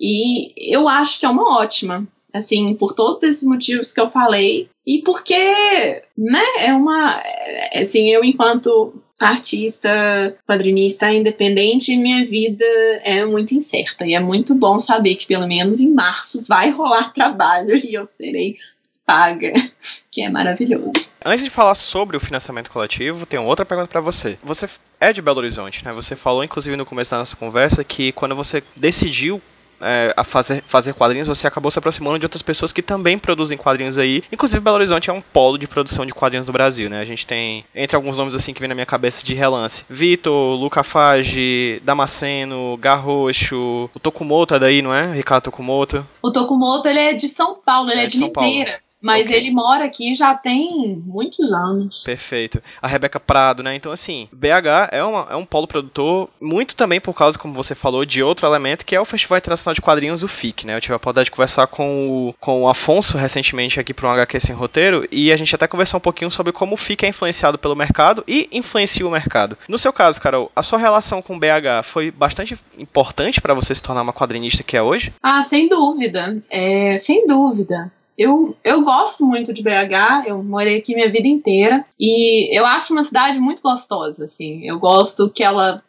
E 0.00 0.52
eu 0.56 0.88
acho 0.88 1.20
que 1.20 1.26
é 1.26 1.28
uma 1.28 1.58
ótima, 1.58 2.08
assim, 2.34 2.74
por 2.74 2.92
todos 2.92 3.22
esses 3.22 3.44
motivos 3.44 3.92
que 3.92 4.00
eu 4.00 4.10
falei 4.10 4.68
e 4.84 5.02
porque, 5.02 5.34
né, 6.16 6.44
é 6.58 6.72
uma, 6.72 7.22
assim, 7.74 8.08
eu 8.08 8.24
enquanto 8.24 8.94
artista, 9.20 10.36
quadrinista 10.46 11.12
independente, 11.12 11.96
minha 11.96 12.26
vida 12.26 12.64
é 13.04 13.24
muito 13.26 13.54
incerta. 13.54 14.06
E 14.06 14.14
é 14.14 14.20
muito 14.20 14.54
bom 14.54 14.80
saber 14.80 15.16
que 15.16 15.26
pelo 15.26 15.46
menos 15.46 15.80
em 15.80 15.92
março 15.92 16.44
vai 16.48 16.70
rolar 16.70 17.12
trabalho 17.12 17.76
e 17.84 17.94
eu 17.94 18.06
serei 18.06 18.56
paga, 19.04 19.52
que 20.10 20.22
é 20.22 20.30
maravilhoso. 20.30 21.12
Antes 21.24 21.44
de 21.44 21.50
falar 21.50 21.74
sobre 21.74 22.16
o 22.16 22.20
financiamento 22.20 22.70
coletivo, 22.70 23.26
tenho 23.26 23.44
outra 23.44 23.66
pergunta 23.66 23.88
para 23.88 24.00
você. 24.00 24.38
Você 24.42 24.68
é 25.00 25.12
de 25.12 25.20
Belo 25.20 25.38
Horizonte, 25.38 25.84
né? 25.84 25.92
Você 25.92 26.14
falou, 26.14 26.44
inclusive, 26.44 26.76
no 26.76 26.86
começo 26.86 27.10
da 27.10 27.18
nossa 27.18 27.34
conversa, 27.34 27.82
que 27.82 28.12
quando 28.12 28.36
você 28.36 28.62
decidiu 28.76 29.42
é, 29.80 30.12
a 30.16 30.24
fazer, 30.24 30.62
fazer 30.66 30.94
quadrinhos, 30.94 31.28
você 31.28 31.46
acabou 31.46 31.70
se 31.70 31.78
aproximando 31.78 32.18
de 32.18 32.26
outras 32.26 32.42
pessoas 32.42 32.72
que 32.72 32.82
também 32.82 33.18
produzem 33.18 33.58
quadrinhos 33.58 33.98
aí. 33.98 34.22
Inclusive, 34.30 34.62
Belo 34.62 34.76
Horizonte 34.76 35.10
é 35.10 35.12
um 35.12 35.20
polo 35.20 35.58
de 35.58 35.66
produção 35.66 36.06
de 36.06 36.12
quadrinhos 36.12 36.46
do 36.46 36.52
Brasil, 36.52 36.88
né? 36.90 37.00
A 37.00 37.04
gente 37.04 37.26
tem, 37.26 37.64
entre 37.74 37.96
alguns 37.96 38.16
nomes 38.16 38.34
assim 38.34 38.52
que 38.52 38.60
vem 38.60 38.68
na 38.68 38.74
minha 38.74 38.86
cabeça 38.86 39.24
de 39.24 39.34
relance, 39.34 39.84
Vitor, 39.88 40.58
Luca 40.58 40.82
Fage, 40.82 41.80
Damasceno, 41.84 42.76
Garrocho, 42.76 43.90
o 43.94 44.00
Tokumoto 44.00 44.54
é 44.54 44.58
daí, 44.58 44.82
não 44.82 44.94
é? 44.94 45.12
Ricardo 45.12 45.44
Tokumoto. 45.44 46.06
O 46.22 46.30
Tokumoto, 46.30 46.88
ele 46.88 46.98
é 46.98 47.12
de 47.12 47.28
São 47.28 47.56
Paulo, 47.64 47.90
ele 47.90 48.00
é, 48.00 48.04
é 48.04 48.06
de, 48.06 48.18
de 48.18 48.24
Mineira. 48.24 48.80
Mas 49.02 49.26
okay. 49.26 49.36
ele 49.36 49.50
mora 49.50 49.84
aqui 49.84 50.14
já 50.14 50.34
tem 50.34 51.02
muitos 51.04 51.52
anos. 51.52 52.02
Perfeito. 52.04 52.62
A 52.80 52.88
Rebeca 52.88 53.18
Prado, 53.18 53.62
né? 53.62 53.74
Então, 53.74 53.92
assim, 53.92 54.28
BH 54.32 54.90
é, 54.92 55.02
uma, 55.02 55.26
é 55.30 55.36
um 55.36 55.44
polo 55.44 55.66
produtor, 55.66 56.28
muito 56.40 56.76
também 56.76 57.00
por 57.00 57.14
causa, 57.14 57.38
como 57.38 57.54
você 57.54 57.74
falou, 57.74 58.04
de 58.04 58.22
outro 58.22 58.46
elemento, 58.46 58.84
que 58.84 58.94
é 58.94 59.00
o 59.00 59.04
Festival 59.04 59.38
Internacional 59.38 59.74
de 59.74 59.80
Quadrinhos, 59.80 60.22
o 60.22 60.28
FIC, 60.28 60.66
né? 60.66 60.76
Eu 60.76 60.80
tive 60.80 60.92
a 60.92 60.96
oportunidade 60.96 61.26
de 61.26 61.30
conversar 61.30 61.66
com 61.66 62.28
o, 62.28 62.34
com 62.38 62.62
o 62.62 62.68
Afonso 62.68 63.16
recentemente 63.16 63.80
aqui 63.80 63.94
para 63.94 64.08
um 64.08 64.12
HQ 64.12 64.40
Sem 64.40 64.54
Roteiro, 64.54 65.06
e 65.10 65.32
a 65.32 65.36
gente 65.36 65.54
até 65.54 65.66
conversou 65.66 65.98
um 65.98 66.02
pouquinho 66.02 66.30
sobre 66.30 66.52
como 66.52 66.74
o 66.74 66.76
FIC 66.76 67.04
é 67.04 67.08
influenciado 67.08 67.58
pelo 67.58 67.76
mercado 67.76 68.22
e 68.26 68.48
influencia 68.52 69.06
o 69.06 69.10
mercado. 69.10 69.56
No 69.68 69.78
seu 69.78 69.92
caso, 69.92 70.20
Carol, 70.20 70.50
a 70.54 70.62
sua 70.62 70.78
relação 70.78 71.22
com 71.22 71.36
o 71.36 71.38
BH 71.38 71.84
foi 71.84 72.10
bastante 72.10 72.58
importante 72.78 73.40
para 73.40 73.54
você 73.54 73.74
se 73.74 73.82
tornar 73.82 74.02
uma 74.02 74.12
quadrinista 74.12 74.62
que 74.62 74.76
é 74.76 74.82
hoje? 74.82 75.12
Ah, 75.22 75.42
sem 75.42 75.68
dúvida. 75.68 76.42
É, 76.50 76.96
sem 76.98 77.26
dúvida. 77.26 77.90
Eu, 78.20 78.54
eu 78.62 78.82
gosto 78.82 79.24
muito 79.24 79.50
de 79.50 79.62
BH, 79.62 80.26
eu 80.26 80.42
morei 80.42 80.76
aqui 80.76 80.94
minha 80.94 81.10
vida 81.10 81.26
inteira 81.26 81.86
e 81.98 82.54
eu 82.54 82.66
acho 82.66 82.92
uma 82.92 83.02
cidade 83.02 83.40
muito 83.40 83.62
gostosa, 83.62 84.26
assim. 84.26 84.60
Eu 84.62 84.78
gosto 84.78 85.30
que 85.30 85.42
ela 85.42 85.82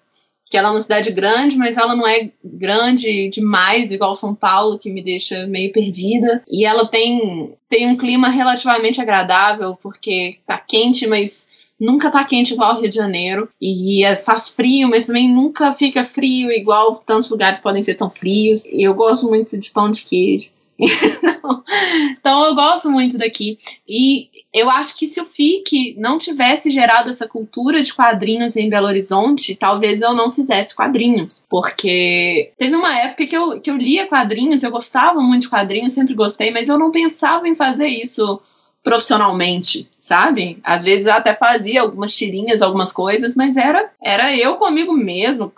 que 0.50 0.58
ela 0.58 0.70
é 0.70 0.72
uma 0.72 0.82
cidade 0.82 1.12
grande, 1.12 1.58
mas 1.58 1.76
ela 1.76 1.94
não 1.94 2.08
é 2.08 2.30
grande 2.44 3.30
demais, 3.30 3.92
igual 3.92 4.16
São 4.16 4.34
Paulo, 4.34 4.80
que 4.80 4.90
me 4.90 5.04
deixa 5.04 5.46
meio 5.48 5.74
perdida. 5.74 6.42
E 6.50 6.66
ela 6.66 6.88
tem, 6.88 7.54
tem 7.70 7.90
um 7.90 7.98
clima 7.98 8.30
relativamente 8.30 9.02
agradável, 9.02 9.78
porque 9.82 10.38
tá 10.46 10.58
quente, 10.58 11.08
mas 11.08 11.48
nunca 11.80 12.10
tá 12.10 12.24
quente 12.24 12.54
igual 12.54 12.76
o 12.76 12.82
Rio 12.82 12.90
de 12.90 12.96
Janeiro. 12.96 13.50
E 13.62 14.06
é, 14.06 14.16
faz 14.16 14.50
frio, 14.50 14.90
mas 14.90 15.06
também 15.06 15.34
nunca 15.34 15.74
fica 15.74 16.06
frio 16.06 16.50
igual 16.52 16.96
tantos 17.06 17.30
lugares 17.30 17.60
podem 17.60 17.84
ser 17.84 17.96
tão 17.96 18.10
frios. 18.10 18.66
E 18.66 18.84
eu 18.84 18.94
gosto 18.94 19.28
muito 19.28 19.58
de 19.58 19.72
pão 19.72 19.90
de 19.90 20.04
queijo. 20.04 20.52
então 22.12 22.46
eu 22.46 22.56
gosto 22.56 22.90
muito 22.90 23.18
daqui. 23.18 23.58
E 23.88 24.30
eu 24.54 24.70
acho 24.70 24.98
que 24.98 25.08
se 25.08 25.22
o 25.22 25.26
FIC 25.26 25.96
não 25.98 26.18
tivesse 26.18 26.72
gerado 26.72 27.10
essa 27.10 27.28
cultura 27.28 27.82
de 27.82 27.94
quadrinhos 27.94 28.56
em 28.56 28.70
Belo 28.70 28.88
Horizonte, 28.88 29.56
talvez 29.56 30.02
eu 30.02 30.14
não 30.14 30.32
fizesse 30.32 30.76
quadrinhos. 30.76 31.46
Porque 31.50 32.52
teve 32.58 32.76
uma 32.76 32.98
época 32.98 33.26
que 33.26 33.38
eu, 33.38 33.62
que 33.62 33.70
eu 33.70 33.78
lia 33.78 34.08
quadrinhos, 34.08 34.64
eu 34.64 34.72
gostava 34.72 35.22
muito 35.22 35.44
de 35.44 35.50
quadrinhos, 35.50 35.94
sempre 35.94 36.14
gostei, 36.14 36.52
mas 36.52 36.68
eu 36.68 36.78
não 36.78 36.92
pensava 36.92 37.48
em 37.48 37.56
fazer 37.56 37.88
isso 37.88 38.42
profissionalmente, 38.84 39.90
sabe? 39.98 40.58
Às 40.64 40.82
vezes 40.82 41.06
eu 41.06 41.14
até 41.14 41.34
fazia 41.34 41.82
algumas 41.82 42.14
tirinhas, 42.14 42.62
algumas 42.62 42.92
coisas, 42.92 43.36
mas 43.36 43.58
era 43.58 43.90
era 44.04 44.36
eu 44.36 44.56
comigo 44.56 44.94
mesmo, 44.94 45.52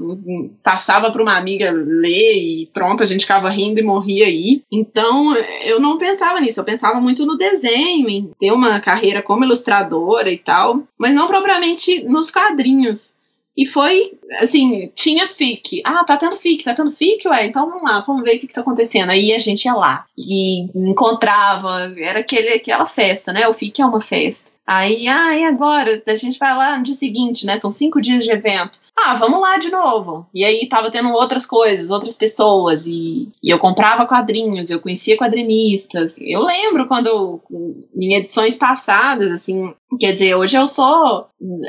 passava 0.61 1.11
para 1.11 1.21
uma 1.21 1.38
amiga 1.38 1.71
ler 1.71 2.36
e 2.36 2.69
pronto, 2.74 3.01
a 3.01 3.05
gente 3.05 3.21
ficava 3.21 3.49
rindo 3.49 3.80
e 3.80 3.84
morria 3.84 4.26
aí. 4.26 4.61
Então, 4.71 5.36
eu 5.63 5.80
não 5.80 5.97
pensava 5.97 6.39
nisso, 6.41 6.59
eu 6.59 6.65
pensava 6.65 6.99
muito 6.99 7.26
no 7.26 7.38
desenho, 7.38 8.09
em 8.09 8.32
ter 8.38 8.51
uma 8.51 8.80
carreira 8.80 9.21
como 9.21 9.45
ilustradora 9.45 10.32
e 10.32 10.38
tal, 10.38 10.84
mas 10.97 11.13
não 11.13 11.28
propriamente 11.28 12.03
nos 12.03 12.30
quadrinhos. 12.30 13.15
E 13.56 13.66
foi 13.68 14.18
assim, 14.39 14.91
tinha 14.95 15.28
FIC. 15.28 15.82
Ah, 15.86 16.04
tá 16.04 16.18
tendo 16.18 16.36
FIC, 16.36 16.64
tá 16.64 16.74
tendo 16.74 16.89
FIC, 16.89 17.28
ué, 17.28 17.45
então 17.45 17.70
vamos 17.70 17.84
lá, 17.84 18.04
vamos 18.06 18.24
ver 18.24 18.38
o 18.38 18.39
que, 18.39 18.47
que 18.47 18.54
tá 18.54 18.62
acontecendo. 18.62 19.12
Aí 19.12 19.32
a 19.32 19.39
gente 19.39 19.66
ia 19.66 19.74
lá 19.74 20.06
e 20.18 20.64
encontrava, 20.76 21.93
era 21.97 22.20
aquele, 22.20 22.49
aquela 22.49 22.86
festa, 22.86 23.32
né? 23.32 23.47
O 23.47 23.54
FIC 23.54 23.82
é 23.82 23.86
uma 23.86 24.01
festa. 24.01 24.53
Aí, 24.66 25.07
ah, 25.09 25.38
e 25.38 25.43
agora? 25.43 26.01
A 26.05 26.16
gente 26.16 26.39
vai 26.39 26.55
lá 26.55 26.78
no 26.78 26.84
dia 26.84 26.95
seguinte, 26.95 27.45
né? 27.45 27.57
São 27.57 27.70
cinco 27.70 27.99
dias 27.99 28.24
de 28.24 28.32
evento. 28.32 28.80
Ah, 28.97 29.16
vamos 29.16 29.41
lá 29.41 29.57
de 29.57 29.70
novo. 29.70 30.26
E 30.34 30.45
aí 30.45 30.68
tava 30.70 30.89
tendo 30.89 31.09
outras 31.09 31.45
coisas, 31.45 31.91
outras 31.91 32.16
pessoas, 32.16 32.88
e, 32.88 33.30
e 33.43 33.49
eu 33.49 33.59
comprava 33.59 34.05
quadrinhos, 34.05 34.70
eu 34.70 34.80
conhecia 34.80 35.18
quadrinistas. 35.18 36.16
Eu 36.20 36.43
lembro 36.43 36.88
quando, 36.88 37.41
em 37.93 38.16
edições 38.16 38.55
passadas, 38.55 39.32
assim, 39.32 39.74
quer 39.99 40.14
dizer, 40.14 40.36
hoje 40.36 40.55
eu 40.57 40.66
sou 40.66 41.28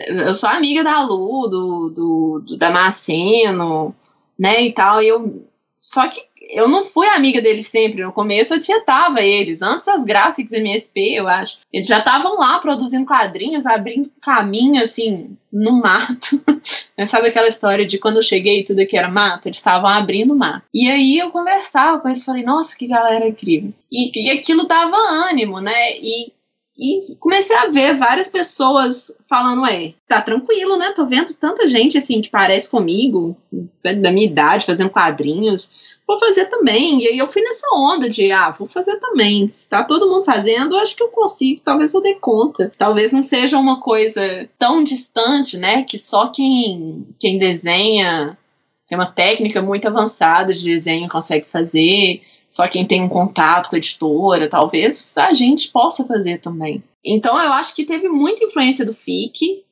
eu 0.08 0.34
sou 0.34 0.48
amiga 0.48 0.84
da 0.84 1.02
Lu, 1.02 1.48
do, 1.48 1.90
do, 1.90 2.42
do 2.46 2.56
Damasceno, 2.56 3.94
né, 4.38 4.62
e 4.62 4.72
tal, 4.72 5.02
e 5.02 5.08
eu 5.08 5.44
só 5.76 6.06
que 6.08 6.20
eu 6.54 6.68
não 6.68 6.82
fui 6.82 7.06
amiga 7.08 7.42
deles 7.42 7.66
sempre. 7.66 8.02
No 8.02 8.12
começo 8.12 8.54
eu 8.54 8.60
tietava 8.60 9.20
eles. 9.20 9.60
Antes 9.60 9.86
das 9.86 10.04
Graphics 10.04 10.52
MSP, 10.52 11.14
eu 11.14 11.28
acho. 11.28 11.58
Eles 11.72 11.86
já 11.86 11.98
estavam 11.98 12.38
lá 12.38 12.58
produzindo 12.58 13.04
quadrinhos, 13.04 13.66
abrindo 13.66 14.10
caminho, 14.20 14.82
assim, 14.82 15.36
no 15.52 15.80
mato. 15.80 16.42
Sabe 17.06 17.28
aquela 17.28 17.48
história 17.48 17.84
de 17.84 17.98
quando 17.98 18.16
eu 18.16 18.22
cheguei 18.22 18.64
tudo 18.64 18.80
aqui 18.80 18.96
era 18.96 19.10
mato? 19.10 19.46
Eles 19.46 19.58
estavam 19.58 19.88
abrindo 19.88 20.34
mato. 20.34 20.64
E 20.72 20.88
aí 20.88 21.18
eu 21.18 21.30
conversava 21.30 21.98
com 22.00 22.08
eles, 22.08 22.24
falei, 22.24 22.44
nossa, 22.44 22.76
que 22.76 22.86
galera 22.86 23.28
incrível. 23.28 23.72
E, 23.90 24.10
e 24.14 24.30
aquilo 24.30 24.66
dava 24.66 24.96
ânimo, 25.28 25.60
né? 25.60 25.96
E 25.98 26.32
e 26.76 27.14
comecei 27.20 27.54
a 27.54 27.68
ver 27.68 27.96
várias 27.96 28.28
pessoas 28.28 29.16
falando, 29.28 29.64
é, 29.64 29.94
tá 30.08 30.20
tranquilo, 30.20 30.76
né? 30.76 30.92
Tô 30.92 31.06
vendo 31.06 31.32
tanta 31.34 31.68
gente 31.68 31.96
assim 31.96 32.20
que 32.20 32.28
parece 32.28 32.68
comigo, 32.68 33.36
da 33.82 34.10
minha 34.10 34.26
idade, 34.26 34.66
fazendo 34.66 34.90
quadrinhos. 34.90 35.94
Vou 36.06 36.18
fazer 36.18 36.46
também. 36.46 37.02
E 37.02 37.08
aí 37.08 37.18
eu 37.18 37.28
fui 37.28 37.42
nessa 37.42 37.68
onda 37.72 38.08
de, 38.08 38.32
ah, 38.32 38.50
vou 38.50 38.66
fazer 38.66 38.98
também. 38.98 39.46
Se 39.48 39.70
tá 39.70 39.84
todo 39.84 40.08
mundo 40.08 40.24
fazendo, 40.24 40.74
eu 40.74 40.80
acho 40.80 40.96
que 40.96 41.02
eu 41.02 41.08
consigo, 41.08 41.62
talvez 41.64 41.94
eu 41.94 42.02
dê 42.02 42.14
conta. 42.16 42.72
Talvez 42.76 43.12
não 43.12 43.22
seja 43.22 43.56
uma 43.56 43.80
coisa 43.80 44.48
tão 44.58 44.82
distante, 44.82 45.56
né? 45.56 45.84
Que 45.84 45.96
só 45.96 46.26
quem, 46.28 47.06
quem 47.20 47.38
desenha 47.38 48.36
tem 48.86 48.98
uma 48.98 49.10
técnica 49.10 49.62
muito 49.62 49.88
avançada 49.88 50.52
de 50.52 50.64
desenho 50.64 51.08
consegue 51.08 51.46
fazer 51.48 52.20
só 52.54 52.68
quem 52.68 52.86
tem 52.86 53.02
um 53.02 53.08
contato 53.08 53.68
com 53.68 53.74
a 53.74 53.78
editora, 53.78 54.48
talvez 54.48 55.18
a 55.18 55.34
gente 55.34 55.72
possa 55.72 56.04
fazer 56.04 56.38
também. 56.38 56.84
Então 57.04 57.34
eu 57.34 57.52
acho 57.52 57.74
que 57.74 57.84
teve 57.84 58.08
muita 58.08 58.44
influência 58.44 58.84
do 58.84 58.94
FIC 58.94 59.64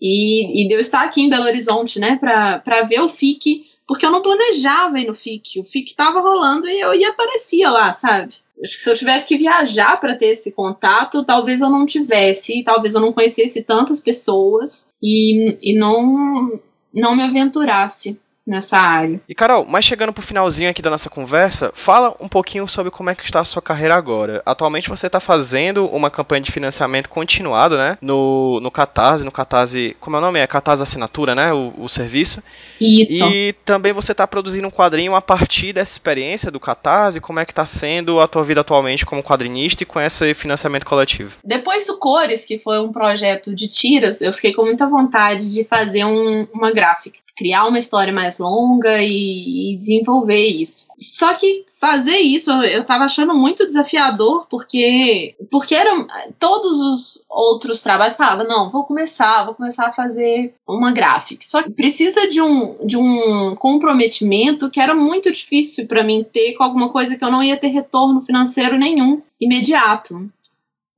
e, 0.00 0.62
e 0.62 0.66
de 0.66 0.74
eu 0.74 0.80
estar 0.80 1.02
aqui 1.02 1.20
em 1.20 1.28
Belo 1.28 1.44
Horizonte, 1.44 2.00
né, 2.00 2.16
para 2.16 2.82
ver 2.88 3.02
o 3.02 3.10
FIC, 3.10 3.66
porque 3.86 4.06
eu 4.06 4.10
não 4.10 4.22
planejava 4.22 4.98
ir 4.98 5.06
no 5.06 5.14
FIC. 5.14 5.60
O 5.60 5.64
FIC 5.66 5.94
tava 5.94 6.22
rolando 6.22 6.66
e 6.66 6.80
eu 6.80 6.94
ia 6.94 7.10
aparecia 7.10 7.68
lá, 7.68 7.92
sabe? 7.92 8.34
Acho 8.64 8.76
que 8.76 8.82
se 8.82 8.88
eu 8.88 8.96
tivesse 8.96 9.26
que 9.26 9.36
viajar 9.36 10.00
para 10.00 10.16
ter 10.16 10.28
esse 10.28 10.52
contato, 10.52 11.26
talvez 11.26 11.60
eu 11.60 11.68
não 11.68 11.84
tivesse, 11.84 12.64
talvez 12.64 12.94
eu 12.94 13.02
não 13.02 13.12
conhecesse 13.12 13.62
tantas 13.64 14.00
pessoas 14.00 14.88
e, 15.02 15.58
e 15.60 15.78
não, 15.78 16.58
não 16.94 17.14
me 17.14 17.22
aventurasse 17.22 18.18
nessa 18.50 18.76
área. 18.76 19.20
E 19.28 19.34
Carol, 19.34 19.64
mas 19.66 19.84
chegando 19.84 20.12
pro 20.12 20.22
finalzinho 20.22 20.68
aqui 20.68 20.82
da 20.82 20.90
nossa 20.90 21.08
conversa, 21.08 21.70
fala 21.72 22.14
um 22.20 22.28
pouquinho 22.28 22.66
sobre 22.66 22.90
como 22.90 23.08
é 23.08 23.14
que 23.14 23.24
está 23.24 23.40
a 23.40 23.44
sua 23.44 23.62
carreira 23.62 23.94
agora. 23.94 24.42
Atualmente 24.44 24.88
você 24.88 25.06
está 25.06 25.20
fazendo 25.20 25.86
uma 25.86 26.10
campanha 26.10 26.42
de 26.42 26.50
financiamento 26.50 27.08
continuado, 27.08 27.76
né? 27.76 27.96
No, 28.02 28.58
no 28.60 28.70
Catarse, 28.70 29.24
no 29.24 29.30
Catarse, 29.30 29.96
como 30.00 30.16
é 30.16 30.18
o 30.18 30.22
nome? 30.22 30.40
É 30.40 30.46
Catarse 30.46 30.82
Assinatura, 30.82 31.34
né? 31.34 31.52
O, 31.52 31.72
o 31.78 31.88
serviço. 31.88 32.42
Isso. 32.80 33.24
E 33.24 33.54
também 33.64 33.92
você 33.92 34.10
está 34.12 34.26
produzindo 34.26 34.66
um 34.66 34.70
quadrinho 34.70 35.14
a 35.14 35.22
partir 35.22 35.72
dessa 35.72 35.92
experiência 35.92 36.50
do 36.50 36.58
Catarse, 36.58 37.20
como 37.20 37.38
é 37.38 37.44
que 37.44 37.52
está 37.52 37.64
sendo 37.64 38.20
a 38.20 38.26
tua 38.26 38.42
vida 38.42 38.62
atualmente 38.62 39.06
como 39.06 39.22
quadrinista 39.22 39.84
e 39.84 39.86
com 39.86 40.00
esse 40.00 40.34
financiamento 40.34 40.84
coletivo? 40.84 41.36
Depois 41.44 41.86
do 41.86 41.98
Cores, 41.98 42.44
que 42.44 42.58
foi 42.58 42.80
um 42.80 42.90
projeto 42.90 43.54
de 43.54 43.68
tiras, 43.68 44.20
eu 44.20 44.32
fiquei 44.32 44.52
com 44.52 44.64
muita 44.64 44.88
vontade 44.88 45.52
de 45.52 45.64
fazer 45.64 46.04
um, 46.04 46.48
uma 46.52 46.72
gráfica 46.72 47.20
criar 47.40 47.66
uma 47.66 47.78
história 47.78 48.12
mais 48.12 48.36
longa 48.40 49.02
e, 49.02 49.72
e 49.72 49.76
desenvolver 49.76 50.42
isso. 50.42 50.88
Só 50.98 51.34
que 51.34 51.64
fazer 51.80 52.18
isso 52.18 52.50
eu 52.50 52.84
tava 52.84 53.04
achando 53.04 53.34
muito 53.34 53.66
desafiador 53.66 54.46
porque 54.50 55.34
porque 55.50 55.74
eram 55.74 56.06
todos 56.38 56.78
os 56.78 57.24
outros 57.30 57.82
trabalhos 57.82 58.16
falavam 58.16 58.46
não 58.46 58.70
vou 58.70 58.84
começar 58.84 59.46
vou 59.46 59.54
começar 59.54 59.86
a 59.86 59.92
fazer 59.92 60.52
uma 60.68 60.92
gráfica 60.92 61.42
só 61.42 61.62
que 61.62 61.70
precisa 61.70 62.28
de 62.28 62.42
um 62.42 62.76
de 62.86 62.98
um 62.98 63.54
comprometimento 63.54 64.68
que 64.68 64.78
era 64.78 64.94
muito 64.94 65.32
difícil 65.32 65.86
para 65.86 66.04
mim 66.04 66.22
ter 66.22 66.52
com 66.52 66.64
alguma 66.64 66.90
coisa 66.90 67.16
que 67.16 67.24
eu 67.24 67.30
não 67.30 67.42
ia 67.42 67.56
ter 67.56 67.68
retorno 67.68 68.20
financeiro 68.20 68.78
nenhum 68.78 69.22
imediato. 69.40 70.30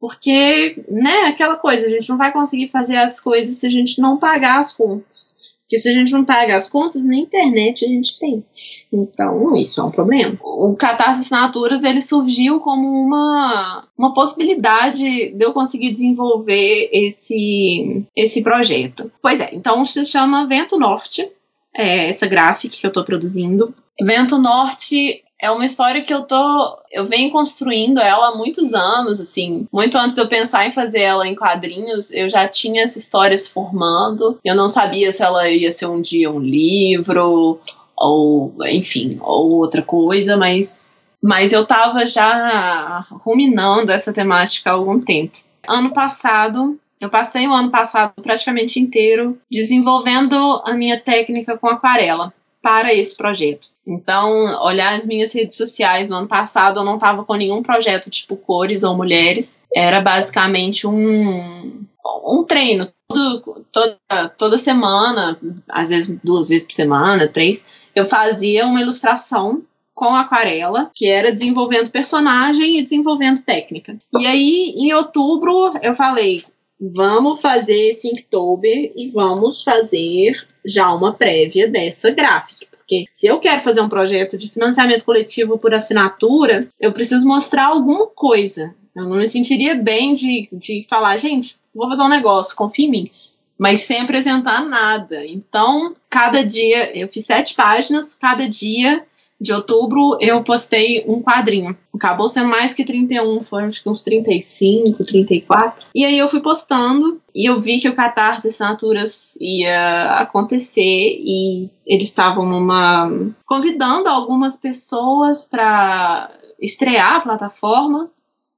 Porque 0.01 0.83
né 0.89 1.27
aquela 1.27 1.57
coisa 1.57 1.87
a 1.87 1.89
gente 1.89 2.09
não 2.09 2.19
vai 2.19 2.33
conseguir 2.33 2.69
fazer 2.69 2.97
as 2.97 3.21
coisas 3.21 3.57
se 3.57 3.67
a 3.67 3.71
gente 3.71 4.01
não 4.01 4.17
pagar 4.17 4.59
as 4.59 4.73
contas 4.73 5.52
porque 5.73 5.79
se 5.79 5.89
a 5.89 5.93
gente 5.93 6.13
não 6.13 6.23
paga 6.23 6.55
as 6.55 6.69
contas, 6.69 7.03
na 7.03 7.17
internet 7.17 7.83
a 7.83 7.89
gente 7.89 8.19
tem. 8.19 8.45
Então, 8.93 9.57
isso 9.57 9.81
é 9.81 9.85
um 9.85 9.91
problema. 9.91 10.39
O 10.43 10.77
Catarse 10.77 11.21
Assinaturas, 11.21 11.83
ele 11.83 12.03
surgiu 12.03 12.61
como 12.61 12.87
uma, 12.87 13.89
uma 13.97 14.13
possibilidade 14.13 15.03
de 15.33 15.43
eu 15.43 15.55
conseguir 15.55 15.93
desenvolver 15.93 16.91
esse, 16.93 18.05
esse 18.15 18.43
projeto. 18.43 19.11
Pois 19.23 19.41
é, 19.41 19.49
então 19.55 19.83
se 19.83 20.05
chama 20.05 20.47
Vento 20.47 20.79
Norte, 20.79 21.27
é 21.75 22.11
essa 22.11 22.27
gráfica 22.27 22.77
que 22.77 22.85
eu 22.85 22.89
estou 22.89 23.05
produzindo. 23.05 23.75
Vento 24.03 24.37
Norte 24.37 25.22
é 25.43 25.51
uma 25.51 25.67
história 25.67 26.03
que 26.03 26.15
eu 26.15 26.23
tô. 26.23 26.79
Eu 26.91 27.05
venho 27.05 27.33
construindo 27.33 27.99
ela 27.99 28.29
há 28.29 28.37
muitos 28.37 28.73
anos, 28.73 29.19
assim. 29.19 29.67
Muito 29.73 29.99
antes 29.99 30.15
de 30.15 30.21
eu 30.21 30.29
pensar 30.29 30.69
em 30.69 30.71
fazer 30.71 31.01
ela 31.01 31.27
em 31.27 31.35
quadrinhos, 31.35 32.13
eu 32.13 32.31
já 32.31 32.47
tinha 32.47 32.85
essa 32.85 32.97
história 32.97 33.37
se 33.37 33.53
formando. 33.53 34.39
Eu 34.45 34.55
não 34.55 34.69
sabia 34.69 35.11
se 35.11 35.21
ela 35.21 35.51
ia 35.51 35.73
ser 35.73 35.87
um 35.87 36.01
dia 36.01 36.31
um 36.31 36.39
livro, 36.39 37.59
ou, 37.97 38.55
enfim, 38.67 39.19
ou 39.21 39.51
outra 39.55 39.83
coisa, 39.83 40.37
mas. 40.37 41.11
Mas 41.21 41.53
eu 41.53 41.67
tava 41.67 42.07
já 42.07 43.05
ruminando 43.11 43.93
essa 43.93 44.13
temática 44.13 44.71
há 44.71 44.75
algum 44.75 45.01
tempo. 45.01 45.39
Ano 45.69 45.93
passado, 45.93 46.79
eu 47.01 47.09
passei 47.09 47.47
o 47.47 47.53
ano 47.53 47.71
passado 47.71 48.13
praticamente 48.23 48.81
inteiro 48.81 49.39
desenvolvendo 49.51 50.63
a 50.65 50.73
minha 50.73 51.01
técnica 51.01 51.57
com 51.57 51.69
aquarela 51.69 52.33
para 52.63 52.95
esse 52.95 53.17
projeto. 53.17 53.69
Então, 53.87 54.31
olhar 54.63 54.95
as 54.95 55.05
minhas 55.05 55.33
redes 55.35 55.57
sociais 55.57 56.09
no 56.09 56.17
ano 56.17 56.29
passado, 56.29 56.79
eu 56.81 56.85
não 56.85 56.95
estava 56.95 57.25
com 57.25 57.35
nenhum 57.35 57.63
projeto 57.63 58.09
tipo 58.09 58.37
cores 58.37 58.85
ou 58.85 58.97
mulheres. 58.97 59.63
Era 59.75 60.01
basicamente 60.01 60.87
um, 60.87 61.85
um 62.25 62.45
treino. 62.45 62.89
Todo, 63.09 63.67
toda, 63.71 64.29
toda 64.39 64.57
semana, 64.57 65.39
às 65.69 65.89
vezes 65.89 66.19
duas 66.23 66.49
vezes 66.49 66.65
por 66.65 66.73
semana, 66.73 67.29
três, 67.29 67.67
eu 67.95 68.07
fazia 68.07 68.65
uma 68.65 68.81
ilustração 68.81 69.63
com 69.95 70.15
aquarela, 70.15 70.91
que 70.95 71.07
era 71.07 71.33
desenvolvendo 71.33 71.91
personagem 71.91 72.79
e 72.79 72.83
desenvolvendo 72.83 73.43
técnica. 73.43 73.99
E 74.19 74.27
aí, 74.27 74.75
em 74.77 74.95
outubro, 74.95 75.75
eu 75.83 75.95
falei: 75.95 76.45
vamos 76.91 77.41
fazer 77.41 77.91
esse 77.91 78.09
Inktober 78.09 78.93
e 78.97 79.11
vamos 79.11 79.63
fazer 79.63 80.33
já 80.65 80.93
uma 80.93 81.13
prévia 81.13 81.71
dessa 81.71 82.11
gráfica. 82.11 82.67
Porque 82.77 83.07
se 83.15 83.29
eu 83.29 83.39
quero 83.39 83.63
fazer 83.63 83.81
um 83.81 83.89
projeto 83.89 84.37
de 84.37 84.51
financiamento 84.51 85.05
coletivo 85.05 85.57
por 85.59 85.73
assinatura, 85.73 86.69
eu 86.81 86.93
preciso 86.93 87.27
mostrar 87.27 87.67
alguma 87.67 88.09
coisa. 88.09 88.75
Eu 88.97 89.05
não 89.05 89.17
me 89.17 89.27
sentiria 89.29 89.77
bem 89.77 90.13
de, 90.13 90.49
de 90.53 90.85
falar, 90.89 91.17
gente, 91.17 91.57
vou 91.73 91.89
fazer 91.89 92.03
um 92.03 92.09
negócio, 92.09 92.57
confia 92.57 92.87
em 92.87 92.91
mim. 92.91 93.11
Mas 93.57 93.83
sem 93.83 94.01
apresentar 94.01 94.65
nada. 94.65 95.25
Então, 95.25 95.95
cada 96.11 96.45
dia, 96.45 96.97
eu 96.99 97.09
fiz 97.09 97.25
sete 97.25 97.55
páginas, 97.55 98.15
cada 98.17 98.49
dia 98.49 99.05
de 99.43 99.53
outubro 99.53 100.17
eu 100.21 100.45
postei 100.45 101.05
um 101.09 101.21
quadrinho. 101.21 101.77
Acabou 101.93 102.29
sendo 102.29 102.49
mais 102.49 102.75
que 102.75 102.85
31, 102.85 103.43
foram 103.43 103.67
acho 103.67 103.83
que 103.83 103.89
uns 103.89 104.03
35, 104.03 105.05
34. 105.05 105.85
E 105.93 106.05
aí 106.05 106.17
eu 106.17 106.29
fui 106.29 106.41
postando 106.41 107.21
e 107.35 107.49
eu 107.49 107.61
vi 107.61 107.81
que 107.81 107.89
o 107.89 107.95
Catarse 107.95 108.47
Assinaturas 108.47 109.37
ia 109.41 110.13
acontecer 110.13 110.81
e 110.81 111.71
eles 111.85 112.09
estavam 112.09 112.47
numa. 112.47 113.11
convidando 113.45 114.09
algumas 114.09 114.57
pessoas 114.57 115.49
para 115.49 116.31
estrear 116.61 117.17
a 117.17 117.21
plataforma, 117.21 118.11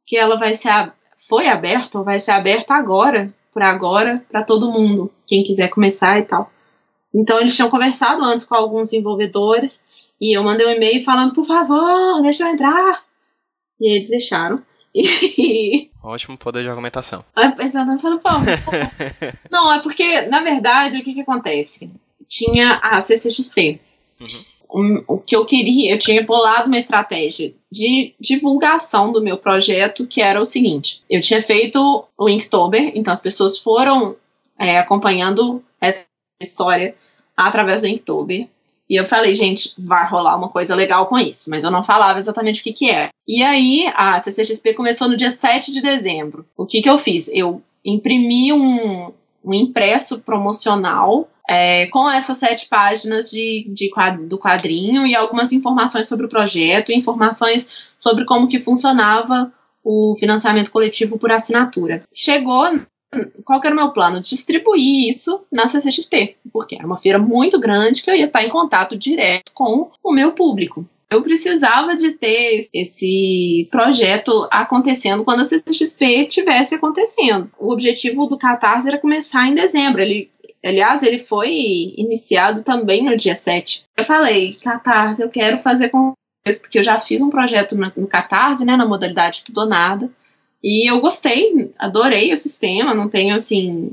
que 0.07 0.19
ela 0.19 0.37
vai 0.37 0.55
ser. 0.55 0.93
foi 1.27 1.49
aberta 1.49 1.99
ou 1.99 2.05
vai 2.05 2.21
ser 2.21 2.33
aberta 2.33 2.75
agora, 2.75 3.35
para 3.55 3.71
agora, 3.71 4.23
para 4.31 4.43
todo 4.43 4.71
mundo, 4.71 5.11
quem 5.27 5.43
quiser 5.43 5.69
começar 5.69 6.19
e 6.19 6.25
tal. 6.25 6.51
Então 7.15 7.39
eles 7.39 7.55
tinham 7.55 7.71
conversado 7.71 8.25
antes 8.25 8.45
com 8.45 8.57
alguns 8.57 8.91
desenvolvedores 8.91 9.84
e 10.21 10.37
eu 10.37 10.43
mandei 10.43 10.67
um 10.67 10.71
e-mail 10.71 11.05
falando, 11.05 11.35
por 11.35 11.45
favor, 11.45 12.23
deixa 12.23 12.45
eu 12.45 12.49
entrar. 12.49 13.05
E 13.81 13.97
eles 13.97 14.09
deixaram. 14.09 14.63
E... 14.97 15.91
Ótimo 16.03 16.39
poder 16.39 16.63
de 16.63 16.69
argumentação. 16.69 17.25
Exatamente, 17.59 18.03
falando, 18.03 18.21
favor. 18.23 18.45
Não, 19.51 19.73
é 19.73 19.83
porque, 19.83 20.23
na 20.23 20.41
verdade, 20.41 20.99
o 20.99 21.03
que, 21.03 21.15
que 21.15 21.23
acontece? 21.23 21.91
tinha 22.27 22.77
a 22.83 23.01
CCXP. 23.01 23.81
Uhum. 24.21 24.45
Um, 24.77 25.05
o 25.07 25.19
que 25.19 25.37
eu 25.37 25.45
queria, 25.45 25.93
eu 25.93 25.99
tinha 25.99 26.25
bolado 26.25 26.67
uma 26.67 26.79
estratégia 26.79 27.55
de 27.71 28.15
divulgação 28.19 29.13
do 29.13 29.23
meu 29.23 29.39
projeto, 29.39 30.07
que 30.07 30.21
era 30.21 30.41
o 30.41 30.45
seguinte: 30.45 31.03
eu 31.09 31.21
tinha 31.21 31.43
feito 31.43 32.05
o 32.19 32.29
Inktober, 32.29 32.93
então 32.95 33.13
as 33.13 33.21
pessoas 33.21 33.59
foram 33.59 34.17
é, 34.59 34.79
acompanhando 34.79 35.63
essa 35.81 36.05
história 36.43 36.95
através 37.37 37.83
do 37.83 37.87
Inktober. 37.87 38.49
E 38.89 38.99
eu 39.01 39.05
falei, 39.05 39.35
gente, 39.35 39.75
vai 39.79 40.07
rolar 40.07 40.37
uma 40.37 40.51
coisa 40.51 40.75
legal 40.75 41.07
com 41.07 41.19
isso, 41.19 41.49
mas 41.49 41.65
eu 41.65 41.71
não 41.71 41.83
falava 41.83 42.19
exatamente 42.19 42.61
o 42.61 42.65
que 42.65 42.73
que 42.73 42.91
é. 42.91 43.09
E 43.27 43.43
aí, 43.43 43.91
a 43.95 44.21
CCXP 44.21 44.75
começou 44.75 45.09
no 45.09 45.17
dia 45.17 45.31
7 45.31 45.73
de 45.73 45.81
dezembro. 45.81 46.45
O 46.57 46.67
que 46.67 46.83
que 46.83 46.91
eu 46.91 46.99
fiz? 46.99 47.29
Eu 47.33 47.63
imprimi 47.85 48.53
um, 48.53 49.11
um 49.45 49.55
impresso 49.55 50.23
promocional 50.23 51.29
é, 51.49 51.87
com 51.89 52.11
essas 52.11 52.39
sete 52.39 52.69
páginas 52.69 53.31
de, 53.31 53.67
de 53.69 53.91
do 54.27 54.39
quadrinho 54.39 55.07
e 55.07 55.15
algumas 55.15 55.53
informações 55.53 56.09
sobre 56.09 56.27
o 56.27 56.29
projeto, 56.29 56.93
informações 56.93 57.91
sobre 57.99 58.25
como 58.25 58.49
que 58.49 58.61
funcionava 58.61 59.53
o 59.83 60.15
financiamento 60.19 60.71
coletivo 60.71 61.19
por 61.19 61.31
assinatura. 61.31 62.03
Chegou 62.15 62.65
qual 63.45 63.61
era 63.63 63.75
o 63.75 63.77
meu 63.77 63.91
plano? 63.91 64.21
Distribuir 64.21 65.09
isso 65.09 65.45
na 65.51 65.69
CCXP, 65.69 66.37
porque 66.53 66.75
era 66.75 66.87
uma 66.87 66.97
feira 66.97 67.19
muito 67.19 67.59
grande 67.59 68.03
que 68.03 68.11
eu 68.11 68.15
ia 68.15 68.27
estar 68.27 68.45
em 68.45 68.49
contato 68.49 68.97
direto 68.97 69.53
com 69.55 69.91
o 70.03 70.13
meu 70.13 70.33
público. 70.33 70.87
Eu 71.11 71.23
precisava 71.23 71.95
de 71.95 72.13
ter 72.13 72.69
esse 72.73 73.69
projeto 73.71 74.49
acontecendo 74.51 75.25
quando 75.25 75.41
a 75.41 75.45
CCXP 75.45 76.27
estivesse 76.27 76.75
acontecendo. 76.75 77.51
O 77.59 77.73
objetivo 77.73 78.27
do 78.27 78.39
Catarse 78.39 78.89
era 78.89 78.99
começar 78.99 79.47
em 79.47 79.55
dezembro. 79.55 80.03
Ele, 80.03 80.29
aliás, 80.65 81.03
ele 81.03 81.19
foi 81.21 81.51
iniciado 81.97 82.65
também 82.65 83.05
no 83.05 83.17
dia 83.17 83.37
7. 83.37 83.85
Eu 83.97 84.05
falei, 84.05 84.55
Catarse, 84.55 85.23
eu 85.23 85.29
quero 85.29 85.59
fazer 85.61 85.91
com 85.91 86.15
porque 86.61 86.79
eu 86.79 86.83
já 86.83 87.01
fiz 87.01 87.23
um 87.23 87.31
projeto 87.31 87.75
no, 87.75 87.91
no 87.97 88.07
Catarse, 88.07 88.67
né, 88.67 88.77
na 88.77 88.85
modalidade 88.85 89.45
tudo 89.45 89.63
ou 89.63 89.67
nada. 89.67 90.11
E 90.65 90.91
eu 90.91 90.99
gostei, 90.99 91.71
adorei 91.79 92.33
o 92.33 92.39
sistema, 92.39 92.95
não 92.95 93.11
tenho 93.11 93.35
assim 93.35 93.93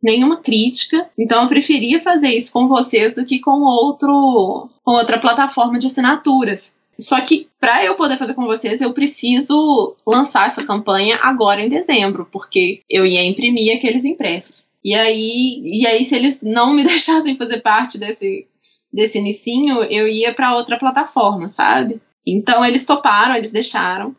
nenhuma 0.00 0.36
crítica. 0.36 1.10
Então 1.18 1.42
eu 1.42 1.48
preferia 1.48 2.00
fazer 2.00 2.28
isso 2.28 2.52
com 2.52 2.68
vocês 2.68 3.16
do 3.16 3.24
que 3.24 3.40
com 3.40 3.62
outro 3.62 4.70
com 4.84 4.92
outra 4.92 5.18
plataforma 5.18 5.76
de 5.76 5.88
assinaturas. 5.88 6.76
Só 6.96 7.20
que 7.20 7.48
para 7.58 7.84
eu 7.84 7.96
poder 7.96 8.16
fazer 8.16 8.34
com 8.34 8.44
vocês, 8.44 8.80
eu 8.80 8.92
preciso 8.92 9.96
lançar 10.06 10.46
essa 10.46 10.62
campanha 10.62 11.18
agora 11.20 11.60
em 11.60 11.68
dezembro, 11.68 12.28
porque 12.30 12.82
eu 12.88 13.04
ia 13.04 13.24
imprimir 13.24 13.76
aqueles 13.76 14.04
impressos. 14.04 14.68
E 14.84 14.94
aí, 14.94 15.60
e 15.64 15.84
aí 15.84 16.04
se 16.04 16.14
eles 16.14 16.40
não 16.42 16.72
me 16.72 16.84
deixassem 16.86 17.36
fazer 17.36 17.60
parte 17.60 17.98
desse 17.98 18.46
desse 18.92 19.18
inicinho, 19.18 19.82
eu 19.82 20.06
ia 20.06 20.32
para 20.32 20.54
outra 20.54 20.78
plataforma, 20.78 21.48
sabe? 21.48 22.00
Então 22.24 22.64
eles 22.64 22.86
toparam, 22.86 23.34
eles 23.34 23.50
deixaram. 23.50 24.14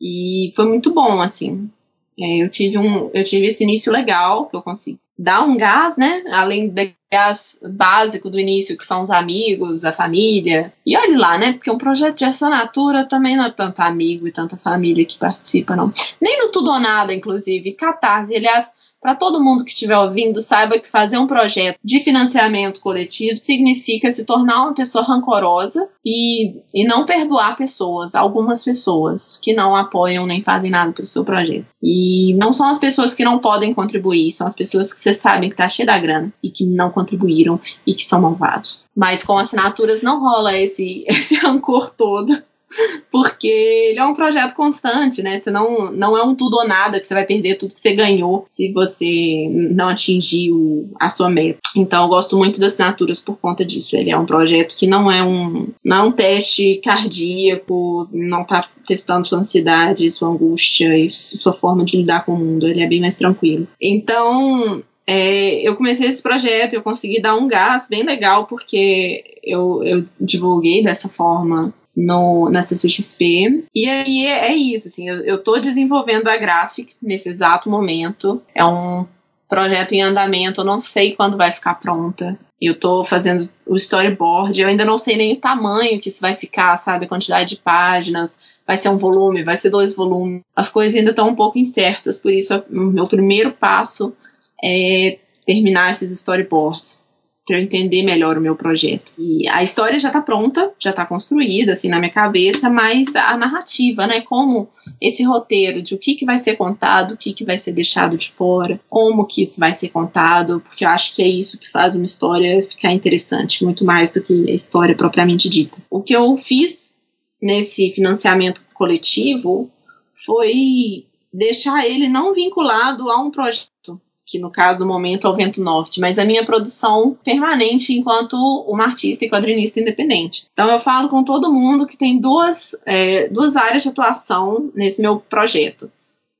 E 0.00 0.52
foi 0.54 0.66
muito 0.66 0.92
bom, 0.92 1.20
assim. 1.20 1.70
É, 2.18 2.42
eu 2.42 2.48
tive 2.48 2.78
um, 2.78 3.10
eu 3.12 3.24
tive 3.24 3.46
esse 3.46 3.64
início 3.64 3.92
legal, 3.92 4.46
que 4.46 4.56
eu 4.56 4.62
consegui 4.62 4.98
dar 5.18 5.42
um 5.42 5.56
gás, 5.56 5.96
né? 5.96 6.22
Além 6.32 6.68
do 6.68 6.82
gás 7.10 7.60
básico 7.70 8.28
do 8.28 8.38
início, 8.38 8.76
que 8.76 8.84
são 8.84 9.02
os 9.02 9.10
amigos, 9.10 9.84
a 9.84 9.92
família. 9.92 10.72
E 10.84 10.96
olhe 10.96 11.16
lá, 11.16 11.38
né? 11.38 11.54
Porque 11.54 11.70
um 11.70 11.78
projeto 11.78 12.18
de 12.18 12.24
assinatura 12.24 13.06
também 13.06 13.36
não 13.36 13.44
é 13.44 13.50
tanto 13.50 13.80
amigo 13.80 14.26
e 14.26 14.32
tanta 14.32 14.58
família 14.58 15.04
que 15.04 15.18
participa, 15.18 15.74
não. 15.74 15.90
Nem 16.20 16.38
no 16.38 16.50
Tudo 16.50 16.70
ou 16.70 16.80
Nada, 16.80 17.14
inclusive. 17.14 17.72
Catarse, 17.72 18.36
aliás, 18.36 18.74
para 19.06 19.14
todo 19.14 19.40
mundo 19.40 19.64
que 19.64 19.70
estiver 19.70 19.96
ouvindo, 19.96 20.40
saiba 20.40 20.80
que 20.80 20.90
fazer 20.90 21.16
um 21.16 21.28
projeto 21.28 21.78
de 21.84 22.00
financiamento 22.00 22.80
coletivo 22.80 23.36
significa 23.36 24.10
se 24.10 24.24
tornar 24.24 24.62
uma 24.62 24.74
pessoa 24.74 25.04
rancorosa 25.04 25.88
e, 26.04 26.60
e 26.74 26.84
não 26.84 27.06
perdoar 27.06 27.56
pessoas, 27.56 28.16
algumas 28.16 28.64
pessoas 28.64 29.38
que 29.40 29.54
não 29.54 29.76
apoiam 29.76 30.26
nem 30.26 30.42
fazem 30.42 30.72
nada 30.72 30.90
para 30.90 31.04
o 31.04 31.06
seu 31.06 31.24
projeto. 31.24 31.66
E 31.80 32.34
não 32.34 32.52
são 32.52 32.66
as 32.66 32.80
pessoas 32.80 33.14
que 33.14 33.24
não 33.24 33.38
podem 33.38 33.72
contribuir, 33.72 34.32
são 34.32 34.44
as 34.44 34.56
pessoas 34.56 34.92
que 34.92 34.98
você 34.98 35.14
sabe 35.14 35.50
que 35.50 35.54
tá 35.54 35.68
cheia 35.68 35.86
da 35.86 36.00
grana 36.00 36.32
e 36.42 36.50
que 36.50 36.66
não 36.66 36.90
contribuíram 36.90 37.60
e 37.86 37.94
que 37.94 38.04
são 38.04 38.20
malvados. 38.20 38.86
Mas 38.92 39.22
com 39.22 39.38
assinaturas 39.38 40.02
não 40.02 40.18
rola 40.18 40.58
esse, 40.58 41.04
esse 41.06 41.36
rancor 41.36 41.94
todo 41.94 42.36
porque 43.10 43.48
ele 43.48 43.98
é 43.98 44.04
um 44.04 44.14
projeto 44.14 44.54
constante, 44.54 45.22
né? 45.22 45.38
Você 45.38 45.50
não, 45.50 45.92
não 45.92 46.16
é 46.16 46.22
um 46.22 46.34
tudo 46.34 46.58
ou 46.58 46.66
nada 46.66 46.98
que 46.98 47.06
você 47.06 47.14
vai 47.14 47.24
perder 47.24 47.56
tudo 47.56 47.74
que 47.74 47.80
você 47.80 47.94
ganhou 47.94 48.44
se 48.46 48.72
você 48.72 49.48
não 49.72 49.88
atingir 49.88 50.50
o, 50.52 50.88
a 50.98 51.08
sua 51.08 51.28
meta. 51.28 51.60
Então 51.76 52.04
eu 52.04 52.08
gosto 52.08 52.36
muito 52.36 52.60
das 52.60 52.72
assinaturas 52.72 53.20
por 53.20 53.36
conta 53.36 53.64
disso. 53.64 53.96
Ele 53.96 54.10
é 54.10 54.18
um 54.18 54.26
projeto 54.26 54.76
que 54.76 54.86
não 54.86 55.10
é 55.10 55.22
um, 55.22 55.68
não 55.84 55.96
é 55.96 56.02
um 56.02 56.12
teste 56.12 56.80
cardíaco, 56.84 58.08
não 58.12 58.44
tá 58.44 58.68
testando 58.86 59.26
sua 59.26 59.38
ansiedade, 59.38 60.10
sua 60.10 60.28
angústia 60.28 60.96
e 60.98 61.08
sua 61.08 61.52
forma 61.52 61.84
de 61.84 61.96
lidar 61.96 62.24
com 62.24 62.32
o 62.32 62.38
mundo. 62.38 62.66
Ele 62.66 62.82
é 62.82 62.86
bem 62.86 63.00
mais 63.00 63.16
tranquilo. 63.16 63.66
Então, 63.80 64.82
é, 65.06 65.66
eu 65.66 65.76
comecei 65.76 66.08
esse 66.08 66.22
projeto, 66.22 66.74
eu 66.74 66.82
consegui 66.82 67.20
dar 67.20 67.36
um 67.36 67.46
gás 67.46 67.88
bem 67.88 68.02
legal, 68.02 68.46
porque 68.46 69.38
eu, 69.42 69.82
eu 69.84 70.04
divulguei 70.20 70.82
dessa 70.82 71.08
forma 71.08 71.72
no, 71.96 72.50
na 72.50 72.62
CCXP. 72.62 73.64
E 73.74 73.88
aí 73.88 74.26
é, 74.26 74.48
é 74.48 74.54
isso, 74.54 74.88
assim, 74.88 75.08
eu, 75.08 75.24
eu 75.24 75.38
tô 75.38 75.58
desenvolvendo 75.58 76.28
a 76.28 76.36
Graphic 76.36 76.94
nesse 77.00 77.28
exato 77.28 77.70
momento. 77.70 78.42
É 78.54 78.64
um 78.64 79.06
projeto 79.48 79.92
em 79.92 80.02
andamento, 80.02 80.60
eu 80.60 80.64
não 80.64 80.80
sei 80.80 81.14
quando 81.14 81.36
vai 81.36 81.52
ficar 81.52 81.74
pronta. 81.76 82.38
Eu 82.60 82.78
tô 82.78 83.04
fazendo 83.04 83.48
o 83.66 83.76
storyboard, 83.76 84.60
eu 84.60 84.68
ainda 84.68 84.84
não 84.84 84.96
sei 84.98 85.16
nem 85.16 85.34
o 85.34 85.40
tamanho 85.40 86.00
que 86.00 86.08
isso 86.08 86.22
vai 86.22 86.34
ficar, 86.34 86.76
sabe? 86.78 87.06
Quantidade 87.06 87.50
de 87.50 87.60
páginas, 87.60 88.58
vai 88.66 88.78
ser 88.78 88.88
um 88.88 88.96
volume, 88.96 89.44
vai 89.44 89.58
ser 89.58 89.68
dois 89.68 89.94
volumes. 89.94 90.40
As 90.54 90.70
coisas 90.70 90.98
ainda 90.98 91.10
estão 91.10 91.28
um 91.28 91.34
pouco 91.34 91.58
incertas, 91.58 92.18
por 92.18 92.32
isso 92.32 92.54
o 92.70 92.80
meu 92.80 93.06
primeiro 93.06 93.52
passo 93.52 94.14
é 94.62 95.18
terminar 95.44 95.90
esses 95.90 96.10
storyboards 96.12 97.05
para 97.46 97.56
eu 97.56 97.62
entender 97.62 98.02
melhor 98.02 98.36
o 98.36 98.40
meu 98.40 98.56
projeto. 98.56 99.12
E 99.16 99.48
a 99.48 99.62
história 99.62 99.98
já 100.00 100.08
está 100.08 100.20
pronta, 100.20 100.72
já 100.78 100.90
está 100.90 101.06
construída 101.06 101.74
assim 101.74 101.88
na 101.88 102.00
minha 102.00 102.10
cabeça, 102.10 102.68
mas 102.68 103.14
a 103.14 103.36
narrativa, 103.36 104.04
né, 104.06 104.20
como 104.20 104.68
esse 105.00 105.22
roteiro 105.22 105.80
de 105.80 105.94
o 105.94 105.98
que, 105.98 106.16
que 106.16 106.26
vai 106.26 106.38
ser 106.40 106.56
contado, 106.56 107.12
o 107.12 107.16
que, 107.16 107.32
que 107.32 107.44
vai 107.44 107.56
ser 107.56 107.70
deixado 107.70 108.18
de 108.18 108.32
fora, 108.32 108.80
como 108.90 109.24
que 109.24 109.42
isso 109.42 109.60
vai 109.60 109.72
ser 109.72 109.90
contado, 109.90 110.60
porque 110.60 110.84
eu 110.84 110.88
acho 110.88 111.14
que 111.14 111.22
é 111.22 111.28
isso 111.28 111.58
que 111.58 111.70
faz 111.70 111.94
uma 111.94 112.04
história 112.04 112.60
ficar 112.64 112.92
interessante, 112.92 113.64
muito 113.64 113.84
mais 113.84 114.10
do 114.10 114.22
que 114.22 114.50
a 114.50 114.54
história 114.54 114.96
propriamente 114.96 115.48
dita. 115.48 115.76
O 115.88 116.02
que 116.02 116.16
eu 116.16 116.36
fiz 116.36 116.98
nesse 117.40 117.92
financiamento 117.92 118.66
coletivo 118.74 119.70
foi 120.12 121.06
deixar 121.32 121.86
ele 121.86 122.08
não 122.08 122.34
vinculado 122.34 123.08
a 123.08 123.22
um 123.22 123.30
projeto 123.30 124.00
que 124.26 124.40
no 124.40 124.50
caso 124.50 124.80
do 124.80 124.86
momento 124.86 125.26
é 125.26 125.30
o 125.30 125.34
Vento 125.34 125.62
Norte, 125.62 126.00
mas 126.00 126.18
a 126.18 126.24
minha 126.24 126.44
produção 126.44 127.16
permanente 127.24 127.92
enquanto 127.92 128.34
uma 128.66 128.84
artista 128.84 129.24
e 129.24 129.30
quadrinista 129.30 129.78
independente. 129.78 130.48
Então 130.52 130.68
eu 130.68 130.80
falo 130.80 131.08
com 131.08 131.22
todo 131.22 131.52
mundo 131.52 131.86
que 131.86 131.96
tem 131.96 132.18
duas, 132.20 132.74
é, 132.84 133.28
duas 133.28 133.54
áreas 133.56 133.84
de 133.84 133.90
atuação 133.90 134.70
nesse 134.74 135.00
meu 135.00 135.20
projeto. 135.20 135.90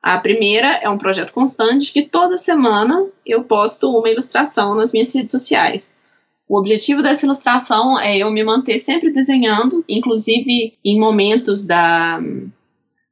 A 0.03 0.18
primeira 0.18 0.68
é 0.82 0.91
um 0.91 0.99
projeto 0.99 1.32
constante 1.32 1.93
que 1.93 2.03
toda 2.03 2.37
semana 2.37 3.07
eu 3.24 3.45
posto 3.45 3.97
uma 3.97 4.11
ilustração 4.11 4.74
nas 4.74 4.93
minhas 4.93 5.14
redes 5.14 5.30
sociais. 5.30 5.95
O 6.49 6.59
objetivo 6.59 7.03
dessa 7.03 7.24
ilustração 7.24 7.99
é 7.99 8.18
eu 8.18 8.30
me 8.30 8.43
manter 8.43 8.78
sempre 8.78 9.11
desenhando, 9.11 9.84
inclusive 9.89 10.74
em 10.84 10.99
momentos 10.99 11.64
da, 11.64 12.20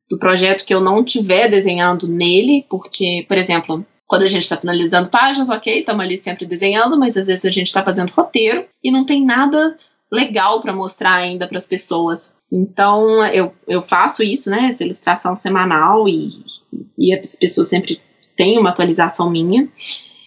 do 0.09 0.19
projeto 0.19 0.65
que 0.65 0.75
eu 0.75 0.81
não 0.81 1.03
estiver 1.03 1.49
desenhando 1.49 2.07
nele, 2.07 2.65
porque, 2.69 3.25
por 3.27 3.37
exemplo, 3.37 3.85
quando 4.07 4.23
a 4.23 4.29
gente 4.29 4.43
está 4.43 4.57
finalizando 4.57 5.09
páginas, 5.09 5.49
ok, 5.49 5.81
estamos 5.81 6.05
ali 6.05 6.19
sempre 6.19 6.47
desenhando, 6.47 6.99
mas 6.99 7.17
às 7.17 7.27
vezes 7.27 7.45
a 7.45 7.51
gente 7.51 7.69
está 7.69 7.83
fazendo 7.83 8.11
roteiro 8.11 8.67
e 8.83 8.91
não 8.91 9.05
tem 9.05 9.25
nada 9.25 9.77
legal 10.13 10.61
para 10.61 10.73
mostrar 10.73 11.15
ainda 11.15 11.47
para 11.47 11.59
as 11.59 11.67
pessoas. 11.67 12.35
Então 12.53 13.25
eu, 13.27 13.53
eu 13.67 13.83
faço 13.83 14.23
isso, 14.23 14.51
né? 14.51 14.69
Essa 14.69 14.85
ilustração 14.85 15.35
semanal 15.35 16.09
e, 16.09 16.29
e 16.99 17.15
as 17.15 17.35
pessoas 17.35 17.69
sempre 17.69 18.01
têm 18.37 18.59
uma 18.59 18.71
atualização 18.71 19.31
minha. 19.31 19.69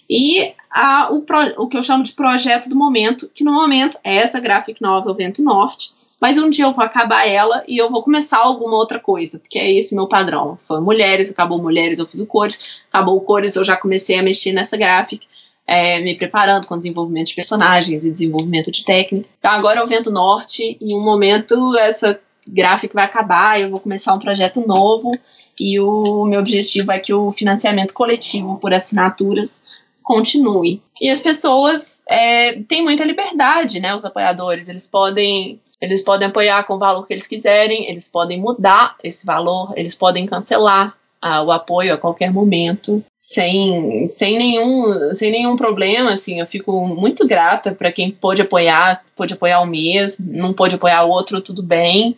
E 0.10 0.54
a, 0.70 1.10
o, 1.12 1.22
pro, 1.22 1.54
o 1.58 1.68
que 1.68 1.78
eu 1.78 1.84
chamo 1.84 2.04
de 2.04 2.14
projeto 2.14 2.70
do 2.70 2.76
momento, 2.76 3.30
que 3.34 3.44
no 3.44 3.54
momento 3.54 3.98
é 4.04 4.16
essa 4.16 4.40
graphic 4.40 4.82
novel 4.82 5.16
Vento 5.16 5.44
Norte, 5.44 5.92
mas 6.20 6.38
um 6.38 6.50
dia 6.50 6.66
eu 6.66 6.74
vou 6.74 6.84
acabar 6.84 7.28
ela 7.28 7.64
e 7.68 7.78
eu 7.78 7.92
vou 7.92 8.02
começar 8.02 8.38
alguma 8.38 8.76
outra 8.76 9.00
coisa, 9.00 9.40
porque 9.40 9.60
é 9.60 9.72
esse 9.72 9.96
meu 9.96 10.08
padrão. 10.08 10.58
Foi 10.62 10.82
mulheres, 10.82 11.30
acabou 11.30 11.62
mulheres, 11.62 12.00
eu 12.00 12.08
fiz 12.08 12.20
o 12.20 12.28
cores, 12.28 12.84
acabou 12.90 13.18
o 13.18 13.22
cores, 13.22 13.56
eu 13.56 13.64
já 13.64 13.78
comecei 13.78 14.18
a 14.18 14.24
mexer 14.24 14.52
nessa 14.52 14.76
gráfica, 14.76 15.26
é, 15.66 16.02
me 16.02 16.16
preparando 16.16 16.66
com 16.66 16.78
desenvolvimento 16.78 17.28
de 17.28 17.36
personagens 17.36 18.04
e 18.04 18.12
desenvolvimento 18.12 18.72
de 18.72 18.84
técnica. 18.84 19.30
Então 19.38 19.52
agora 19.52 19.80
é 19.80 19.84
o 19.84 19.88
Vento 19.88 20.12
Norte, 20.12 20.78
em 20.82 20.96
um 20.96 21.04
momento 21.04 21.78
essa 21.78 22.20
gráfica 22.48 22.94
vai 22.94 23.06
acabar, 23.06 23.60
eu 23.60 23.70
vou 23.70 23.80
começar 23.80 24.14
um 24.14 24.20
projeto 24.20 24.66
novo 24.66 25.12
e 25.60 25.80
o 25.80 26.26
meu 26.26 26.40
objetivo 26.40 26.92
é 26.92 27.00
que 27.00 27.14
o 27.14 27.32
financiamento 27.32 27.94
coletivo 27.94 28.58
por 28.58 28.74
assinaturas 28.74 29.66
continue. 30.02 30.82
E 31.02 31.10
as 31.10 31.20
pessoas 31.20 32.06
é, 32.08 32.62
têm 32.64 32.82
muita 32.82 33.04
liberdade, 33.04 33.80
né? 33.80 33.94
Os 33.94 34.06
apoiadores, 34.06 34.70
eles 34.70 34.88
podem 34.88 35.60
eles 35.82 36.02
podem 36.02 36.28
apoiar 36.28 36.64
com 36.64 36.76
o 36.76 36.80
valor 36.80 37.06
que 37.06 37.14
eles 37.14 37.28
quiserem, 37.28 37.90
eles 37.90 38.08
podem 38.08 38.40
mudar 38.40 38.96
esse 39.04 39.26
valor, 39.26 39.74
eles 39.76 39.96
podem 39.96 40.26
cancelar 40.26 40.96
ah, 41.22 41.42
o 41.42 41.52
apoio 41.52 41.94
a 41.94 41.98
qualquer 41.98 42.32
momento, 42.32 43.04
sem, 43.16 44.08
sem, 44.08 44.38
nenhum, 44.38 45.14
sem 45.14 45.32
nenhum 45.32 45.56
problema. 45.56 46.14
Assim, 46.14 46.40
eu 46.40 46.48
fico 46.48 46.86
muito 46.88 47.28
grata 47.28 47.74
para 47.74 47.92
quem 47.92 48.12
pôde 48.12 48.42
apoiar, 48.42 49.04
pôde 49.16 49.34
apoiar 49.34 49.62
o 49.62 49.66
mês, 49.66 50.18
não 50.20 50.54
pôde 50.54 50.76
apoiar 50.76 51.04
o 51.04 51.10
outro, 51.10 51.42
tudo 51.42 51.64
bem. 51.64 52.18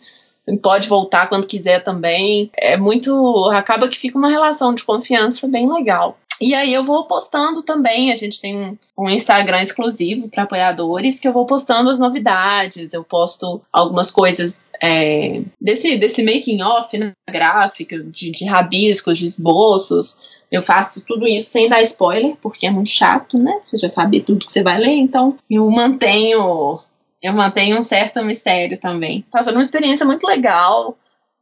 Pode 0.58 0.88
voltar 0.88 1.28
quando 1.28 1.46
quiser 1.46 1.82
também. 1.82 2.50
É 2.56 2.76
muito. 2.76 3.12
Acaba 3.52 3.88
que 3.88 3.98
fica 3.98 4.18
uma 4.18 4.30
relação 4.30 4.74
de 4.74 4.84
confiança 4.84 5.46
bem 5.46 5.70
legal. 5.70 6.16
E 6.40 6.54
aí 6.54 6.72
eu 6.72 6.82
vou 6.82 7.04
postando 7.04 7.62
também, 7.62 8.10
a 8.10 8.16
gente 8.16 8.40
tem 8.40 8.78
um, 8.96 9.10
Instagram 9.10 9.60
exclusivo 9.60 10.26
para 10.30 10.44
apoiadores 10.44 11.20
que 11.20 11.28
eu 11.28 11.34
vou 11.34 11.44
postando 11.44 11.90
as 11.90 11.98
novidades, 11.98 12.94
eu 12.94 13.04
posto 13.04 13.60
algumas 13.70 14.10
coisas 14.10 14.72
é, 14.82 15.42
desse, 15.60 15.98
desse 15.98 16.22
making 16.22 16.62
off 16.62 16.96
né, 16.96 17.12
gráfica, 17.28 18.02
de, 18.02 18.30
de 18.30 18.46
rabiscos, 18.46 19.18
de 19.18 19.26
esboços. 19.26 20.16
Eu 20.50 20.62
faço 20.62 21.04
tudo 21.06 21.28
isso 21.28 21.50
sem 21.50 21.68
dar 21.68 21.82
spoiler, 21.82 22.34
porque 22.40 22.66
é 22.66 22.70
muito 22.70 22.88
chato, 22.88 23.38
né? 23.38 23.60
Você 23.62 23.78
já 23.78 23.90
sabe 23.90 24.22
tudo 24.22 24.44
que 24.44 24.50
você 24.50 24.62
vai 24.62 24.78
ler, 24.78 24.96
então 24.96 25.36
eu 25.48 25.70
mantenho 25.70 26.80
eu 27.22 27.32
mantenho 27.32 27.78
um 27.78 27.82
certo 27.82 28.22
mistério 28.24 28.78
também. 28.78 29.24
Tá 29.30 29.42
sendo 29.42 29.56
uma 29.56 29.62
experiência 29.62 30.06
muito 30.06 30.26
legal. 30.26 30.96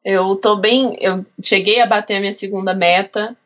Eu 0.04 0.36
tô 0.36 0.56
bem. 0.56 0.96
Eu 1.00 1.24
cheguei 1.42 1.80
a 1.80 1.86
bater 1.86 2.16
a 2.16 2.20
minha 2.20 2.32
segunda 2.32 2.74
meta 2.74 3.36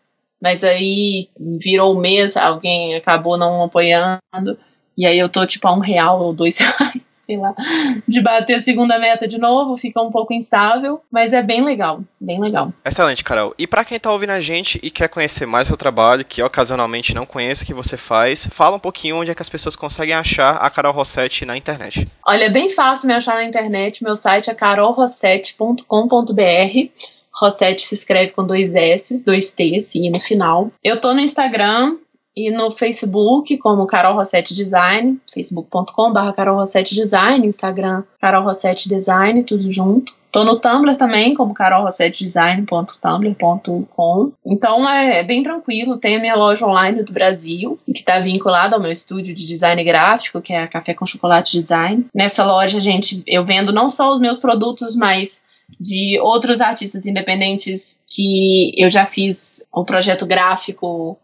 mas 0.42 0.64
aí 0.64 1.28
virou 1.38 1.94
o 1.94 2.00
mês, 2.00 2.36
alguém 2.36 2.96
acabou 2.96 3.38
não 3.38 3.62
apoiando, 3.62 4.58
e 4.98 5.06
aí 5.06 5.16
eu 5.16 5.28
tô 5.28 5.46
tipo 5.46 5.68
a 5.68 5.72
um 5.72 5.78
real 5.78 6.20
ou 6.20 6.34
dois 6.34 6.58
reais, 6.58 7.11
sei 7.32 7.38
lá, 7.38 7.54
de 8.06 8.20
bater 8.20 8.56
a 8.56 8.60
segunda 8.60 8.98
meta 8.98 9.26
de 9.26 9.38
novo, 9.38 9.78
fica 9.78 10.02
um 10.02 10.10
pouco 10.10 10.34
instável, 10.34 11.00
mas 11.10 11.32
é 11.32 11.42
bem 11.42 11.64
legal, 11.64 12.02
bem 12.20 12.38
legal. 12.40 12.72
Excelente, 12.84 13.24
Carol. 13.24 13.54
E 13.58 13.66
para 13.66 13.84
quem 13.84 13.98
tá 13.98 14.12
ouvindo 14.12 14.30
a 14.30 14.40
gente 14.40 14.78
e 14.82 14.90
quer 14.90 15.08
conhecer 15.08 15.46
mais 15.46 15.68
o 15.68 15.70
seu 15.70 15.76
trabalho, 15.76 16.24
que 16.24 16.42
ocasionalmente 16.42 17.14
não 17.14 17.24
conhece 17.24 17.62
o 17.62 17.66
que 17.66 17.74
você 17.74 17.96
faz, 17.96 18.46
fala 18.46 18.76
um 18.76 18.80
pouquinho 18.80 19.16
onde 19.16 19.30
é 19.30 19.34
que 19.34 19.42
as 19.42 19.48
pessoas 19.48 19.76
conseguem 19.76 20.14
achar 20.14 20.56
a 20.56 20.68
Carol 20.68 20.92
Rossetti 20.92 21.46
na 21.46 21.56
internet. 21.56 22.06
Olha, 22.26 22.44
é 22.44 22.50
bem 22.50 22.68
fácil 22.70 23.08
me 23.08 23.14
achar 23.14 23.34
na 23.34 23.44
internet, 23.44 24.04
meu 24.04 24.16
site 24.16 24.50
é 24.50 24.54
carolrossetti.com.br 24.54 26.90
Rossetti 27.34 27.86
se 27.86 27.94
escreve 27.94 28.32
com 28.32 28.46
dois 28.46 28.74
S, 28.74 29.24
dois 29.24 29.52
T, 29.52 29.76
assim, 29.76 30.10
no 30.10 30.20
final. 30.20 30.70
Eu 30.84 31.00
tô 31.00 31.14
no 31.14 31.20
Instagram 31.20 31.96
e 32.34 32.50
no 32.50 32.70
Facebook 32.70 33.58
como 33.58 33.86
Carol 33.86 34.14
Rossetti 34.14 34.54
Design, 34.54 35.20
facebook.com.br 35.32 36.32
Carol 36.34 36.56
Rossetti 36.56 36.94
Design, 36.94 37.46
Instagram 37.46 38.02
Carol 38.20 38.44
Rossetti 38.44 38.88
Design, 38.88 39.44
tudo 39.44 39.70
junto. 39.70 40.14
Tô 40.32 40.42
no 40.44 40.58
Tumblr 40.58 40.96
também, 40.96 41.34
como 41.34 41.52
carolrossettidesign.tumblr.com. 41.52 44.32
Então 44.46 44.88
é 44.88 45.22
bem 45.22 45.42
tranquilo. 45.42 45.98
Tem 45.98 46.16
a 46.16 46.20
minha 46.20 46.34
loja 46.34 46.66
online 46.66 47.02
do 47.02 47.12
Brasil, 47.12 47.78
que 47.84 47.92
está 47.92 48.18
vinculada 48.18 48.74
ao 48.74 48.80
meu 48.80 48.90
estúdio 48.90 49.34
de 49.34 49.46
design 49.46 49.84
gráfico, 49.84 50.40
que 50.40 50.54
é 50.54 50.62
a 50.62 50.68
Café 50.68 50.94
com 50.94 51.04
Chocolate 51.04 51.52
Design. 51.52 52.06
Nessa 52.14 52.46
loja, 52.46 52.80
gente, 52.80 53.22
eu 53.26 53.44
vendo 53.44 53.74
não 53.74 53.90
só 53.90 54.10
os 54.10 54.18
meus 54.18 54.38
produtos, 54.38 54.96
mas 54.96 55.42
de 55.78 56.18
outros 56.20 56.62
artistas 56.62 57.04
independentes 57.06 58.00
que 58.06 58.72
eu 58.76 58.88
já 58.88 59.04
fiz 59.04 59.66
o 59.72 59.84
projeto 59.84 60.24
gráfico 60.26 61.18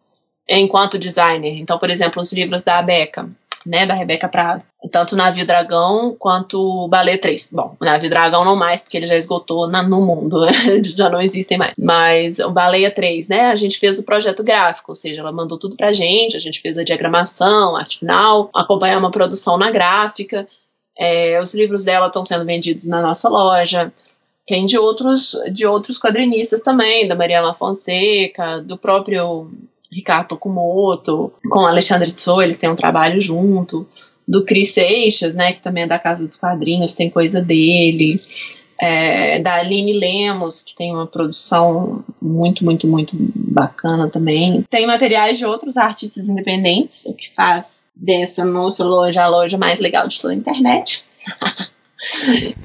enquanto 0.49 0.99
designer. 0.99 1.59
Então, 1.59 1.78
por 1.78 1.90
exemplo, 1.90 2.22
os 2.22 2.32
livros 2.32 2.64
da 2.64 2.80
Beca, 2.80 3.28
né, 3.66 3.84
da 3.84 3.94
Rebeca 3.94 4.28
Prado. 4.28 4.64
Tanto 4.90 5.14
o 5.14 5.18
Navio 5.18 5.46
Dragão 5.46 6.16
quanto 6.18 6.88
Balé 6.88 7.18
3. 7.18 7.51
Bom, 7.53 7.76
o 7.78 7.84
Navio 7.84 8.09
Dragão 8.09 8.44
não 8.44 8.57
mais, 8.57 8.82
porque 8.82 8.96
ele 8.96 9.07
já 9.07 9.16
esgotou 9.16 9.68
na, 9.68 9.82
no 9.82 10.01
mundo, 10.01 10.40
já 10.96 11.11
não 11.11 11.20
existem 11.20 11.59
mais. 11.59 11.74
Mas 11.76 12.38
o 12.38 12.51
Baleia 12.51 12.90
3, 12.90 13.28
né, 13.28 13.46
a 13.46 13.57
gente 13.57 13.78
fez 13.78 13.99
o 13.99 14.05
projeto 14.05 14.42
gráfico, 14.42 14.92
ou 14.92 14.94
seja, 14.94 15.20
ela 15.20 15.32
mandou 15.32 15.59
tudo 15.59 15.76
pra 15.76 15.92
gente, 15.92 16.36
a 16.36 16.40
gente 16.40 16.61
fez 16.61 16.78
a 16.78 16.84
diagramação, 16.84 17.76
arte 17.76 17.99
final, 17.99 18.49
acompanhar 18.55 18.99
uma 18.99 19.11
produção 19.11 19.59
na 19.59 19.70
gráfica. 19.70 20.49
É, 20.96 21.40
os 21.40 21.55
livros 21.55 21.84
dela 21.84 22.07
estão 22.07 22.24
sendo 22.24 22.44
vendidos 22.44 22.88
na 22.88 23.03
nossa 23.03 23.28
loja. 23.28 23.92
Tem 24.46 24.64
de 24.64 24.78
outros, 24.78 25.36
de 25.53 25.66
outros 25.66 26.01
quadrinistas 26.01 26.62
também, 26.62 27.07
da 27.07 27.14
Mariana 27.14 27.55
Fonseca, 27.55 28.61
do 28.62 28.78
próprio 28.78 29.51
Ricardo 29.93 30.32
Okumoto, 30.32 31.32
com 31.49 31.61
Alexandre 31.61 32.12
Tso, 32.12 32.41
eles 32.41 32.59
têm 32.59 32.70
um 32.70 32.76
trabalho 32.76 33.20
junto. 33.20 33.86
Do 34.26 34.45
Cris 34.45 34.72
Seixas, 34.72 35.34
né, 35.34 35.53
que 35.55 35.62
também 35.62 35.84
é 35.84 35.86
da 35.86 35.99
Casa 35.99 36.22
dos 36.22 36.36
Quadrinhos, 36.36 36.95
tem 36.95 37.09
coisa 37.09 37.41
dele. 37.41 38.22
É, 38.80 39.41
da 39.41 39.55
Aline 39.55 39.93
Lemos, 39.93 40.62
que 40.62 40.72
tem 40.72 40.93
uma 40.93 41.07
produção 41.07 42.05
muito, 42.22 42.64
muito, 42.64 42.86
muito 42.86 43.16
bacana 43.34 44.09
também. 44.09 44.64
Tem 44.70 44.86
materiais 44.86 45.36
de 45.36 45.45
outros 45.45 45.76
artistas 45.76 46.28
independentes, 46.28 47.05
o 47.07 47.14
que 47.14 47.28
faz 47.28 47.91
dessa 47.97 48.45
nossa 48.45 48.84
loja 48.84 49.24
a 49.24 49.28
loja 49.28 49.59
mais 49.59 49.80
legal 49.80 50.07
de 50.07 50.20
toda 50.20 50.32
a 50.32 50.36
internet. 50.36 51.05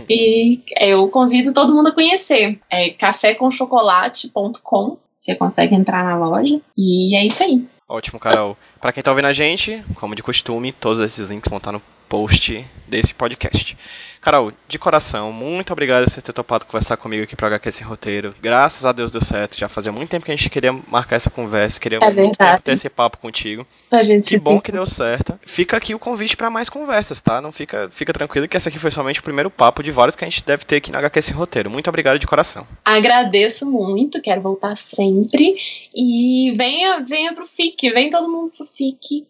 e 0.10 0.62
eu 0.80 1.08
convido 1.10 1.54
todo 1.54 1.74
mundo 1.74 1.90
a 1.90 1.94
conhecer. 1.94 2.60
É 2.70 2.92
cafécomchocolate.com. 2.92 4.98
Você 5.16 5.36
consegue 5.36 5.76
entrar 5.76 6.04
na 6.04 6.18
loja. 6.18 6.60
E 6.78 7.16
é 7.16 7.26
isso 7.26 7.44
aí. 7.44 7.66
Ótimo, 7.88 8.20
Carol. 8.20 8.58
Para 8.82 8.92
quem 8.92 9.04
tá 9.04 9.12
ouvindo 9.12 9.28
a 9.28 9.34
gente, 9.34 9.82
como 9.96 10.16
de 10.16 10.24
costume, 10.24 10.72
todos 10.72 11.00
esses 11.00 11.28
links 11.28 11.50
vão 11.50 11.58
estar 11.58 11.72
no 11.72 11.82
post 12.14 12.64
desse 12.88 13.12
podcast. 13.12 13.76
Carol, 14.22 14.54
de 14.68 14.78
coração, 14.78 15.34
muito 15.34 15.74
obrigado 15.74 16.04
por 16.04 16.12
você 16.12 16.22
ter 16.22 16.32
topado 16.32 16.64
conversar 16.64 16.96
comigo 16.96 17.24
aqui 17.24 17.36
para 17.36 17.48
HQ 17.48 17.72
Sem 17.72 17.88
Roteiro. 17.88 18.36
Graças 18.40 18.86
a 18.86 18.92
Deus 18.92 19.10
deu 19.10 19.20
certo. 19.20 19.58
Já 19.58 19.68
fazia 19.68 19.92
muito 19.92 20.12
tempo 20.12 20.24
que 20.24 20.32
a 20.32 20.36
gente 20.36 20.48
queria 20.48 20.72
marcar 20.72 21.16
essa 21.16 21.32
conversa, 21.32 21.80
queria 21.80 21.98
é 22.00 22.14
muito 22.14 22.38
tempo 22.38 22.62
ter 22.62 22.74
esse 22.74 22.88
papo 22.88 23.18
contigo. 23.18 23.66
A 23.90 24.04
gente 24.04 24.30
que 24.30 24.38
bom 24.38 24.62
que 24.62 24.72
deu 24.72 24.86
certo. 24.86 25.40
Fica 25.44 25.76
aqui 25.76 25.96
o 25.96 26.00
convite 26.00 26.38
para 26.38 26.52
mais 26.52 26.70
conversas, 26.70 27.20
tá? 27.20 27.42
Não 27.42 27.52
fica, 27.52 27.90
fica 27.92 28.14
tranquilo 28.14 28.48
que 28.48 28.56
esse 28.56 28.70
aqui 28.70 28.78
foi 28.78 28.92
somente 28.92 29.20
o 29.20 29.24
primeiro 29.24 29.50
papo 29.50 29.82
de 29.82 29.90
vários 29.90 30.16
que 30.16 30.24
a 30.24 30.30
gente 30.30 30.46
deve 30.46 30.66
ter 30.66 30.76
aqui 30.76 30.92
na 30.92 31.00
HQ 31.00 31.20
Sem 31.20 31.34
Roteiro. 31.34 31.72
Muito 31.72 31.90
obrigado 31.90 32.20
de 32.20 32.28
coração. 32.28 32.68
Agradeço 32.86 33.66
muito, 33.66 34.22
quero 34.22 34.40
voltar 34.40 34.78
sempre. 34.78 35.56
E 35.96 36.54
venha, 36.56 37.00
venha 37.00 37.34
pro 37.34 37.48
FIC, 37.48 37.90
vem 37.90 38.12
todo 38.12 38.30
mundo 38.30 38.52
pro 38.56 38.68
FIC 38.68 39.26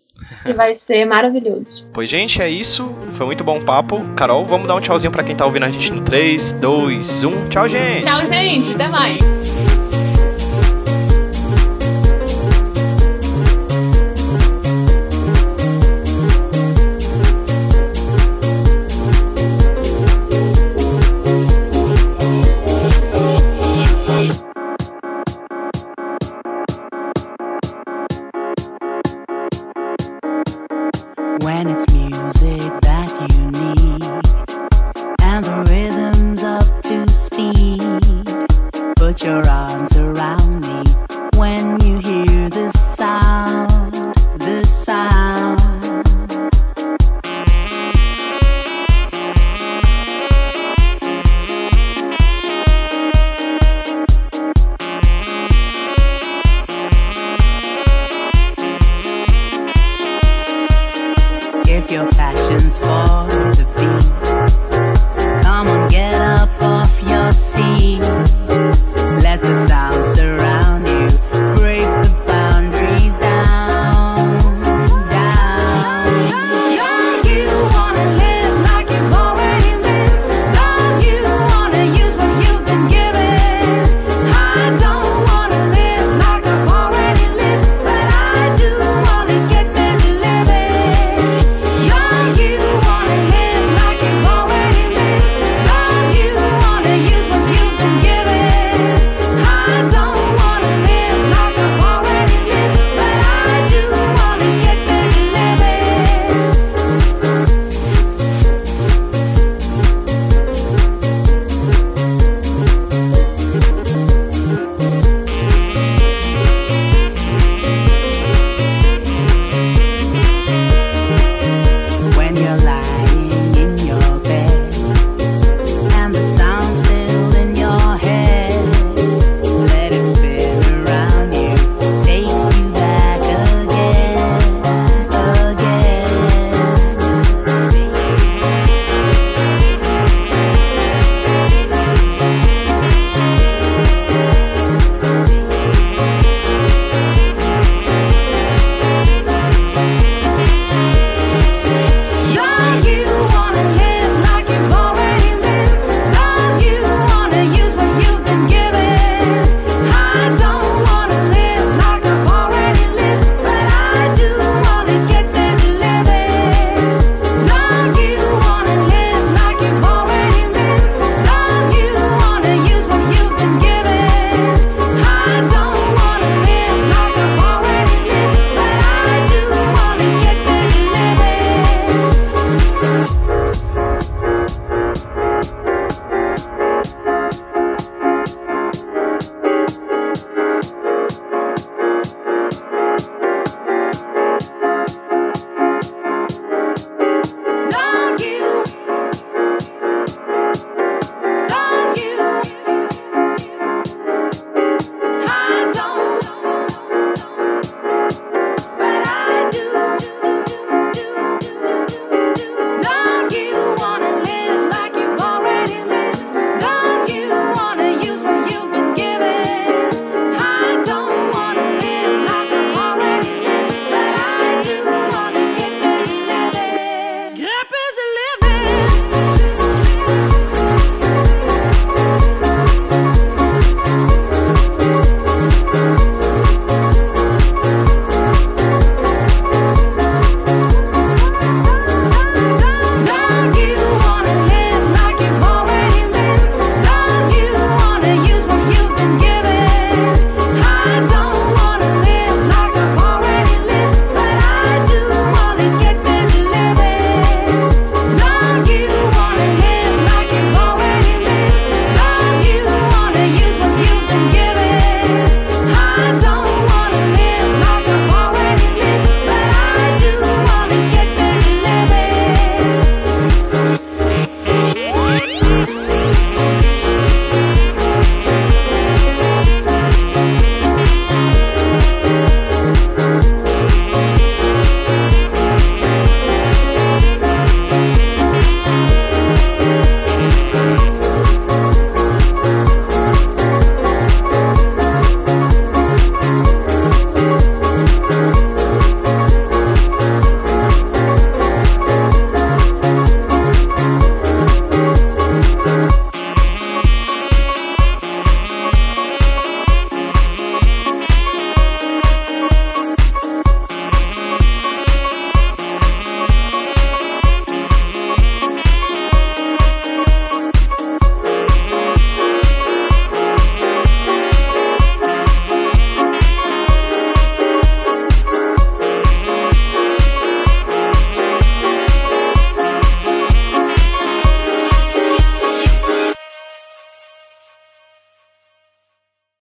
e 0.46 0.54
vai 0.54 0.76
ser 0.76 1.06
maravilhoso. 1.06 1.90
Pois, 1.94 2.10
gente, 2.10 2.42
é 2.42 2.50
isso. 2.50 2.94
Foi 3.14 3.26
muito 3.26 3.44
bom 3.44 3.62
papo. 3.64 4.04
Carol, 4.16 4.46
vamos 4.46 4.68
dar 4.68 4.76
um 4.76 4.82
tchauzinho 4.82 5.12
para 5.12 5.24
quem 5.24 5.36
tá 5.36 5.46
ouvindo 5.46 5.66
a 5.66 5.72
gente 5.72 5.92
no 5.92 6.02
3, 6.02 6.54
2, 6.54 7.24
1. 7.24 7.50
Tchau, 7.50 7.68
gente! 7.68 8.08
Tchau, 8.08 8.26
gente! 8.26 8.72
Até 8.72 8.88
mais! 8.88 9.43